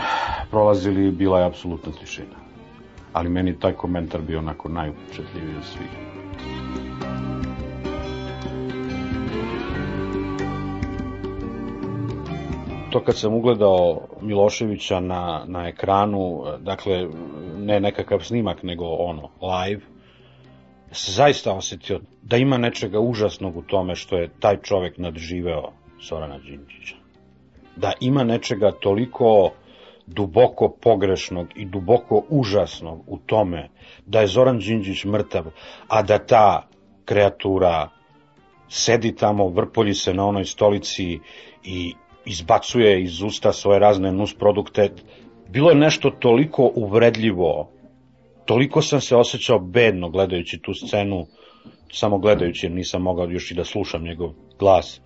prolazili, 0.52 1.12
bila 1.12 1.40
je 1.40 1.46
apsolutna 1.46 1.92
tišina. 1.92 2.36
Ali 3.14 3.30
meni 3.30 3.60
taj 3.60 3.74
komentar 3.74 4.22
bio 4.22 4.40
onako 4.40 4.70
najupečetljiviji 4.70 5.56
od 5.58 5.64
svih. 5.64 6.08
to 12.98 13.04
kad 13.04 13.18
sam 13.18 13.34
ugledao 13.34 14.02
Miloševića 14.22 15.00
na, 15.00 15.44
na 15.48 15.68
ekranu, 15.68 16.44
dakle, 16.60 17.08
ne 17.58 17.80
nekakav 17.80 18.20
snimak, 18.20 18.64
nego 18.64 18.86
ono, 18.86 19.30
live, 19.42 19.82
se 20.92 21.12
zaista 21.12 21.54
osetio 21.54 22.00
da 22.22 22.38
ima 22.38 22.58
nečega 22.58 23.00
užasnog 23.00 23.58
u 23.58 23.62
tome 23.62 23.96
što 23.96 24.18
je 24.18 24.30
taj 24.40 24.58
čovek 24.62 24.98
nadživeo 24.98 25.72
Sorana 26.02 26.38
Đinđića. 26.38 26.96
Da 27.76 27.92
ima 28.00 28.24
nečega 28.24 28.72
toliko 28.72 29.52
duboko 30.08 30.70
pogrešnog 30.82 31.48
i 31.56 31.66
duboko 31.66 32.24
užasnog 32.30 33.04
u 33.08 33.18
tome 33.18 33.70
da 34.06 34.22
je 34.22 34.28
Zoran 34.28 34.60
Đinđić 34.60 35.06
mrtav, 35.06 35.46
a 35.88 36.02
da 36.02 36.18
ta 36.18 36.68
kreatura 37.06 37.90
sedi 38.70 39.16
tamo, 39.16 39.50
vrpolji 39.50 39.94
se 39.94 40.14
na 40.14 40.26
onoj 40.26 40.46
stolici 40.46 41.20
i 41.64 41.94
izbacuje 42.26 43.04
iz 43.04 43.22
usta 43.22 43.54
svoje 43.54 43.80
razne 43.80 44.12
nusprodukte. 44.12 44.90
Bilo 45.50 45.70
je 45.70 45.76
nešto 45.76 46.10
toliko 46.10 46.72
uvredljivo 46.76 47.70
toliko 48.48 48.82
sam 48.82 49.02
se 49.02 49.16
osjećao 49.16 49.60
bedno 49.60 50.10
gledajući 50.10 50.60
tu 50.60 50.74
scenu, 50.74 51.26
samo 51.92 52.18
gledajući 52.18 52.66
jer 52.66 52.74
nisam 52.74 53.02
mogao 53.02 53.30
još 53.30 53.52
i 53.52 53.56
da 53.56 53.64
slušam 53.64 54.04
njegov 54.04 54.34
glas. 54.60 55.02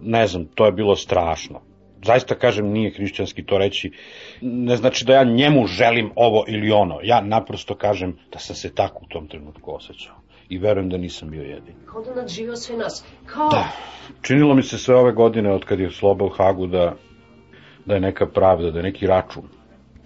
Ne 0.00 0.26
znam, 0.26 0.46
to 0.54 0.66
je 0.66 0.72
bilo 0.72 0.96
strašno. 0.96 1.60
Zaista 2.04 2.34
kažem, 2.34 2.66
nije 2.72 2.90
hrišćanski 2.90 3.44
to 3.44 3.58
reći. 3.58 3.92
Ne 4.40 4.76
znači 4.76 5.04
da 5.04 5.12
ja 5.12 5.24
njemu 5.24 5.66
želim 5.66 6.10
ovo 6.16 6.44
ili 6.48 6.70
ono. 6.70 6.98
Ja 7.02 7.20
naprosto 7.20 7.74
kažem 7.74 8.16
da 8.32 8.38
sam 8.38 8.56
se 8.56 8.74
tako 8.74 9.04
u 9.04 9.08
tom 9.08 9.28
trenutku 9.28 9.74
osjećao. 9.74 10.14
I 10.48 10.58
verujem 10.58 10.90
da 10.90 10.96
nisam 10.96 11.30
bio 11.30 11.42
jedin. 11.42 11.74
Kao 11.84 12.02
da 12.02 12.14
nadživio 12.14 12.56
sve 12.56 12.76
nas. 12.76 13.04
Kao... 13.26 13.48
Da. 13.48 13.68
Činilo 14.22 14.54
mi 14.54 14.62
se 14.62 14.78
sve 14.78 14.96
ove 14.96 15.12
godine 15.12 15.52
od 15.52 15.64
kad 15.64 15.80
je 15.80 15.90
Sloba 15.90 16.24
u 16.24 16.28
Hagu 16.28 16.66
da, 16.66 16.94
da 17.86 17.94
je 17.94 18.00
neka 18.00 18.26
pravda, 18.26 18.70
da 18.70 18.78
je 18.78 18.82
neki 18.82 19.06
račun 19.06 19.44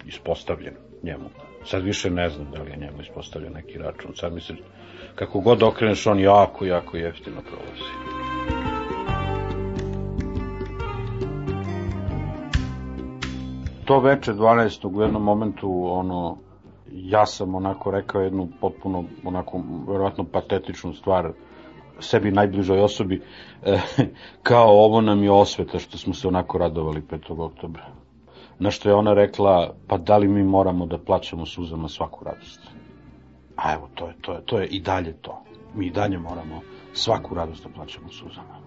ispostavljen 0.07 0.73
njemu. 1.03 1.29
Sad 1.65 1.83
više 1.83 2.09
ne 2.09 2.29
znam 2.29 2.47
da 2.51 2.61
li 2.61 2.71
je 2.71 2.77
njemu 2.77 3.01
ispostavljen 3.01 3.53
neki 3.53 3.77
račun. 3.77 4.15
Sad 4.15 4.33
mi 4.33 4.41
se, 4.41 4.53
kako 5.15 5.39
god 5.39 5.63
okreneš, 5.63 6.07
on 6.07 6.19
jako, 6.19 6.65
jako 6.65 6.97
jeftino 6.97 7.41
prolazi. 7.41 8.11
To 13.85 13.99
veče 13.99 14.33
12. 14.33 14.97
u 14.97 15.01
jednom 15.01 15.23
momentu, 15.23 15.87
ono, 15.91 16.37
ja 16.91 17.25
sam 17.25 17.55
onako 17.55 17.91
rekao 17.91 18.21
jednu 18.21 18.47
potpuno, 18.61 19.03
onako, 19.23 19.61
verovatno 19.87 20.23
patetičnu 20.23 20.93
stvar 20.93 21.31
sebi 21.99 22.31
najbližoj 22.31 22.79
osobi, 22.79 23.21
kao 24.43 24.69
ovo 24.69 25.01
nam 25.01 25.23
je 25.23 25.31
osveta 25.31 25.79
što 25.79 25.97
smo 25.97 26.13
se 26.13 26.27
onako 26.27 26.57
radovali 26.57 27.01
5. 27.01 27.41
oktobra 27.41 28.00
na 28.61 28.71
što 28.71 28.89
je 28.89 28.95
ona 28.95 29.13
rekla, 29.13 29.73
pa 29.87 29.97
da 29.97 30.17
li 30.17 30.27
mi 30.27 30.43
moramo 30.43 30.85
da 30.85 30.97
plaćamo 30.97 31.45
suzama 31.45 31.89
svaku 31.89 32.25
radost? 32.25 32.59
A 33.55 33.73
evo, 33.73 33.89
to 33.95 34.07
je, 34.07 34.13
to 34.21 34.33
je, 34.33 34.41
to 34.45 34.59
je 34.59 34.67
i 34.67 34.79
dalje 34.79 35.13
to. 35.21 35.43
Mi 35.75 35.87
i 35.87 35.91
dalje 35.91 36.17
moramo 36.19 36.61
svaku 36.93 37.35
radost 37.35 37.63
da 37.63 37.69
plaćamo 37.69 38.09
suzama. 38.09 38.61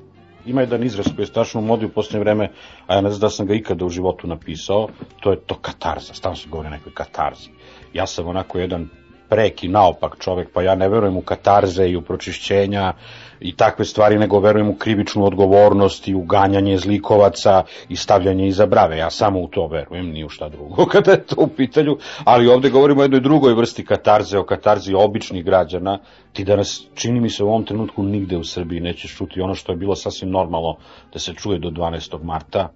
Ima 0.47 0.61
jedan 0.61 0.83
izraz 0.83 1.07
koji 1.07 1.23
je 1.23 1.27
strašno 1.27 1.61
u 1.61 1.65
modi 1.65 1.87
u 1.87 1.89
posljednje 1.89 2.21
vreme, 2.21 2.51
a 2.87 2.95
ja 2.95 3.01
ne 3.01 3.11
znam 3.11 3.21
da 3.21 3.31
sam 3.31 3.47
ga 3.47 3.55
ikada 3.55 3.85
u 3.85 3.89
životu 3.89 4.27
napisao, 4.27 4.89
to 5.21 5.31
je 5.31 5.41
to 5.41 5.55
katarza, 5.55 6.15
stavno 6.15 6.37
se 6.37 6.49
govori 6.49 6.69
o 6.69 6.71
nekoj 6.71 6.93
katarzi. 6.95 7.51
Ja 7.93 8.07
sam 8.07 8.29
onako 8.29 8.59
jedan 8.59 8.89
preki, 9.29 9.69
naopak 9.69 10.17
čovek, 10.19 10.49
pa 10.53 10.63
ja 10.63 10.75
ne 10.75 10.89
verujem 10.89 11.17
u 11.17 11.23
katarze 11.23 11.89
i 11.89 11.97
u 11.97 12.03
pročišćenja 12.03 12.93
i 13.41 13.57
takve 13.57 13.85
stvari, 13.85 14.19
nego 14.19 14.41
verujem 14.41 14.69
u 14.69 14.75
krivičnu 14.75 15.25
odgovornost 15.25 16.09
i 16.09 16.15
u 16.15 16.23
ganjanje 16.23 16.79
zlikovaca 16.79 17.63
i 17.89 17.97
stavljanje 17.97 18.47
iza 18.49 18.67
brave. 18.67 18.97
Ja 18.97 19.11
samo 19.11 19.41
u 19.41 19.49
to 19.49 19.67
verujem, 19.67 20.11
ni 20.11 20.25
u 20.25 20.29
šta 20.29 20.49
drugo 20.49 20.87
kada 20.93 21.11
je 21.11 21.27
to 21.27 21.37
u 21.39 21.49
pitanju, 21.49 21.97
ali 22.25 22.49
ovde 22.49 22.71
govorimo 22.71 23.01
o 23.01 23.05
jednoj 23.05 23.21
drugoj 23.21 23.55
vrsti 23.55 23.85
katarze, 23.85 24.39
o 24.39 24.45
katarzi 24.45 24.95
običnih 24.95 25.45
građana. 25.45 25.99
Ti 26.33 26.45
danas, 26.45 26.87
čini 26.95 27.21
mi 27.21 27.31
se 27.31 27.45
u 27.45 27.49
ovom 27.49 27.65
trenutku, 27.65 28.03
nigde 28.03 28.37
u 28.37 28.45
Srbiji 28.45 28.81
nećeš 28.81 29.17
čuti 29.17 29.41
ono 29.41 29.55
što 29.55 29.73
je 29.73 29.77
bilo 29.77 29.97
sasvim 29.97 30.31
normalno 30.31 30.77
da 31.13 31.19
se 31.19 31.35
čuje 31.35 31.59
do 31.59 31.71
12. 31.71 32.23
marta, 32.23 32.69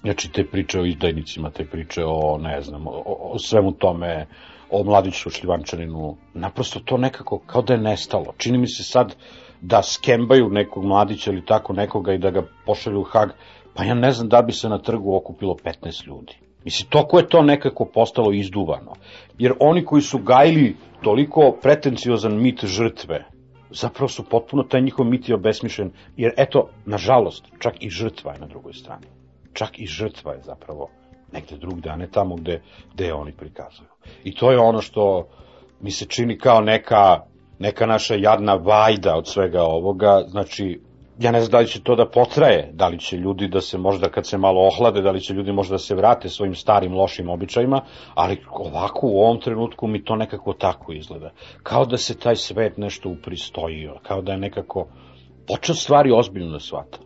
Znači, 0.00 0.32
te 0.32 0.44
priče 0.44 0.80
o 0.80 0.84
izdajnicima, 0.84 1.50
te 1.50 1.64
priče 1.64 2.04
o, 2.04 2.38
ne 2.38 2.60
znam, 2.62 2.86
o, 2.86 3.02
o 3.06 3.38
svemu 3.38 3.72
tome, 3.72 4.26
o 4.70 4.84
mladiću 4.84 5.30
šljivančaninu, 5.30 6.16
naprosto 6.34 6.80
to 6.80 6.96
nekako 6.96 7.38
kao 7.38 7.62
da 7.62 7.74
je 7.74 7.80
nestalo. 7.80 8.34
Čini 8.38 8.58
mi 8.58 8.66
se 8.66 8.84
sad 8.84 9.14
da 9.60 9.82
skembaju 9.82 10.48
nekog 10.48 10.84
mladića 10.84 11.32
ili 11.32 11.44
tako 11.44 11.72
nekoga 11.72 12.12
i 12.12 12.18
da 12.18 12.30
ga 12.30 12.42
pošalju 12.66 13.00
u 13.00 13.04
Hag, 13.04 13.30
pa 13.74 13.84
ja 13.84 13.94
ne 13.94 14.12
znam 14.12 14.28
da 14.28 14.42
bi 14.42 14.52
se 14.52 14.68
na 14.68 14.78
trgu 14.78 15.16
okupilo 15.16 15.56
15 15.64 16.06
ljudi. 16.06 16.32
Mislim, 16.64 16.88
toko 16.90 17.18
je 17.18 17.28
to 17.28 17.42
nekako 17.42 17.84
postalo 17.84 18.32
izduvano. 18.32 18.92
Jer 19.38 19.52
oni 19.60 19.84
koji 19.84 20.02
su 20.02 20.18
gajili 20.18 20.76
toliko 21.02 21.58
pretenciozan 21.62 22.42
mit 22.42 22.64
žrtve, 22.64 23.24
zapravo 23.70 24.08
su 24.08 24.24
potpuno 24.24 24.62
taj 24.62 24.80
njihov 24.80 25.06
mit 25.06 25.28
je 25.28 25.34
obesmišljen, 25.34 25.92
jer 26.16 26.32
eto, 26.36 26.68
nažalost, 26.86 27.44
čak 27.58 27.74
i 27.80 27.90
žrtva 27.90 28.32
je 28.32 28.40
na 28.40 28.46
drugoj 28.46 28.72
strani. 28.72 29.06
čak 29.52 29.78
i 29.78 29.86
žrtva 29.86 30.32
je 30.32 30.42
zapravo 30.42 30.88
negde 31.32 31.56
drugde, 31.56 31.90
a 31.90 31.96
ne 31.96 32.10
tamo 32.10 32.36
gde, 32.36 32.62
gde 32.94 33.12
oni 33.14 33.32
prikazuju. 33.32 33.88
I 34.24 34.34
to 34.34 34.52
je 34.52 34.58
ono 34.58 34.80
što 34.80 35.28
mi 35.80 35.90
se 35.90 36.04
čini 36.04 36.38
kao 36.38 36.60
neka, 36.60 37.20
neka 37.58 37.86
naša 37.86 38.14
jadna 38.14 38.54
vajda 38.54 39.16
od 39.16 39.28
svega 39.28 39.62
ovoga, 39.62 40.22
znači 40.28 40.80
ja 41.18 41.30
ne 41.30 41.40
znam 41.40 41.50
da 41.50 41.58
li 41.58 41.66
će 41.66 41.82
to 41.82 41.96
da 41.96 42.08
potraje, 42.08 42.70
da 42.72 42.88
li 42.88 42.98
će 42.98 43.16
ljudi 43.16 43.48
da 43.48 43.60
se 43.60 43.78
možda 43.78 44.08
kad 44.08 44.26
se 44.26 44.38
malo 44.38 44.66
ohlade, 44.66 45.02
da 45.02 45.10
li 45.10 45.20
će 45.20 45.34
ljudi 45.34 45.52
možda 45.52 45.74
da 45.74 45.78
se 45.78 45.94
vrate 45.94 46.28
svojim 46.28 46.54
starim 46.54 46.94
lošim 46.94 47.28
običajima, 47.28 47.80
ali 48.14 48.42
ovako 48.50 49.06
u 49.06 49.20
ovom 49.20 49.40
trenutku 49.40 49.86
mi 49.86 50.04
to 50.04 50.16
nekako 50.16 50.52
tako 50.52 50.92
izgleda. 50.92 51.30
Kao 51.62 51.84
da 51.84 51.96
se 51.96 52.18
taj 52.18 52.36
svet 52.36 52.76
nešto 52.76 53.08
upristojio, 53.08 53.96
kao 54.02 54.22
da 54.22 54.32
je 54.32 54.38
nekako 54.38 54.86
počeo 55.46 55.74
stvari 55.74 56.12
ozbiljno 56.12 56.52
da 56.52 56.60
shvata. 56.60 56.98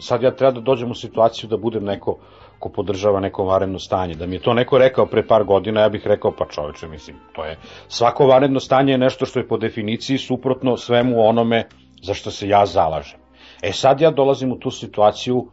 Sad 0.00 0.22
ja 0.22 0.34
treba 0.34 0.52
da 0.52 0.60
dođem 0.60 0.90
u 0.90 0.94
situaciju 0.94 1.48
da 1.48 1.56
budem 1.56 1.84
neko 1.84 2.18
ko 2.58 2.68
podržava 2.68 3.20
neko 3.20 3.44
varedno 3.44 3.78
stanje. 3.78 4.14
Da 4.14 4.26
mi 4.26 4.36
je 4.36 4.42
to 4.42 4.54
neko 4.54 4.78
rekao 4.78 5.06
pre 5.06 5.26
par 5.26 5.44
godina, 5.44 5.80
ja 5.80 5.88
bih 5.88 6.06
rekao, 6.06 6.32
pa 6.32 6.46
čoveče, 6.46 6.88
mislim, 6.88 7.16
to 7.32 7.44
je, 7.44 7.56
svako 7.88 8.26
varedno 8.26 8.60
stanje 8.60 8.92
je 8.92 8.98
nešto 8.98 9.26
što 9.26 9.38
je 9.38 9.48
po 9.48 9.58
definiciji 9.58 10.18
suprotno 10.18 10.76
svemu 10.76 11.28
onome 11.28 11.68
za 12.02 12.14
što 12.14 12.30
se 12.30 12.48
ja 12.48 12.66
zalažem. 12.66 13.18
E 13.62 13.72
sad 13.72 14.00
ja 14.00 14.10
dolazim 14.10 14.52
u 14.52 14.58
tu 14.58 14.70
situaciju 14.70 15.46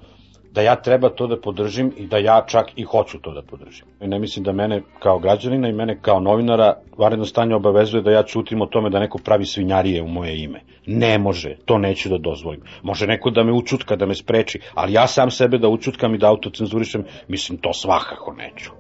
da 0.54 0.62
ja 0.62 0.76
treba 0.76 1.10
to 1.10 1.28
da 1.28 1.38
podržim 1.42 1.92
i 1.98 2.08
da 2.08 2.18
ja 2.18 2.44
čak 2.48 2.72
i 2.76 2.84
hoću 2.84 3.20
to 3.20 3.32
da 3.34 3.42
podržim. 3.42 3.86
I 4.02 4.08
ne 4.08 4.20
mislim 4.20 4.46
da 4.46 4.52
mene 4.52 4.82
kao 5.00 5.20
građanina 5.20 5.70
i 5.70 5.74
mene 5.74 5.98
kao 6.02 6.20
novinara 6.20 6.74
varedno 6.98 7.26
stanje 7.26 7.56
obavezuje 7.56 8.04
da 8.04 8.12
ja 8.12 8.24
čutim 8.24 8.62
o 8.62 8.66
tome 8.66 8.90
da 8.90 9.00
neko 9.00 9.18
pravi 9.18 9.46
svinjarije 9.46 10.02
u 10.02 10.08
moje 10.08 10.44
ime. 10.44 10.62
Ne 10.86 11.18
može, 11.18 11.56
to 11.66 11.78
neću 11.78 12.10
da 12.10 12.18
dozvolim. 12.18 12.62
Može 12.84 13.08
neko 13.08 13.30
da 13.30 13.44
me 13.44 13.52
učutka, 13.52 13.96
da 13.96 14.06
me 14.06 14.16
spreči, 14.16 14.60
ali 14.74 14.94
ja 14.94 15.08
sam 15.08 15.32
sebe 15.32 15.58
da 15.58 15.70
učutkam 15.70 16.16
i 16.16 16.18
da 16.18 16.30
autocenzurišem, 16.30 17.06
mislim 17.28 17.58
to 17.58 17.74
svakako 17.74 18.34
neću. 18.34 18.72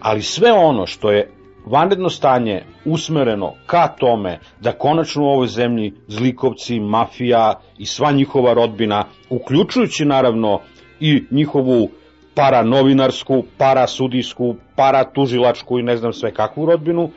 Ali 0.00 0.22
sve 0.22 0.52
ono 0.52 0.86
što 0.86 1.10
je 1.10 1.30
vanredno 1.66 2.08
stanje 2.08 2.64
usmereno 2.84 3.54
ka 3.66 3.88
tome 3.88 4.38
da 4.60 4.72
konačno 4.72 5.22
u 5.22 5.28
ovoj 5.28 5.46
zemlji 5.46 5.92
zlikovci, 6.08 6.80
mafija 6.80 7.60
i 7.78 7.86
sva 7.86 8.12
njihova 8.12 8.54
rodbina, 8.54 9.04
uključujući 9.30 10.04
naravno 10.04 10.60
i 11.00 11.24
njihovu 11.30 11.88
paranovinarsku, 12.34 13.44
parasudijsku, 13.58 14.54
paratužilačku 14.76 15.78
i 15.78 15.82
ne 15.82 15.96
znam 15.96 16.12
sve 16.12 16.34
kakvu 16.34 16.66
rodbinu, 16.66 17.10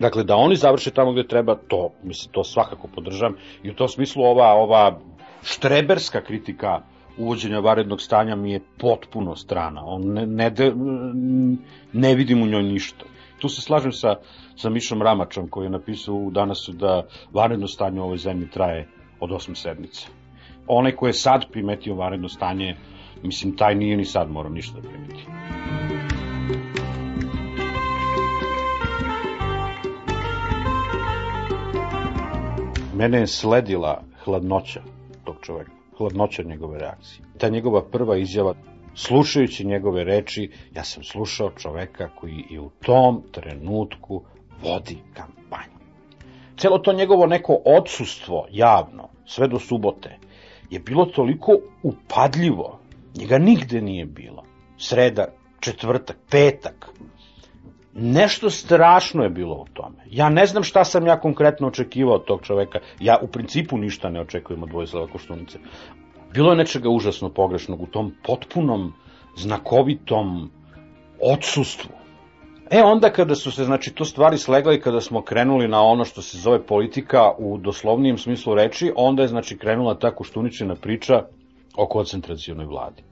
dakle 0.00 0.24
da 0.24 0.36
oni 0.36 0.56
završe 0.56 0.90
tamo 0.90 1.12
gde 1.12 1.26
treba, 1.26 1.54
to, 1.68 1.90
mislim, 2.02 2.32
to 2.32 2.44
svakako 2.44 2.88
podržam 2.94 3.34
i 3.62 3.70
u 3.70 3.74
tom 3.74 3.88
smislu 3.88 4.22
ova, 4.22 4.52
ova 4.52 4.98
štreberska 5.42 6.20
kritika 6.20 6.80
uvođenja 7.18 7.58
varednog 7.58 8.00
stanja 8.00 8.36
mi 8.36 8.52
je 8.52 8.60
potpuno 8.78 9.36
strana. 9.36 9.84
On 9.84 10.02
ne, 10.02 10.26
ne, 10.26 10.52
ne 11.92 12.14
vidim 12.14 12.42
u 12.42 12.46
njoj 12.46 12.62
ništa. 12.62 13.04
Tu 13.38 13.48
se 13.48 13.60
slažem 13.60 13.92
sa, 13.92 14.16
sa 14.56 14.70
Mišom 14.70 15.02
Ramačom 15.02 15.48
koji 15.48 15.66
je 15.66 15.70
napisao 15.70 16.14
u 16.14 16.30
danasu 16.30 16.72
da 16.72 17.06
varedno 17.32 17.66
stanje 17.66 18.00
u 18.00 18.04
ovoj 18.04 18.18
zemlji 18.18 18.50
traje 18.50 18.88
od 19.20 19.32
osam 19.32 19.54
sedmice. 19.54 20.06
Onaj 20.66 20.92
ko 20.92 21.06
je 21.06 21.12
sad 21.12 21.44
primetio 21.52 21.94
varedno 21.94 22.28
stanje, 22.28 22.76
mislim, 23.22 23.56
taj 23.56 23.74
nije 23.74 23.96
ni 23.96 24.04
sad 24.04 24.30
morao 24.30 24.52
ništa 24.52 24.80
da 24.80 24.88
primeti. 24.88 25.24
Mene 32.94 33.18
je 33.18 33.26
sledila 33.26 34.02
hladnoća 34.24 34.82
tog 35.24 35.36
čoveka, 35.42 35.70
hladnoća 35.98 36.42
njegove 36.42 36.78
reakcije. 36.78 37.24
Ta 37.38 37.48
njegova 37.48 37.82
prva 37.84 38.16
izjava, 38.16 38.54
slušajući 38.94 39.66
njegove 39.66 40.04
reči, 40.04 40.50
ja 40.74 40.84
sam 40.84 41.04
slušao 41.04 41.50
čoveka 41.50 42.08
koji 42.14 42.44
i 42.50 42.58
u 42.58 42.70
tom 42.82 43.22
trenutku 43.32 44.22
vodi 44.62 44.98
kampanju. 45.14 45.78
Celo 46.56 46.78
to 46.78 46.92
njegovo 46.92 47.26
neko 47.26 47.58
odsustvo 47.64 48.46
javno, 48.50 49.08
sve 49.26 49.48
do 49.48 49.58
subote, 49.58 50.18
je 50.70 50.80
bilo 50.80 51.04
toliko 51.04 51.52
upadljivo, 51.82 52.78
njega 53.14 53.38
nigde 53.38 53.80
nije 53.80 54.06
bilo. 54.06 54.44
Sreda, 54.78 55.26
četvrtak, 55.60 56.16
petak, 56.30 56.90
nešto 57.94 58.50
strašno 58.50 59.22
je 59.22 59.30
bilo 59.30 59.54
u 59.54 59.66
tome. 59.72 59.96
Ja 60.10 60.28
ne 60.28 60.46
znam 60.46 60.62
šta 60.62 60.84
sam 60.84 61.06
ja 61.06 61.20
konkretno 61.20 61.66
očekivao 61.66 62.14
od 62.14 62.24
tog 62.24 62.42
čoveka. 62.42 62.78
Ja 63.00 63.18
u 63.22 63.26
principu 63.26 63.78
ništa 63.78 64.10
ne 64.10 64.20
očekujem 64.20 64.62
od 64.62 64.72
Vojislava 64.72 65.06
Koštunice. 65.06 65.58
Bilo 66.34 66.50
je 66.50 66.56
nečega 66.56 66.88
užasno 66.88 67.28
pogrešnog 67.28 67.82
u 67.82 67.86
tom 67.86 68.14
potpunom, 68.24 68.92
znakovitom 69.36 70.50
odsustvu. 71.20 71.90
E 72.70 72.82
onda 72.82 73.10
kada 73.10 73.34
su 73.34 73.52
se, 73.52 73.64
znači, 73.64 73.94
to 73.94 74.04
stvari 74.04 74.38
slegle 74.38 74.76
i 74.76 74.80
kada 74.80 75.00
smo 75.00 75.22
krenuli 75.22 75.68
na 75.68 75.82
ono 75.82 76.04
što 76.04 76.22
se 76.22 76.38
zove 76.38 76.66
politika 76.66 77.32
u 77.38 77.58
doslovnijem 77.58 78.18
smislu 78.18 78.54
reči, 78.54 78.92
onda 78.96 79.22
je, 79.22 79.28
znači, 79.28 79.58
krenula 79.58 79.98
ta 79.98 80.14
Koštuničina 80.14 80.74
priča 80.74 81.22
o 81.78 81.86
koncentracijonoj 81.86 82.66
vladi. 82.66 83.02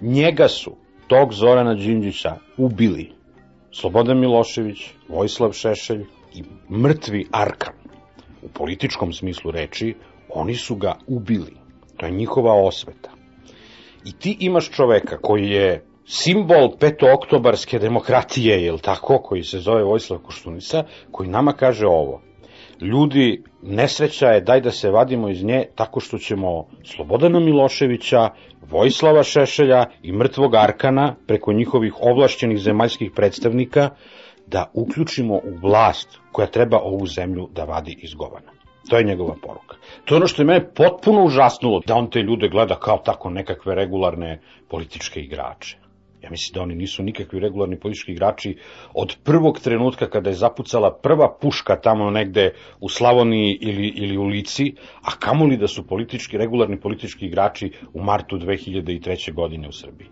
Njega 0.00 0.48
su, 0.48 0.76
tog 1.06 1.32
Zorana 1.32 1.74
Đinđića, 1.74 2.36
ubili 2.56 3.12
Slobodan 3.72 4.18
Milošević, 4.18 4.90
Vojislav 5.08 5.52
Šešelj 5.52 6.04
i 6.34 6.42
mrtvi 6.70 7.26
Arkan. 7.32 7.74
U 8.42 8.48
političkom 8.48 9.12
smislu 9.12 9.50
reči, 9.50 9.94
oni 10.28 10.54
su 10.54 10.76
ga 10.76 10.94
ubili. 11.06 11.56
To 11.96 12.06
je 12.06 12.12
njihova 12.12 12.54
osveta. 12.54 13.10
I 14.04 14.12
ti 14.12 14.36
imaš 14.40 14.70
čoveka 14.70 15.18
koji 15.18 15.50
je 15.50 15.86
simbol 16.06 16.76
petooktobarske 16.80 17.78
demokratije, 17.78 18.64
je 18.64 18.78
tako, 18.78 19.18
koji 19.18 19.42
se 19.42 19.58
zove 19.58 19.82
Vojislav 19.84 20.20
Koštunica, 20.20 20.84
koji 21.10 21.28
nama 21.28 21.52
kaže 21.52 21.86
ovo. 21.86 22.22
Ljudi, 22.80 23.42
nesreća 23.62 24.26
je, 24.26 24.40
daj 24.40 24.60
da 24.60 24.70
se 24.70 24.90
vadimo 24.90 25.28
iz 25.28 25.44
nje 25.44 25.64
tako 25.74 26.00
što 26.00 26.18
ćemo 26.18 26.66
Slobodana 26.84 27.40
Miloševića, 27.40 28.28
Vojislava 28.70 29.22
Šešelja 29.22 29.84
i 30.02 30.12
mrtvog 30.12 30.54
Arkana 30.54 31.14
preko 31.26 31.52
njihovih 31.52 31.94
ovlašćenih 32.00 32.58
zemaljskih 32.58 33.10
predstavnika 33.16 33.88
da 34.46 34.70
uključimo 34.74 35.34
u 35.34 35.56
vlast 35.62 36.18
koja 36.32 36.46
treba 36.46 36.78
ovu 36.78 37.06
zemlju 37.06 37.48
da 37.52 37.64
vadi 37.64 37.98
iz 38.02 38.14
govana. 38.14 38.52
To 38.88 38.98
je 38.98 39.04
njegova 39.04 39.34
poruka. 39.42 39.76
To 40.04 40.14
je 40.14 40.16
ono 40.16 40.26
što 40.26 40.42
je 40.42 40.46
mene 40.46 40.74
potpuno 40.74 41.24
užasnulo, 41.24 41.80
da 41.86 41.94
on 41.94 42.10
te 42.10 42.22
ljude 42.22 42.48
gleda 42.48 42.74
kao 42.74 42.98
tako 42.98 43.30
nekakve 43.30 43.74
regularne 43.74 44.40
političke 44.68 45.20
igrače. 45.20 45.76
Ja 46.22 46.30
mislim 46.30 46.54
da 46.54 46.62
oni 46.62 46.74
nisu 46.74 47.02
nikakvi 47.02 47.40
regularni 47.40 47.80
politički 47.80 48.12
igrači 48.12 48.56
od 48.94 49.16
prvog 49.24 49.60
trenutka 49.60 50.10
kada 50.10 50.30
je 50.30 50.34
zapucala 50.36 50.98
prva 51.02 51.36
puška 51.40 51.76
tamo 51.76 52.10
negde 52.10 52.52
u 52.80 52.88
Slavoniji 52.88 53.58
ili, 53.60 53.88
ili 53.96 54.16
u 54.18 54.24
Lici, 54.24 54.74
a 55.02 55.10
kamoli 55.18 55.56
da 55.56 55.68
su 55.68 55.86
politički, 55.86 56.38
regularni 56.38 56.80
politički 56.80 57.26
igrači 57.26 57.72
u 57.92 58.02
martu 58.02 58.38
2003. 58.38 59.34
godine 59.34 59.68
u 59.68 59.72
Srbiji. 59.72 60.08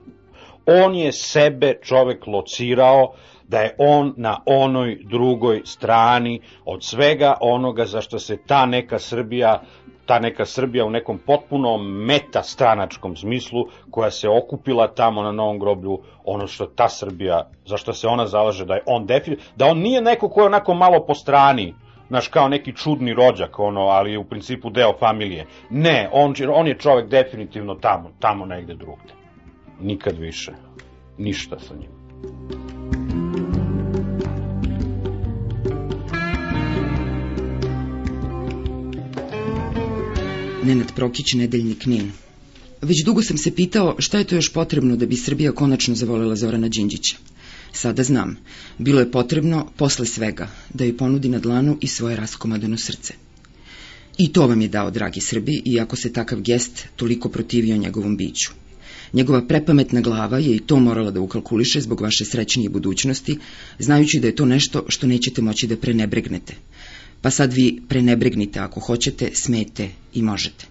On 0.67 0.95
je 0.95 1.13
sebe 1.13 1.75
čovek 1.83 2.27
locirao 2.27 3.13
da 3.49 3.61
je 3.61 3.75
on 3.79 4.15
na 4.17 4.43
onoj 4.47 4.99
drugoj 5.05 5.63
strani 5.65 6.41
od 6.65 6.85
svega 6.85 7.35
onoga 7.41 7.85
za 7.85 8.01
što 8.01 8.19
se 8.19 8.37
ta 8.47 8.67
neka 8.67 8.99
Srbija 8.99 9.63
ta 10.09 10.19
neka 10.19 10.45
Srbija 10.45 10.85
u 10.85 10.91
nekom 10.91 11.19
potpuno 11.19 11.77
metastranačkom 11.79 13.17
smislu 13.17 13.65
koja 13.91 14.11
se 14.11 14.29
okupila 14.29 14.89
tamo 14.95 15.23
na 15.23 15.33
Novom 15.33 15.59
groblju, 15.59 15.99
ono 16.25 16.47
što 16.47 16.67
ta 16.67 16.89
Srbija, 16.89 17.51
za 17.67 17.77
što 17.77 17.93
se 17.93 18.07
ona 18.09 18.27
zalaže 18.27 18.65
da 18.65 18.75
je 18.75 18.83
on 18.87 19.07
definitivno, 19.07 19.53
da 19.57 19.67
on 19.67 19.79
nije 19.79 20.01
neko 20.03 20.29
ko 20.29 20.41
je 20.41 20.47
onako 20.47 20.75
malo 20.75 21.05
po 21.07 21.15
strani, 21.15 21.75
naš 22.09 22.29
kao 22.29 22.49
neki 22.49 22.73
čudni 22.73 23.15
rođak, 23.15 23.59
ono, 23.59 23.81
ali 23.81 24.17
u 24.17 24.25
principu 24.25 24.71
deo 24.71 24.93
familije. 24.99 25.47
Ne, 25.71 26.09
on, 26.13 26.35
on 26.53 26.67
je 26.67 26.79
čovek 26.79 27.09
definitivno 27.09 27.75
tamo, 27.75 28.11
tamo 28.21 28.47
negde 28.47 28.75
drugde. 28.75 29.13
Nikad 29.81 30.19
više. 30.19 30.53
Ništa 31.19 31.59
sa 31.59 31.75
njim. 31.75 31.91
Nenad 40.65 40.93
Prokić, 40.95 41.33
Nedeljnik 41.35 41.87
Nin. 41.87 42.13
Već 42.83 43.05
dugo 43.05 43.23
sam 43.23 43.39
se 43.39 43.55
pitao 43.55 43.97
šta 43.99 44.19
je 44.19 44.25
to 44.25 44.35
još 44.35 44.53
potrebno 44.53 44.97
da 44.97 45.07
bi 45.07 45.17
Srbija 45.17 45.53
konačno 45.53 45.95
zavolela 45.95 46.37
Zorana 46.37 46.69
Đinđića. 46.69 47.17
Sada 47.73 48.03
znam, 48.03 48.37
bilo 48.79 49.01
je 49.01 49.11
potrebno, 49.11 49.71
posle 49.77 50.07
svega, 50.07 50.51
da 50.75 50.85
joj 50.85 50.97
ponudi 50.97 51.29
na 51.29 51.39
dlanu 51.39 51.79
i 51.81 51.87
svoje 51.87 52.17
raskomadano 52.17 52.79
srce. 52.79 53.15
I 54.19 54.33
to 54.33 54.47
vam 54.47 54.61
je 54.61 54.69
dao, 54.69 54.91
dragi 54.91 55.21
Srbi, 55.21 55.63
iako 55.65 55.97
se 55.97 56.13
takav 56.13 56.41
gest 56.41 56.87
toliko 56.97 57.29
protivio 57.29 57.77
njegovom 57.77 58.17
biću. 58.17 58.51
Njegova 59.13 59.47
prepametna 59.47 60.01
glava 60.01 60.39
je 60.39 60.57
i 60.57 60.61
to 60.61 60.81
morala 60.81 61.11
da 61.11 61.21
ukalkuliše 61.21 61.81
zbog 61.81 62.01
vaše 62.01 62.25
srećnije 62.25 62.69
budućnosti, 62.69 63.39
znajući 63.79 64.21
da 64.21 64.27
je 64.27 64.37
to 64.37 64.45
nešto 64.45 64.85
što 64.89 65.07
nećete 65.07 65.43
moći 65.43 65.67
da 65.67 65.77
prenebregnete, 65.77 66.55
pa 67.23 67.31
sad 67.31 67.53
vi 67.53 67.81
prenebregnite 67.89 68.61
ako 68.61 68.81
hoćete, 68.81 69.31
smete 69.35 69.89
i 70.15 70.23
možete. 70.23 70.67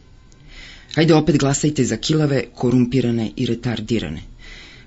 Hajde 0.95 1.13
opet 1.13 1.37
glasajte 1.37 1.83
za 1.83 1.97
kilave, 1.97 2.43
korumpirane 2.55 3.31
i 3.35 3.45
retardirane. 3.45 4.21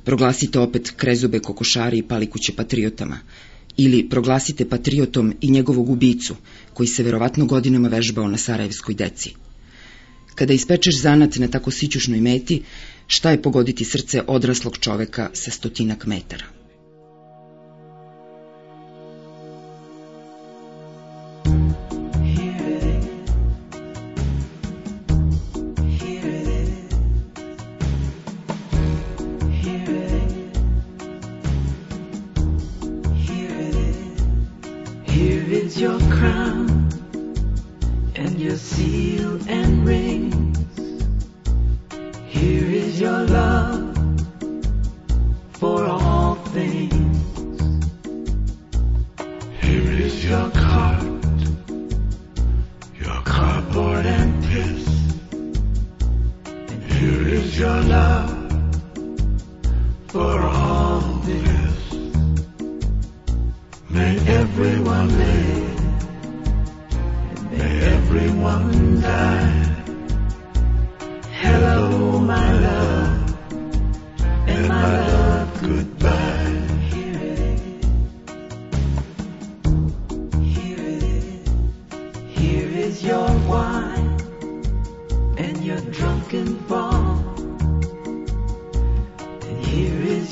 Proglasite 0.05 0.59
opet 0.59 0.93
krezube 0.97 1.39
kokošari 1.39 1.99
i 1.99 2.03
palikuće 2.03 2.53
patriotama. 2.57 3.19
Ili 3.77 4.09
proglasite 4.09 4.69
patriotom 4.69 5.35
i 5.41 5.51
njegovog 5.51 5.91
ubicu, 5.91 6.37
koji 6.75 6.87
se 6.87 7.03
verovatno 7.03 7.47
godinama 7.47 7.89
vežbao 7.89 8.29
na 8.29 8.39
Sarajevskoj 8.39 8.95
deci. 8.95 9.35
Kada 10.35 10.53
ispečeš 10.55 11.01
zanat 11.01 11.37
na 11.37 11.49
tako 11.49 11.71
sićušnoj 11.71 12.21
meti, 12.21 12.63
šta 13.07 13.31
je 13.31 13.43
pogoditi 13.43 13.85
srce 13.85 14.23
odraslog 14.27 14.79
čoveka 14.79 15.31
sa 15.33 15.51
stotinak 15.51 16.07
metara? 16.07 16.60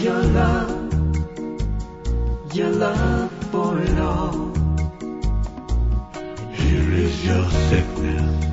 your 0.00 0.22
love, 0.22 0.94
your 2.54 2.70
love 2.70 3.32
for 3.50 3.80
it 3.80 3.98
all. 3.98 4.54
Here 6.52 6.92
is 6.92 7.26
your 7.26 7.50
sickness, 7.68 8.46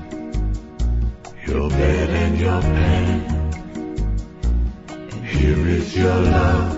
your 1.46 1.70
bed 1.70 2.10
and 2.10 2.40
your 2.40 2.62
pain. 2.62 3.22
Here 5.24 5.68
is 5.68 5.96
your 5.96 6.20
love 6.20 6.74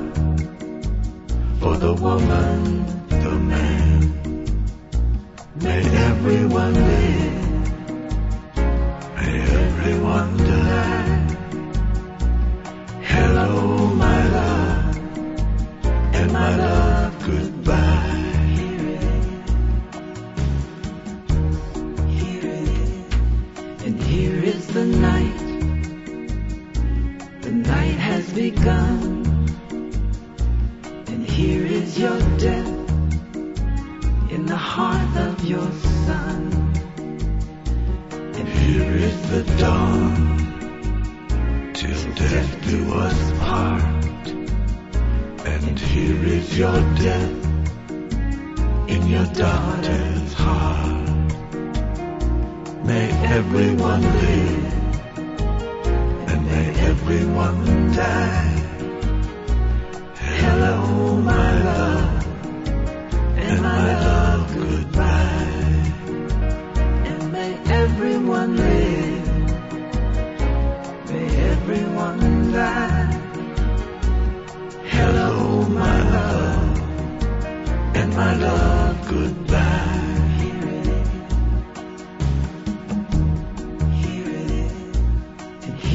for 1.61 1.77
the 1.77 1.93
woman, 1.93 2.85
the 3.07 3.31
man. 3.31 4.13
May 5.61 5.81
everyone 6.09 6.73
live, 6.73 7.67
may 9.15 9.41
everyone 9.41 10.37
die. 10.37 10.66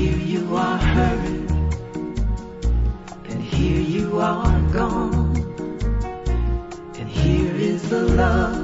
here 0.03 0.19
you 0.19 0.57
are 0.57 0.79
hurt, 0.79 1.51
and 3.31 3.41
here 3.41 3.81
you 3.81 4.19
are 4.19 4.61
gone, 4.73 5.37
and 6.99 7.09
here 7.09 7.55
is 7.55 7.89
the 7.89 8.03
love, 8.23 8.59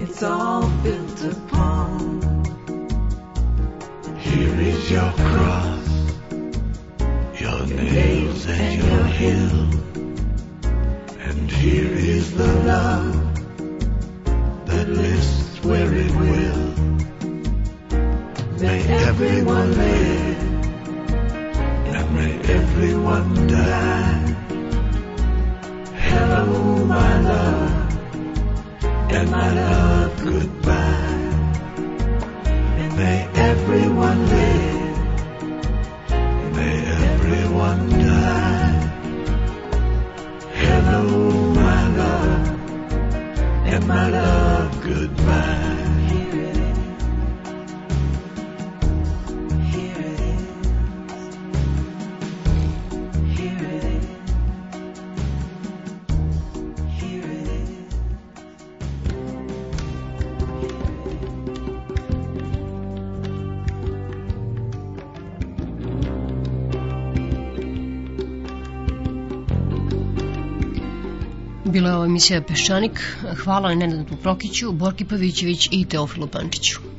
it's 0.00 0.22
all 0.22 0.66
built 0.82 1.24
upon, 1.24 2.22
and 4.06 4.18
here 4.18 4.58
is 4.58 4.90
your 4.90 5.12
cross. 5.12 5.73
everyone 19.14 19.70
live. 19.78 20.42
And 21.94 22.14
may 22.16 22.32
everyone 22.52 23.46
die. 23.46 24.34
Hello, 26.06 26.84
my 26.84 27.20
love. 27.20 28.82
And 29.12 29.30
my 29.30 29.48
love, 29.54 30.20
goodbye. 30.20 30.73
bila 71.84 71.96
ova 71.96 72.06
emisija 72.08 72.40
Peščanik. 72.48 73.00
Hvala 73.42 73.74
Nenadu 73.74 74.16
Prokiću, 74.22 74.72
Borki 74.72 75.04
Pavićević 75.04 75.68
i 75.72 75.84
Teofilu 75.84 76.26
Pančiću. 76.26 76.93